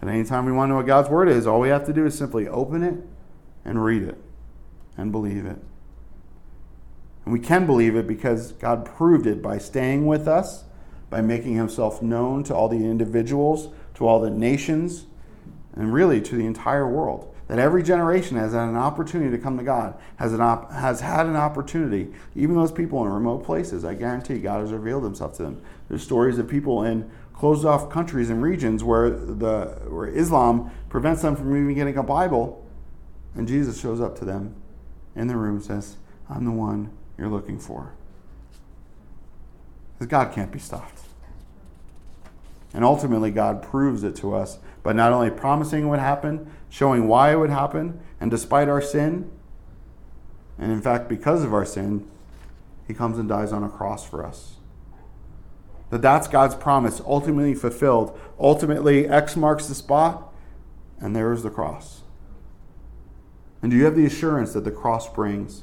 And 0.00 0.10
anytime 0.10 0.44
we 0.44 0.52
want 0.52 0.68
to 0.68 0.70
know 0.72 0.76
what 0.76 0.86
God's 0.86 1.08
word 1.08 1.28
is, 1.28 1.46
all 1.46 1.60
we 1.60 1.70
have 1.70 1.86
to 1.86 1.92
do 1.92 2.04
is 2.04 2.16
simply 2.16 2.46
open 2.46 2.82
it 2.82 2.96
and 3.64 3.82
read 3.82 4.02
it 4.02 4.18
and 4.98 5.10
believe 5.10 5.46
it. 5.46 5.58
And 7.24 7.32
we 7.32 7.40
can 7.40 7.66
believe 7.66 7.96
it 7.96 8.06
because 8.06 8.52
God 8.52 8.84
proved 8.84 9.26
it 9.26 9.40
by 9.42 9.58
staying 9.58 10.06
with 10.06 10.28
us, 10.28 10.64
by 11.10 11.20
making 11.20 11.54
himself 11.54 12.02
known 12.02 12.44
to 12.44 12.54
all 12.54 12.68
the 12.68 12.84
individuals, 12.84 13.68
to 13.94 14.06
all 14.06 14.20
the 14.20 14.30
nations, 14.30 15.06
and 15.74 15.92
really 15.92 16.20
to 16.20 16.36
the 16.36 16.46
entire 16.46 16.88
world. 16.88 17.34
That 17.48 17.58
every 17.58 17.82
generation 17.82 18.38
has 18.38 18.52
had 18.52 18.68
an 18.68 18.76
opportunity 18.76 19.30
to 19.30 19.42
come 19.42 19.58
to 19.58 19.64
God, 19.64 19.94
has, 20.16 20.32
an 20.32 20.40
op- 20.40 20.72
has 20.72 21.00
had 21.00 21.26
an 21.26 21.36
opportunity. 21.36 22.12
Even 22.34 22.56
those 22.56 22.72
people 22.72 23.04
in 23.04 23.12
remote 23.12 23.44
places, 23.44 23.84
I 23.84 23.94
guarantee 23.94 24.38
God 24.38 24.60
has 24.60 24.72
revealed 24.72 25.04
himself 25.04 25.36
to 25.36 25.42
them. 25.42 25.62
There's 25.88 26.02
stories 26.02 26.38
of 26.38 26.48
people 26.48 26.82
in 26.82 27.10
closed 27.34 27.66
off 27.66 27.90
countries 27.90 28.30
and 28.30 28.42
regions 28.42 28.82
where, 28.82 29.10
the, 29.10 29.78
where 29.88 30.06
Islam 30.06 30.70
prevents 30.88 31.20
them 31.22 31.36
from 31.36 31.54
even 31.54 31.74
getting 31.74 31.98
a 31.98 32.02
Bible, 32.02 32.66
and 33.34 33.46
Jesus 33.46 33.78
shows 33.78 34.00
up 34.00 34.18
to 34.20 34.24
them 34.24 34.54
in 35.14 35.26
the 35.26 35.36
room 35.36 35.56
and 35.56 35.64
says, 35.64 35.96
I'm 36.30 36.44
the 36.44 36.50
one 36.50 36.90
you're 37.16 37.28
looking 37.28 37.58
for. 37.58 37.92
Because 39.94 40.10
God 40.10 40.32
can't 40.34 40.50
be 40.50 40.58
stopped. 40.58 41.00
And 42.72 42.84
ultimately, 42.84 43.30
God 43.30 43.62
proves 43.62 44.02
it 44.02 44.16
to 44.16 44.34
us 44.34 44.58
by 44.82 44.92
not 44.92 45.12
only 45.12 45.30
promising 45.30 45.84
it 45.84 45.88
would 45.88 46.00
happen, 46.00 46.50
showing 46.68 47.06
why 47.06 47.32
it 47.32 47.36
would 47.36 47.50
happen, 47.50 48.00
and 48.20 48.30
despite 48.30 48.68
our 48.68 48.82
sin, 48.82 49.30
and 50.58 50.72
in 50.72 50.82
fact, 50.82 51.08
because 51.08 51.44
of 51.44 51.54
our 51.54 51.64
sin, 51.64 52.08
He 52.86 52.94
comes 52.94 53.18
and 53.18 53.28
dies 53.28 53.52
on 53.52 53.62
a 53.62 53.68
cross 53.68 54.04
for 54.04 54.24
us. 54.26 54.56
That 55.90 56.02
that's 56.02 56.26
God's 56.26 56.56
promise, 56.56 57.00
ultimately 57.06 57.54
fulfilled. 57.54 58.18
Ultimately, 58.38 59.06
X 59.06 59.36
marks 59.36 59.66
the 59.68 59.74
spot, 59.74 60.32
and 60.98 61.14
there 61.14 61.32
is 61.32 61.44
the 61.44 61.50
cross. 61.50 62.02
And 63.62 63.70
do 63.70 63.76
you 63.76 63.84
have 63.84 63.96
the 63.96 64.06
assurance 64.06 64.52
that 64.52 64.64
the 64.64 64.70
cross 64.70 65.08
brings? 65.08 65.62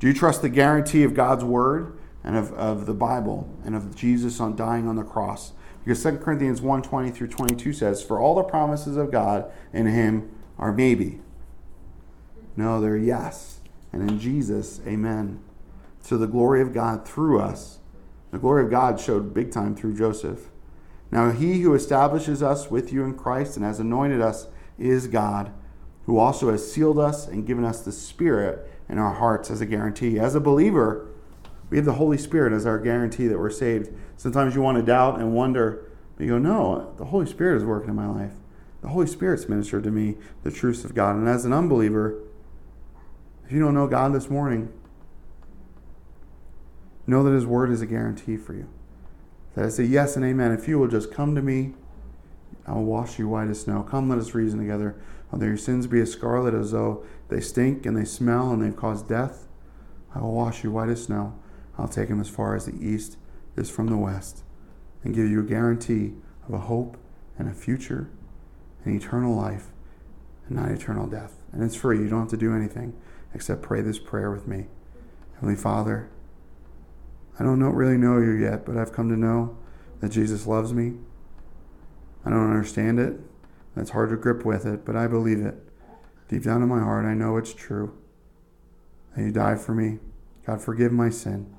Do 0.00 0.06
you 0.06 0.14
trust 0.14 0.40
the 0.40 0.48
guarantee 0.48 1.04
of 1.04 1.14
God's 1.14 1.44
word 1.44 1.96
and 2.24 2.34
of, 2.34 2.52
of 2.54 2.86
the 2.86 2.94
Bible 2.94 3.54
and 3.64 3.76
of 3.76 3.94
Jesus 3.94 4.40
on 4.40 4.56
dying 4.56 4.88
on 4.88 4.96
the 4.96 5.04
cross? 5.04 5.52
Because 5.84 6.02
2 6.02 6.16
Corinthians 6.16 6.62
1 6.62 6.82
20 6.82 7.10
through 7.10 7.28
22 7.28 7.74
says, 7.74 8.02
For 8.02 8.18
all 8.18 8.34
the 8.34 8.42
promises 8.42 8.96
of 8.96 9.12
God 9.12 9.52
in 9.74 9.86
him 9.86 10.30
are 10.58 10.72
maybe. 10.72 11.20
No, 12.56 12.80
they're 12.80 12.96
yes. 12.96 13.60
And 13.92 14.08
in 14.08 14.18
Jesus, 14.18 14.80
amen. 14.86 15.40
To 16.04 16.16
the 16.16 16.26
glory 16.26 16.62
of 16.62 16.72
God 16.72 17.06
through 17.06 17.40
us. 17.40 17.78
The 18.30 18.38
glory 18.38 18.64
of 18.64 18.70
God 18.70 18.98
showed 18.98 19.34
big 19.34 19.52
time 19.52 19.76
through 19.76 19.96
Joseph. 19.96 20.48
Now, 21.10 21.30
he 21.30 21.60
who 21.60 21.74
establishes 21.74 22.42
us 22.42 22.70
with 22.70 22.92
you 22.92 23.04
in 23.04 23.18
Christ 23.18 23.56
and 23.56 23.66
has 23.66 23.80
anointed 23.80 24.22
us 24.22 24.46
is 24.78 25.08
God, 25.08 25.52
who 26.06 26.16
also 26.16 26.50
has 26.50 26.72
sealed 26.72 26.98
us 26.98 27.26
and 27.26 27.46
given 27.46 27.64
us 27.64 27.82
the 27.82 27.92
Spirit 27.92 28.66
in 28.90 28.98
our 28.98 29.14
hearts 29.14 29.50
as 29.50 29.60
a 29.60 29.66
guarantee. 29.66 30.18
As 30.18 30.34
a 30.34 30.40
believer, 30.40 31.06
we 31.70 31.76
have 31.76 31.86
the 31.86 31.94
Holy 31.94 32.18
Spirit 32.18 32.52
as 32.52 32.66
our 32.66 32.78
guarantee 32.78 33.28
that 33.28 33.38
we're 33.38 33.48
saved. 33.48 33.88
Sometimes 34.16 34.54
you 34.54 34.60
want 34.60 34.76
to 34.78 34.82
doubt 34.82 35.20
and 35.20 35.32
wonder, 35.32 35.88
but 36.16 36.24
you 36.24 36.30
go, 36.30 36.38
no, 36.38 36.92
the 36.98 37.06
Holy 37.06 37.26
Spirit 37.26 37.56
is 37.56 37.64
working 37.64 37.90
in 37.90 37.96
my 37.96 38.08
life. 38.08 38.32
The 38.82 38.88
Holy 38.88 39.06
Spirit's 39.06 39.48
ministered 39.48 39.84
to 39.84 39.90
me 39.90 40.16
the 40.42 40.50
truths 40.50 40.84
of 40.84 40.94
God. 40.94 41.14
And 41.16 41.28
as 41.28 41.44
an 41.44 41.52
unbeliever, 41.52 42.20
if 43.46 43.52
you 43.52 43.60
don't 43.60 43.74
know 43.74 43.86
God 43.86 44.12
this 44.12 44.28
morning, 44.28 44.72
know 47.06 47.22
that 47.22 47.32
His 47.32 47.46
Word 47.46 47.70
is 47.70 47.80
a 47.80 47.86
guarantee 47.86 48.36
for 48.36 48.54
you. 48.54 48.68
That 49.54 49.66
I 49.66 49.68
say 49.68 49.84
yes 49.84 50.16
and 50.16 50.24
amen. 50.24 50.52
If 50.52 50.66
you 50.66 50.78
will 50.78 50.88
just 50.88 51.12
come 51.12 51.34
to 51.34 51.42
me, 51.42 51.74
I 52.66 52.72
will 52.72 52.84
wash 52.84 53.18
you 53.18 53.28
white 53.28 53.48
as 53.48 53.60
snow. 53.60 53.82
Come, 53.82 54.08
let 54.08 54.18
us 54.18 54.34
reason 54.34 54.58
together. 54.58 54.96
Although 55.32 55.46
your 55.46 55.56
sins 55.56 55.86
be 55.86 56.00
as 56.00 56.12
scarlet 56.12 56.54
as 56.54 56.72
though 56.72 57.04
they 57.28 57.40
stink 57.40 57.86
and 57.86 57.96
they 57.96 58.04
smell 58.04 58.50
and 58.50 58.62
they've 58.62 58.76
caused 58.76 59.08
death, 59.08 59.46
I 60.14 60.20
will 60.20 60.32
wash 60.32 60.64
you 60.64 60.72
white 60.72 60.88
as 60.88 61.04
snow. 61.04 61.38
I'll 61.78 61.88
take 61.88 62.08
them 62.08 62.20
as 62.20 62.28
far 62.28 62.56
as 62.56 62.66
the 62.66 62.84
east 62.84 63.16
is 63.56 63.70
from 63.70 63.86
the 63.86 63.96
west 63.96 64.42
and 65.04 65.14
give 65.14 65.28
you 65.28 65.40
a 65.40 65.44
guarantee 65.44 66.14
of 66.46 66.54
a 66.54 66.58
hope 66.58 66.96
and 67.38 67.48
a 67.48 67.54
future 67.54 68.10
and 68.84 69.00
eternal 69.00 69.34
life 69.34 69.68
and 70.46 70.56
not 70.56 70.70
eternal 70.70 71.06
death. 71.06 71.36
And 71.52 71.62
it's 71.62 71.76
free. 71.76 71.98
You 71.98 72.08
don't 72.08 72.20
have 72.20 72.30
to 72.30 72.36
do 72.36 72.54
anything 72.54 72.94
except 73.34 73.62
pray 73.62 73.80
this 73.80 73.98
prayer 73.98 74.30
with 74.30 74.46
me. 74.48 74.66
Heavenly 75.34 75.56
Father, 75.56 76.10
I 77.38 77.44
don't 77.44 77.58
know, 77.58 77.68
really 77.68 77.96
know 77.96 78.18
you 78.18 78.32
yet, 78.32 78.66
but 78.66 78.76
I've 78.76 78.92
come 78.92 79.08
to 79.08 79.16
know 79.16 79.56
that 80.00 80.10
Jesus 80.10 80.46
loves 80.46 80.74
me. 80.74 80.94
I 82.24 82.30
don't 82.30 82.50
understand 82.50 82.98
it. 82.98 83.18
It's 83.76 83.90
hard 83.90 84.10
to 84.10 84.16
grip 84.16 84.44
with 84.44 84.66
it, 84.66 84.84
but 84.84 84.96
I 84.96 85.06
believe 85.06 85.40
it. 85.40 85.54
Deep 86.28 86.44
down 86.44 86.62
in 86.62 86.68
my 86.68 86.80
heart, 86.80 87.06
I 87.06 87.14
know 87.14 87.36
it's 87.36 87.54
true. 87.54 87.96
That 89.16 89.22
you 89.22 89.32
died 89.32 89.60
for 89.60 89.74
me. 89.74 89.98
God, 90.46 90.60
forgive 90.60 90.92
my 90.92 91.10
sin. 91.10 91.54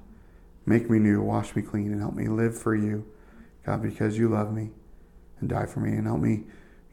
Make 0.66 0.89
me 0.89 0.99
new, 0.99 1.22
wash 1.22 1.55
me 1.55 1.62
clean, 1.62 1.91
and 1.91 2.01
help 2.01 2.14
me 2.14 2.28
live 2.28 2.57
for 2.57 2.76
you, 2.76 3.05
God, 3.66 3.82
because 3.82 4.18
you 4.18 4.30
love 4.30 4.53
me 4.53 4.70
and 5.39 5.49
die 5.49 5.66
for 5.66 5.80
me. 5.80 5.91
And 5.91 6.07
help 6.07 6.20
me 6.20 6.43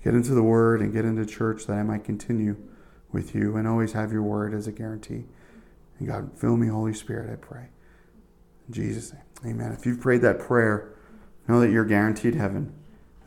get 0.03 0.15
into 0.15 0.35
the 0.35 0.43
Word 0.43 0.81
and 0.81 0.93
get 0.93 1.05
into 1.05 1.27
church 1.27 1.67
that 1.67 1.75
I 1.75 1.83
might 1.83 2.05
continue 2.05 2.57
with 3.13 3.35
you 3.35 3.57
and 3.57 3.69
always 3.69 3.93
have 3.93 4.13
your 4.13 4.23
Word 4.23 4.55
as 4.55 4.67
a 4.67 4.73
guarantee. 4.73 5.25
And 5.99 6.09
God, 6.09 6.31
fill 6.37 6.57
me, 6.57 6.69
Holy 6.69 6.95
Spirit, 6.95 7.31
I 7.31 7.37
pray. 7.37 7.69
In 8.69 8.75
Jesus' 8.75 9.13
name, 9.13 9.55
amen. 9.55 9.73
If 9.73 9.87
you've 9.87 10.01
prayed 10.01 10.23
that 10.23 10.39
prayer, 10.39 10.95
know 11.47 11.61
that 11.61 11.71
you're 11.71 11.85
guaranteed 11.85 12.35
heaven, 12.35 12.73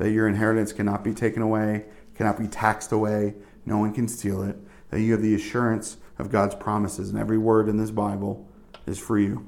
that 0.02 0.10
your 0.10 0.28
inheritance 0.28 0.74
cannot 0.74 1.04
be 1.04 1.14
taken 1.14 1.44
away, 1.44 1.86
cannot 2.16 2.40
be 2.40 2.48
taxed 2.48 2.92
away, 2.92 3.36
no 3.68 3.78
one 3.78 3.94
can 3.94 4.08
steal 4.08 4.42
it, 4.42 4.58
that 4.90 5.00
you 5.00 5.12
have 5.12 5.22
the 5.22 5.36
assurance 5.36 5.98
of 6.18 6.32
God's 6.32 6.56
promises, 6.56 7.12
and 7.12 7.20
every 7.20 7.38
word 7.38 7.70
in 7.70 7.78
this 7.78 7.92
Bible 7.92 8.50
is 8.88 8.98
for 8.98 9.20
you. 9.20 9.48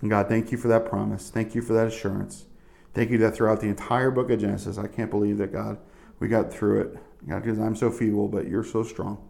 And 0.00 0.10
God, 0.10 0.26
thank 0.28 0.50
you 0.50 0.58
for 0.58 0.66
that 0.66 0.84
promise. 0.84 1.30
Thank 1.30 1.54
you 1.54 1.62
for 1.62 1.74
that 1.74 1.86
assurance. 1.86 2.46
Thank 2.92 3.12
you 3.12 3.18
that 3.18 3.36
throughout 3.36 3.60
the 3.60 3.68
entire 3.68 4.10
book 4.10 4.30
of 4.30 4.40
Genesis, 4.40 4.78
I 4.78 4.88
can't 4.88 5.10
believe 5.10 5.38
that, 5.38 5.52
God, 5.52 5.78
we 6.18 6.26
got 6.26 6.52
through 6.52 6.80
it. 6.80 6.98
God, 7.28 7.44
because 7.44 7.60
I'm 7.60 7.76
so 7.76 7.88
feeble, 7.88 8.26
but 8.26 8.48
you're 8.48 8.64
so 8.64 8.82
strong. 8.82 9.22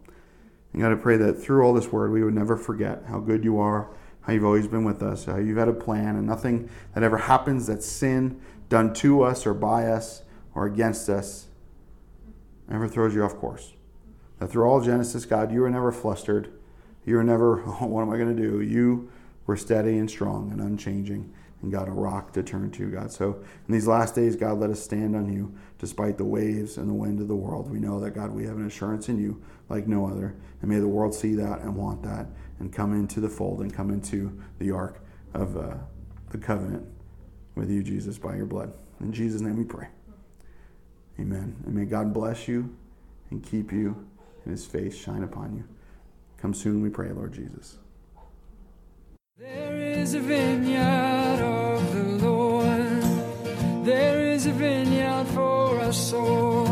And 0.73 0.81
God, 0.81 0.91
I 0.91 0.95
pray 0.95 1.17
that 1.17 1.33
through 1.33 1.63
all 1.63 1.75
this 1.75 1.91
word, 1.91 2.11
we 2.11 2.23
would 2.23 2.33
never 2.33 2.57
forget 2.57 3.03
how 3.07 3.19
good 3.19 3.43
you 3.43 3.59
are, 3.59 3.91
how 4.21 4.33
you've 4.33 4.45
always 4.45 4.67
been 4.67 4.83
with 4.83 5.03
us, 5.03 5.25
how 5.25 5.37
you've 5.37 5.57
had 5.57 5.67
a 5.67 5.73
plan, 5.73 6.15
and 6.15 6.25
nothing 6.25 6.71
that 6.95 7.03
ever 7.03 7.17
happens 7.17 7.67
that's 7.67 7.85
sin 7.85 8.41
done 8.73 8.91
to 8.91 9.21
us 9.21 9.45
or 9.45 9.53
by 9.53 9.85
us 9.85 10.23
or 10.55 10.65
against 10.65 11.07
us 11.07 11.45
never 12.67 12.87
throws 12.87 13.13
you 13.13 13.23
off 13.23 13.35
course. 13.35 13.73
That 14.39 14.47
through 14.47 14.65
all 14.65 14.81
Genesis, 14.81 15.25
God, 15.25 15.51
you 15.51 15.61
were 15.61 15.69
never 15.69 15.91
flustered. 15.91 16.51
You 17.05 17.17
were 17.17 17.23
never, 17.23 17.61
oh, 17.61 17.71
what 17.85 18.01
am 18.01 18.09
I 18.09 18.17
going 18.17 18.35
to 18.35 18.41
do? 18.49 18.61
You 18.61 19.11
were 19.45 19.57
steady 19.57 19.99
and 19.99 20.09
strong 20.09 20.51
and 20.51 20.59
unchanging 20.59 21.31
and 21.61 21.71
got 21.71 21.87
a 21.87 21.91
rock 21.91 22.33
to 22.33 22.41
turn 22.41 22.71
to, 22.71 22.89
God. 22.89 23.11
So 23.11 23.43
in 23.67 23.73
these 23.73 23.85
last 23.85 24.15
days, 24.15 24.35
God, 24.35 24.57
let 24.57 24.71
us 24.71 24.81
stand 24.81 25.15
on 25.15 25.31
you 25.31 25.53
despite 25.77 26.17
the 26.17 26.25
waves 26.25 26.77
and 26.77 26.89
the 26.89 26.95
wind 26.95 27.19
of 27.19 27.27
the 27.27 27.35
world. 27.35 27.69
We 27.69 27.77
know 27.77 27.99
that, 27.99 28.15
God, 28.15 28.31
we 28.31 28.43
have 28.45 28.57
an 28.57 28.65
assurance 28.65 29.07
in 29.07 29.19
you 29.19 29.39
like 29.69 29.85
no 29.85 30.07
other. 30.07 30.35
And 30.61 30.71
may 30.71 30.79
the 30.79 30.87
world 30.87 31.13
see 31.13 31.35
that 31.35 31.59
and 31.59 31.75
want 31.75 32.01
that 32.01 32.25
and 32.57 32.73
come 32.73 32.91
into 32.93 33.19
the 33.19 33.29
fold 33.29 33.61
and 33.61 33.71
come 33.71 33.91
into 33.91 34.41
the 34.57 34.71
ark 34.71 34.99
of 35.35 35.57
uh, 35.57 35.75
the 36.31 36.39
covenant 36.39 36.87
with 37.55 37.69
you, 37.69 37.83
Jesus, 37.83 38.17
by 38.17 38.35
your 38.35 38.45
blood. 38.45 38.73
In 38.99 39.11
Jesus' 39.11 39.41
name 39.41 39.57
we 39.57 39.63
pray. 39.63 39.87
Amen. 41.19 41.55
And 41.65 41.75
may 41.75 41.85
God 41.85 42.13
bless 42.13 42.47
you 42.47 42.75
and 43.29 43.43
keep 43.43 43.71
you 43.71 44.07
and 44.43 44.51
his 44.51 44.65
face 44.65 44.97
shine 44.97 45.23
upon 45.23 45.55
you. 45.55 45.63
Come 46.37 46.53
soon, 46.53 46.81
we 46.81 46.89
pray, 46.89 47.11
Lord 47.11 47.33
Jesus. 47.33 47.77
There 49.37 49.77
is 49.77 50.13
a 50.13 50.19
vineyard 50.19 51.41
of 51.41 51.93
the 51.93 52.25
Lord. 52.25 53.85
There 53.85 54.21
is 54.21 54.45
a 54.45 54.51
vineyard 54.51 55.27
for 55.27 55.79
us 55.79 56.13
all. 56.13 56.65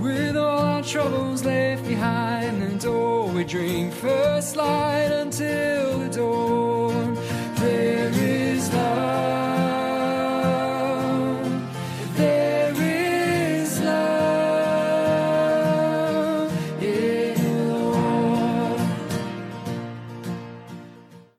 With 0.00 0.36
all 0.36 0.58
our 0.58 0.82
troubles 0.82 1.44
left 1.44 1.86
behind. 1.86 2.62
The 2.62 2.78
door 2.78 3.28
we 3.28 3.44
drink 3.44 3.92
first 3.92 4.56
light 4.56 5.10
until 5.10 5.91